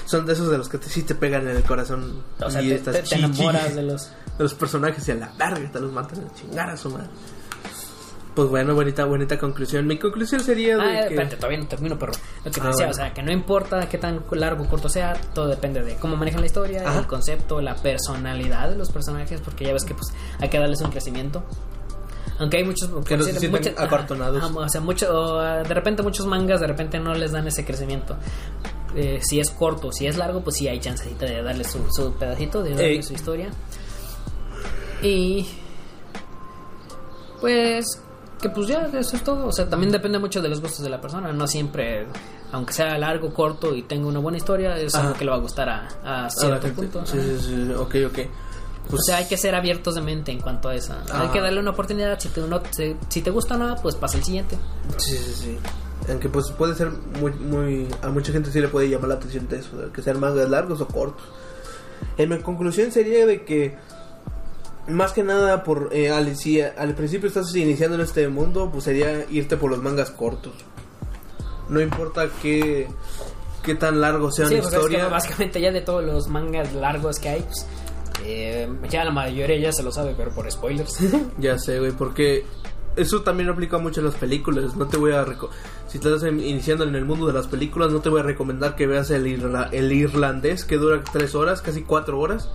son 0.04 0.26
de 0.26 0.34
esos 0.34 0.50
de 0.50 0.58
los 0.58 0.68
que 0.68 0.76
te, 0.78 0.88
sí 0.88 1.02
te 1.04 1.14
pegan 1.14 1.48
en 1.48 1.56
el 1.56 1.62
corazón. 1.62 2.22
O 2.40 2.50
sea, 2.50 2.60
y 2.62 2.68
te, 2.68 2.74
estás 2.74 2.94
te- 2.96 3.02
te 3.02 3.14
enamoras 3.16 3.74
de 3.74 3.82
los. 3.84 4.10
de 4.36 4.44
los 4.44 4.52
personajes 4.54 5.08
y 5.08 5.12
a 5.12 5.14
la 5.14 5.32
verga 5.38 5.70
te 5.72 5.80
los 5.80 5.92
matan 5.92 6.26
a 6.30 6.34
chingar 6.34 6.68
a 6.68 6.76
su 6.76 6.90
madre. 6.90 7.08
Pues 8.34 8.48
bueno, 8.48 8.74
bonita, 8.74 9.04
bonita 9.06 9.38
conclusión. 9.38 9.86
Mi 9.86 9.98
conclusión 9.98 10.40
sería 10.40 10.76
de 10.76 10.82
Ah, 10.82 11.00
que... 11.08 11.14
espérate, 11.14 11.36
todavía 11.36 11.58
no 11.58 11.66
termino, 11.66 11.98
pero 11.98 12.12
lo 12.12 12.50
que 12.50 12.50
te 12.50 12.60
Ah, 12.60 12.68
decía, 12.68 12.86
bueno. 12.86 12.90
o 12.90 12.94
sea, 12.94 13.12
que 13.12 13.22
no 13.22 13.32
importa 13.32 13.88
qué 13.88 13.98
tan 13.98 14.22
largo 14.30 14.64
o 14.64 14.68
corto 14.68 14.88
sea, 14.88 15.14
todo 15.34 15.48
depende 15.48 15.82
de 15.82 15.96
cómo 15.96 16.16
manejan 16.16 16.40
la 16.40 16.46
historia, 16.46 16.88
Ajá. 16.88 17.00
el 17.00 17.06
concepto, 17.08 17.60
la 17.60 17.74
personalidad 17.74 18.70
de 18.70 18.76
los 18.76 18.90
personajes, 18.92 19.40
porque 19.40 19.64
ya 19.64 19.72
ves 19.72 19.84
que 19.84 19.94
pues 19.94 20.12
hay 20.38 20.48
que 20.48 20.58
darles 20.58 20.80
un 20.80 20.90
crecimiento. 20.90 21.42
Aunque 22.38 22.58
hay 22.58 22.64
muchos 22.64 22.88
Que 23.04 23.16
no 23.18 23.24
se 23.24 23.72
acartonados. 23.76 24.42
ajá, 24.42 24.58
o 24.58 24.68
sea, 24.68 24.80
mucho, 24.80 25.38
de 25.40 25.74
repente 25.74 26.02
muchos 26.02 26.24
mangas 26.24 26.60
de 26.60 26.68
repente 26.68 26.98
no 27.00 27.12
les 27.14 27.32
dan 27.32 27.46
ese 27.48 27.64
crecimiento. 27.66 28.16
Eh, 28.94 29.18
si 29.22 29.40
es 29.40 29.50
corto, 29.50 29.92
si 29.92 30.06
es 30.06 30.16
largo, 30.16 30.40
pues 30.42 30.56
sí 30.56 30.66
hay 30.68 30.78
chancecita 30.80 31.26
de 31.26 31.42
darle 31.42 31.64
su, 31.64 31.84
su 31.92 32.14
pedacito, 32.14 32.62
de 32.62 32.70
darle 32.70 32.86
Ey. 32.92 33.02
su 33.02 33.12
historia. 33.12 33.50
Y 35.02 35.46
pues 37.40 38.02
que 38.40 38.48
pues 38.50 38.66
ya 38.68 38.88
eso 38.92 39.16
es 39.16 39.22
todo 39.24 39.46
o 39.46 39.52
sea 39.52 39.68
también 39.68 39.92
depende 39.92 40.18
mucho 40.18 40.40
de 40.40 40.48
los 40.48 40.60
gustos 40.60 40.82
de 40.82 40.90
la 40.90 41.00
persona 41.00 41.32
no 41.32 41.46
siempre 41.46 42.06
aunque 42.52 42.72
sea 42.72 42.96
largo 42.98 43.32
corto 43.34 43.74
y 43.74 43.82
tenga 43.82 44.06
una 44.08 44.18
buena 44.18 44.38
historia 44.38 44.76
es 44.78 44.94
algo 44.94 45.10
Ajá. 45.10 45.18
que 45.18 45.24
le 45.24 45.30
va 45.30 45.36
a 45.36 45.40
gustar 45.40 45.68
a, 45.68 45.88
a 46.04 46.24
Ah, 46.26 46.30
cierto 46.30 46.62
gente- 46.66 46.82
punto 46.82 47.06
Sí, 47.06 47.18
sí, 47.20 47.38
sí, 47.40 47.72
ok, 47.76 47.94
ok. 48.08 48.18
o 48.86 48.90
Pues, 48.90 49.02
sea 49.06 49.18
hay 49.18 49.28
que 49.28 49.36
ser 49.36 49.54
abiertos 49.54 49.94
de 49.94 50.00
mente 50.00 50.32
en 50.32 50.40
cuanto 50.40 50.68
a 50.70 50.74
eso 50.74 50.92
hay 50.94 51.28
Ah. 51.28 51.30
que 51.32 51.40
darle 51.40 51.60
una 51.60 51.70
oportunidad 51.70 52.18
si 52.18 52.28
te, 52.30 52.40
no, 52.40 52.60
si, 52.70 52.96
si 53.08 53.20
te 53.22 53.30
gusta 53.30 53.54
o 53.56 53.58
no 53.58 53.76
pues 53.82 53.94
pasa 53.96 54.16
el 54.16 54.24
siguiente 54.24 54.56
sí, 54.96 55.16
sí, 55.16 55.32
sí. 55.34 55.58
Aunque 56.08 56.30
pues 56.30 56.50
puede 56.52 56.74
ser 56.74 56.90
muy, 57.20 57.30
muy... 57.32 57.86
A 58.02 58.08
mucha 58.08 58.32
gente 58.32 58.50
sí 58.50 58.58
le 58.58 58.68
puede 58.68 58.88
llamar 58.88 59.10
la 59.10 59.14
atención 59.16 59.46
de 59.48 59.58
eso, 59.58 59.76
de 59.76 59.92
que 59.92 60.00
sean 60.00 60.18
mangas 60.18 60.48
largos 60.48 60.80
o 60.80 60.88
cortos. 60.88 61.22
En 62.16 62.30
mi 62.30 62.40
conclusión 62.40 62.90
sería 62.90 63.26
de 63.26 63.44
que 63.44 63.76
más 64.88 65.12
que 65.12 65.22
nada, 65.22 65.62
por 65.64 65.90
eh, 65.92 66.10
al, 66.10 66.36
si 66.36 66.60
al 66.60 66.94
principio 66.94 67.28
estás 67.28 67.54
iniciando 67.54 67.96
en 67.96 68.02
este 68.02 68.28
mundo, 68.28 68.70
pues 68.72 68.84
sería 68.84 69.24
irte 69.30 69.56
por 69.56 69.70
los 69.70 69.82
mangas 69.82 70.10
cortos. 70.10 70.52
No 71.68 71.80
importa 71.80 72.28
qué, 72.42 72.88
qué 73.62 73.74
tan 73.76 74.00
largo 74.00 74.32
sea 74.32 74.46
Sí, 74.46 74.54
la 74.54 74.60
es 74.60 74.66
que 74.68 74.76
historia. 74.76 75.08
básicamente 75.08 75.60
ya 75.60 75.70
de 75.70 75.80
todos 75.82 76.04
los 76.04 76.28
mangas 76.28 76.72
largos 76.72 77.18
que 77.20 77.28
hay, 77.28 77.42
pues 77.42 77.66
eh, 78.24 78.68
ya 78.88 79.04
la 79.04 79.12
mayoría 79.12 79.58
ya 79.58 79.72
se 79.72 79.82
lo 79.82 79.92
sabe, 79.92 80.14
pero 80.16 80.30
por 80.32 80.50
spoilers. 80.50 80.98
Ya 81.38 81.58
sé, 81.58 81.78
güey, 81.78 81.92
porque 81.92 82.44
eso 82.96 83.22
también 83.22 83.48
aplica 83.48 83.78
mucho 83.78 84.00
en 84.00 84.06
las 84.06 84.16
películas. 84.16 84.74
No 84.76 84.86
te 84.88 84.96
voy 84.96 85.12
a... 85.12 85.24
Si 85.86 85.98
estás 85.98 86.22
iniciando 86.24 86.84
en 86.84 86.94
el 86.96 87.04
mundo 87.04 87.26
de 87.26 87.32
las 87.32 87.46
películas, 87.46 87.90
no 87.92 88.00
te 88.00 88.08
voy 88.08 88.20
a 88.20 88.24
recomendar 88.24 88.74
que 88.76 88.86
veas 88.86 89.10
el, 89.10 89.26
irla- 89.26 89.68
el 89.72 89.92
irlandés, 89.92 90.64
que 90.64 90.76
dura 90.76 91.02
tres 91.12 91.34
horas, 91.36 91.62
casi 91.62 91.82
cuatro 91.82 92.18
horas. 92.18 92.48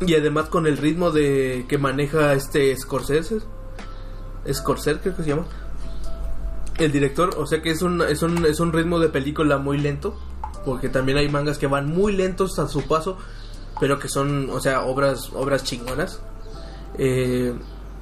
Y 0.00 0.14
además 0.14 0.48
con 0.48 0.66
el 0.66 0.76
ritmo 0.76 1.10
de 1.10 1.66
que 1.68 1.78
maneja 1.78 2.32
este 2.34 2.76
Scorsese. 2.76 3.38
Scorsese 4.52 5.00
creo 5.00 5.16
que 5.16 5.22
se 5.22 5.28
llama. 5.30 5.44
El 6.78 6.90
director, 6.90 7.34
o 7.38 7.46
sea 7.46 7.62
que 7.62 7.70
es 7.70 7.82
un, 7.82 8.02
es 8.02 8.22
un, 8.22 8.44
es 8.46 8.58
un 8.60 8.72
ritmo 8.72 8.98
de 8.98 9.08
película 9.08 9.58
muy 9.58 9.78
lento. 9.78 10.18
Porque 10.64 10.88
también 10.88 11.18
hay 11.18 11.28
mangas 11.28 11.58
que 11.58 11.66
van 11.66 11.88
muy 11.88 12.12
lentos 12.14 12.58
a 12.58 12.68
su 12.68 12.82
paso. 12.82 13.16
Pero 13.80 13.98
que 13.98 14.08
son, 14.08 14.50
o 14.50 14.60
sea, 14.60 14.82
obras, 14.82 15.30
obras 15.34 15.64
chingonas. 15.64 16.20
Eh, 16.98 17.54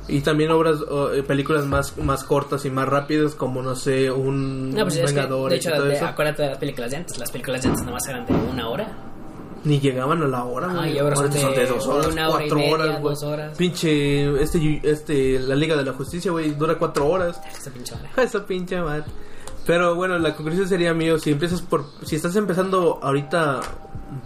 y 0.08 0.20
también 0.20 0.50
obras, 0.50 0.78
eh, 1.14 1.22
películas 1.22 1.64
más, 1.64 1.96
más 1.98 2.24
cortas 2.24 2.64
y 2.64 2.70
más 2.70 2.88
rápidas, 2.88 3.34
como 3.36 3.62
no 3.62 3.76
sé, 3.76 4.10
un 4.10 4.70
No, 4.70 4.82
pues 4.82 4.96
es 4.96 5.00
que, 5.12 5.16
Vengadores 5.16 5.50
de 5.50 5.56
y 5.56 5.58
hecho, 5.72 5.76
todo 5.78 5.88
de- 5.88 5.94
eso. 5.94 6.06
acuérdate 6.06 6.42
de 6.42 6.48
las 6.50 6.58
películas 6.58 6.90
de 6.90 6.96
antes. 6.98 7.18
Las 7.18 7.30
películas 7.30 7.62
de 7.62 7.68
antes 7.68 7.84
nomás 7.84 8.06
eran 8.08 8.26
de 8.26 8.32
una 8.34 8.68
hora. 8.68 8.92
Ni 9.64 9.78
llegaban 9.80 10.22
a 10.22 10.26
la 10.28 10.44
hora, 10.44 10.68
Ah, 10.70 10.74
güey. 10.78 10.94
y 10.94 10.98
ahora 10.98 11.14
son 11.16 11.30
de 11.30 11.66
dos 11.66 11.86
horas, 11.86 12.06
una 12.08 12.28
hora 12.30 12.44
y 12.44 12.48
cuatro 12.48 12.58
media, 12.58 12.74
horas, 12.74 13.02
dos 13.02 13.22
horas. 13.22 13.56
Pinche, 13.56 14.42
este, 14.42 14.80
este, 14.82 15.38
la 15.38 15.54
Liga 15.54 15.76
de 15.76 15.84
la 15.84 15.92
Justicia, 15.92 16.30
güey, 16.32 16.50
dura 16.52 16.76
cuatro 16.78 17.06
horas. 17.08 17.40
Esa 17.56 17.70
pinche 17.70 17.94
hora. 17.94 18.10
Esa 18.22 18.44
pinche 18.44 18.80
madre. 18.80 19.04
Pero 19.66 19.94
bueno, 19.94 20.18
la 20.18 20.34
conclusión 20.34 20.68
sería 20.68 20.92
mío, 20.92 21.18
si 21.18 21.30
empiezas 21.30 21.62
por, 21.62 21.84
si 22.04 22.16
estás 22.16 22.34
empezando 22.36 22.98
ahorita 23.02 23.60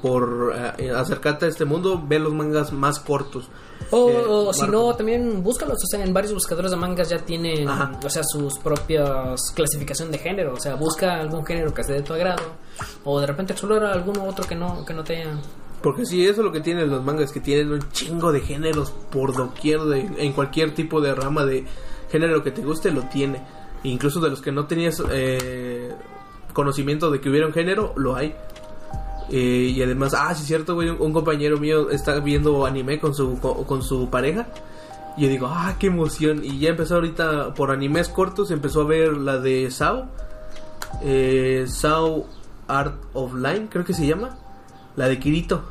por 0.03 0.55
eh, 0.78 0.91
acercarte 0.91 1.47
a 1.47 1.49
este 1.49 1.64
mundo, 1.64 2.03
ve 2.05 2.18
los 2.18 2.32
mangas 2.32 2.72
más 2.72 2.99
cortos. 2.99 3.49
O, 3.91 4.11
Eh, 4.11 4.24
o 4.26 4.53
si 4.53 4.66
no, 4.66 4.95
también 4.95 5.43
búscalos. 5.43 5.76
O 5.82 5.87
sea, 5.87 6.03
en 6.03 6.12
varios 6.12 6.32
buscadores 6.32 6.70
de 6.70 6.76
mangas 6.76 7.09
ya 7.09 7.18
tienen, 7.18 7.68
Ajá. 7.68 7.93
o 8.05 8.11
sea, 8.11 8.22
sus 8.24 8.59
propias 8.59 9.53
clasificación 9.55 10.11
de 10.11 10.18
género. 10.18 10.55
O 10.55 10.61
sea, 10.61 10.74
busca 10.74 11.20
algún 11.20 11.45
género 11.45 11.72
que 11.72 11.82
esté 11.82 11.93
de 11.93 12.03
tu 12.03 12.14
agrado. 12.14 12.43
O 13.05 13.20
de 13.20 13.26
repente 13.26 13.53
explora 13.53 13.93
alguno 13.93 14.24
otro 14.24 14.45
que 14.47 14.55
no, 14.55 14.84
que 14.84 14.95
no 14.95 15.05
te 15.05 15.18
haya. 15.18 15.39
Porque 15.82 16.05
si 16.07 16.24
eso 16.24 16.41
es 16.41 16.47
lo 16.47 16.53
que 16.53 16.61
tienen 16.61 16.91
los 16.91 17.05
mangas, 17.05 17.30
que 17.30 17.41
tienen 17.41 17.70
un 17.70 17.91
chingo 17.93 18.32
de 18.32 18.41
géneros 18.41 18.91
por 19.12 19.34
doquier, 19.37 19.80
de, 19.82 20.01
en 20.18 20.32
cualquier 20.32 20.74
tipo 20.74 21.01
de 21.01 21.14
rama 21.14 21.45
de 21.45 21.64
género 22.11 22.43
que 22.43 22.51
te 22.51 22.62
guste, 22.62 22.91
lo 22.91 23.03
tiene. 23.03 23.41
Incluso 23.85 24.20
de 24.20 24.31
los 24.31 24.41
que 24.41 24.53
no 24.53 24.66
tenías 24.66 25.03
eh, 25.11 25.95
conocimiento 26.53 27.11
de 27.11 27.20
que 27.20 27.29
hubiera 27.29 27.47
un 27.47 27.53
género, 27.53 27.93
lo 27.97 28.16
hay. 28.16 28.35
Eh, 29.31 29.72
y 29.74 29.83
además, 29.83 30.14
ah, 30.14 30.35
sí 30.35 30.43
es 30.43 30.49
cierto, 30.49 30.74
güey, 30.74 30.89
un, 30.91 31.12
compañero 31.12 31.59
mío 31.59 31.91
está 31.91 32.18
viendo 32.20 32.64
anime 32.64 32.99
con 32.99 33.14
su, 33.14 33.39
con, 33.41 33.64
con 33.64 33.83
su 33.83 34.09
pareja. 34.09 34.47
Y 35.16 35.22
yo 35.22 35.29
digo, 35.29 35.47
ah, 35.51 35.74
qué 35.79 35.87
emoción. 35.87 36.45
Y 36.45 36.59
ya 36.59 36.70
empezó 36.70 36.97
ahorita 36.97 37.55
por 37.55 37.70
animes 37.70 38.09
cortos, 38.09 38.51
empezó 38.51 38.83
a 38.83 38.85
ver 38.85 39.16
la 39.16 39.39
de 39.39 39.70
Sao. 39.70 40.07
Eh, 41.03 41.64
Sao 41.68 42.27
Art 42.68 42.95
of 43.14 43.35
Line, 43.35 43.68
creo 43.70 43.85
que 43.85 43.95
se 43.95 44.07
llama. 44.07 44.37
La 44.95 45.09
de 45.09 45.18
Kirito. 45.18 45.62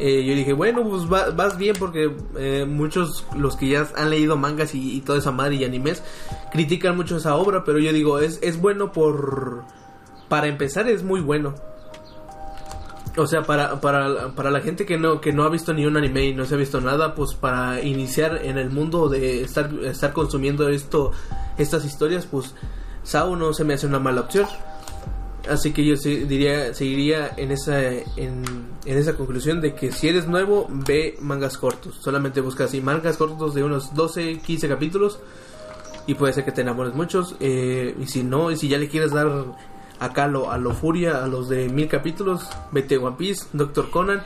Eh, 0.00 0.24
yo 0.24 0.34
dije, 0.34 0.52
bueno, 0.52 0.82
pues 0.88 1.02
va- 1.10 1.30
vas 1.30 1.56
bien 1.56 1.76
porque 1.78 2.10
eh, 2.36 2.66
muchos, 2.68 3.24
los 3.36 3.56
que 3.56 3.68
ya 3.68 3.86
han 3.96 4.10
leído 4.10 4.36
mangas 4.36 4.74
y, 4.74 5.00
toda 5.02 5.18
esa 5.18 5.30
madre 5.30 5.54
y 5.56 5.64
animes, 5.64 6.02
critican 6.52 6.96
mucho 6.96 7.16
esa 7.16 7.36
obra, 7.36 7.62
pero 7.64 7.78
yo 7.78 7.92
digo, 7.92 8.18
es, 8.18 8.38
es 8.42 8.60
bueno 8.60 8.92
por... 8.92 9.62
Para 10.28 10.48
empezar 10.48 10.88
es 10.88 11.02
muy 11.04 11.20
bueno. 11.20 11.54
O 13.16 13.26
sea, 13.28 13.42
para, 13.42 13.80
para, 13.80 14.32
para 14.34 14.50
la 14.50 14.60
gente 14.60 14.84
que 14.84 14.98
no, 14.98 15.20
que 15.20 15.32
no 15.32 15.44
ha 15.44 15.48
visto 15.48 15.72
ni 15.72 15.86
un 15.86 15.96
anime 15.96 16.24
y 16.24 16.34
no 16.34 16.44
se 16.46 16.54
ha 16.56 16.58
visto 16.58 16.80
nada, 16.80 17.14
pues 17.14 17.34
para 17.34 17.80
iniciar 17.80 18.40
en 18.42 18.58
el 18.58 18.70
mundo 18.70 19.08
de 19.08 19.42
estar, 19.42 19.70
estar 19.84 20.12
consumiendo 20.12 20.68
esto, 20.68 21.12
estas 21.56 21.84
historias, 21.84 22.26
pues 22.26 22.54
Sao 23.04 23.36
no 23.36 23.52
se 23.52 23.62
me 23.64 23.74
hace 23.74 23.86
una 23.86 24.00
mala 24.00 24.22
opción. 24.22 24.46
Así 25.48 25.72
que 25.72 25.84
yo 25.84 25.96
sí 25.96 26.24
diría, 26.24 26.72
seguiría 26.72 27.34
en 27.36 27.50
esa, 27.52 27.82
en, 27.82 28.42
en 28.84 28.98
esa 28.98 29.14
conclusión 29.14 29.60
de 29.60 29.74
que 29.74 29.92
si 29.92 30.08
eres 30.08 30.26
nuevo, 30.26 30.66
ve 30.70 31.16
mangas 31.20 31.58
cortos. 31.58 31.96
Solamente 32.00 32.40
busca 32.40 32.64
así 32.64 32.80
mangas 32.80 33.16
cortos 33.16 33.54
de 33.54 33.62
unos 33.62 33.94
12, 33.94 34.38
15 34.38 34.68
capítulos. 34.68 35.18
Y 36.06 36.14
puede 36.14 36.32
ser 36.32 36.44
que 36.44 36.52
te 36.52 36.62
enamores 36.62 36.94
muchos. 36.94 37.34
eh, 37.40 37.94
y 37.98 38.06
si 38.06 38.22
no, 38.22 38.50
y 38.50 38.56
si 38.56 38.68
ya 38.68 38.78
le 38.78 38.88
quieres 38.88 39.12
dar 39.12 39.28
acá 40.00 40.24
a 40.24 40.28
lo, 40.28 40.50
a 40.50 40.58
lo 40.58 40.72
furia, 40.74 41.22
a 41.22 41.26
los 41.28 41.48
de 41.48 41.68
mil 41.68 41.88
capítulos, 41.88 42.48
vete 42.72 42.98
One 42.98 43.16
Piece, 43.16 43.46
Doctor 43.52 43.90
Conan, 43.90 44.22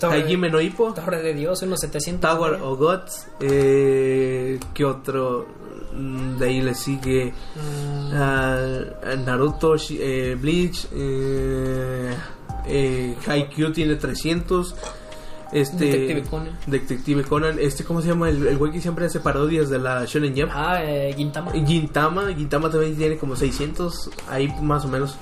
Hajime 0.00 0.50
no 0.50 0.60
Ippo, 0.60 0.92
Torre 0.92 1.22
de 1.22 1.34
Dios, 1.34 1.62
unos 1.62 1.80
700. 1.80 2.20
Tower 2.30 2.54
of 2.62 2.78
Gods, 2.78 3.26
eh, 3.40 4.58
¿qué 4.74 4.84
otro? 4.84 5.46
Mm, 5.94 6.38
De 6.38 6.46
ahí 6.46 6.60
le 6.62 6.74
sigue 6.74 7.32
Ah, 8.14 8.58
ah, 9.04 9.16
Naruto, 9.16 9.74
eh, 9.90 10.36
Bleach, 10.40 10.86
eh, 10.92 12.14
eh, 12.66 13.16
Haikyuu 13.26 13.72
tiene 13.72 13.96
300. 13.96 14.74
Este, 15.52 15.84
Detective 15.84 16.22
Conan. 16.30 16.58
Detective 16.66 17.22
Conan. 17.24 17.58
Este, 17.58 17.84
¿cómo 17.84 18.00
se 18.00 18.08
llama? 18.08 18.30
El, 18.30 18.46
el 18.46 18.56
güey 18.56 18.72
que 18.72 18.80
siempre 18.80 19.04
hace 19.04 19.20
parodias 19.20 19.68
de 19.68 19.78
la 19.78 20.04
Shonen 20.06 20.34
Jump. 20.34 20.50
ah, 20.54 20.82
eh, 20.82 21.12
Gintama. 21.16 21.52
Gintama, 21.52 22.32
Gintama 22.34 22.70
también 22.70 22.96
tiene 22.96 23.18
como 23.18 23.36
600, 23.36 24.10
ahí 24.30 24.48
más 24.62 24.84
o 24.86 24.88
menos. 24.88 25.16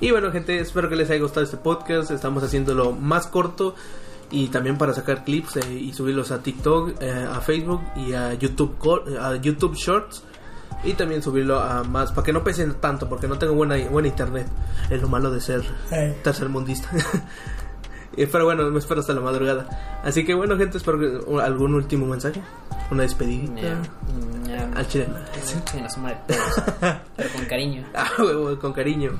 Y 0.00 0.10
bueno, 0.12 0.30
gente, 0.30 0.58
espero 0.60 0.88
que 0.88 0.96
les 0.96 1.10
haya 1.10 1.20
gustado 1.20 1.42
este 1.44 1.56
podcast. 1.56 2.10
Estamos 2.12 2.42
haciéndolo 2.44 2.92
más 2.92 3.26
corto 3.26 3.74
y 4.30 4.48
también 4.48 4.76
para 4.78 4.92
sacar 4.94 5.24
clips 5.24 5.56
eh, 5.56 5.72
y 5.72 5.92
subirlos 5.92 6.30
a 6.30 6.42
TikTok, 6.42 7.00
eh, 7.00 7.28
a 7.30 7.40
Facebook 7.40 7.82
y 7.96 8.12
a 8.12 8.34
YouTube, 8.34 8.76
a 9.20 9.36
YouTube 9.36 9.74
Shorts. 9.74 10.22
Y 10.82 10.92
también 10.92 11.22
subirlo 11.22 11.60
a 11.60 11.82
más, 11.82 12.12
para 12.12 12.26
que 12.26 12.32
no 12.34 12.44
pesen 12.44 12.74
tanto, 12.74 13.08
porque 13.08 13.26
no 13.26 13.38
tengo 13.38 13.54
buena, 13.54 13.76
buena 13.88 14.08
internet. 14.08 14.46
Es 14.90 15.00
lo 15.00 15.08
malo 15.08 15.30
de 15.30 15.40
ser 15.40 15.62
tercermundista. 16.22 16.90
Eh, 18.16 18.28
Pero 18.30 18.44
bueno, 18.44 18.70
me 18.70 18.78
espero 18.78 19.00
hasta 19.00 19.12
la 19.12 19.20
madrugada. 19.20 20.00
Así 20.04 20.24
que 20.24 20.34
bueno, 20.34 20.56
gente, 20.56 20.78
espero 20.78 21.00
que 21.00 21.42
algún 21.42 21.74
último 21.74 22.06
mensaje. 22.06 22.40
Una 22.92 23.02
despedida. 23.02 23.50
Nah, 24.46 24.68
nah, 24.68 24.78
Al 24.78 24.86
chile. 24.86 25.08
en 25.74 25.82
la 25.82 25.90
suma 25.90 26.10
de 26.10 26.16
todos. 26.28 27.00
Pero 27.16 27.28
con 27.34 27.44
cariño. 27.46 27.84
Ah, 27.94 28.08
huevo, 28.20 28.56
con 28.60 28.72
cariño. 28.72 29.18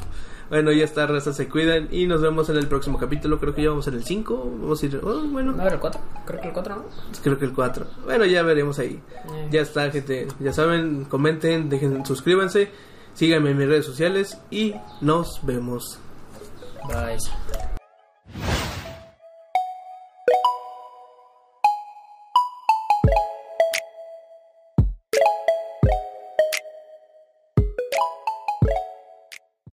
Bueno, 0.55 0.70
ya 0.70 0.84
está, 0.84 1.05
raza, 1.09 1.32
se 1.32 1.48
cuidan 1.48 1.88
y 1.90 2.07
nos 2.07 2.22
vemos 2.22 2.48
en 2.48 2.57
el 2.57 2.68
próximo 2.68 2.96
capítulo. 2.96 3.40
Creo 3.40 3.57
que 3.57 3.64
ya 3.64 3.70
vamos 3.70 3.88
en 3.88 3.94
el 3.94 4.05
5. 4.05 4.52
Vamos 4.61 4.80
a 4.80 4.86
ir. 4.86 5.00
oh, 5.02 5.22
bueno, 5.24 5.50
¿No 5.50 5.66
el 5.66 5.80
4? 5.80 6.00
Creo 6.24 6.40
que 6.40 6.46
el 6.46 6.55
4, 6.55 6.76
¿no? 6.76 6.84
creo 7.24 7.38
que 7.40 7.44
el 7.44 7.52
4. 7.52 7.86
Bueno, 8.05 8.24
ya 8.24 8.44
veremos 8.44 8.78
ahí. 8.78 9.02
Eh. 9.34 9.48
Ya 9.50 9.62
está, 9.62 9.90
gente. 9.90 10.28
Ya 10.38 10.52
saben, 10.52 11.07
comenten, 11.07 11.68
dejen, 11.68 12.07
suscríbanse, 12.07 12.70
síganme 13.14 13.50
en 13.50 13.59
mis 13.59 13.66
redes 13.66 13.84
sociales 13.84 14.38
y 14.52 14.76
nos 15.00 15.44
vemos. 15.44 15.98
Bye. 16.86 17.18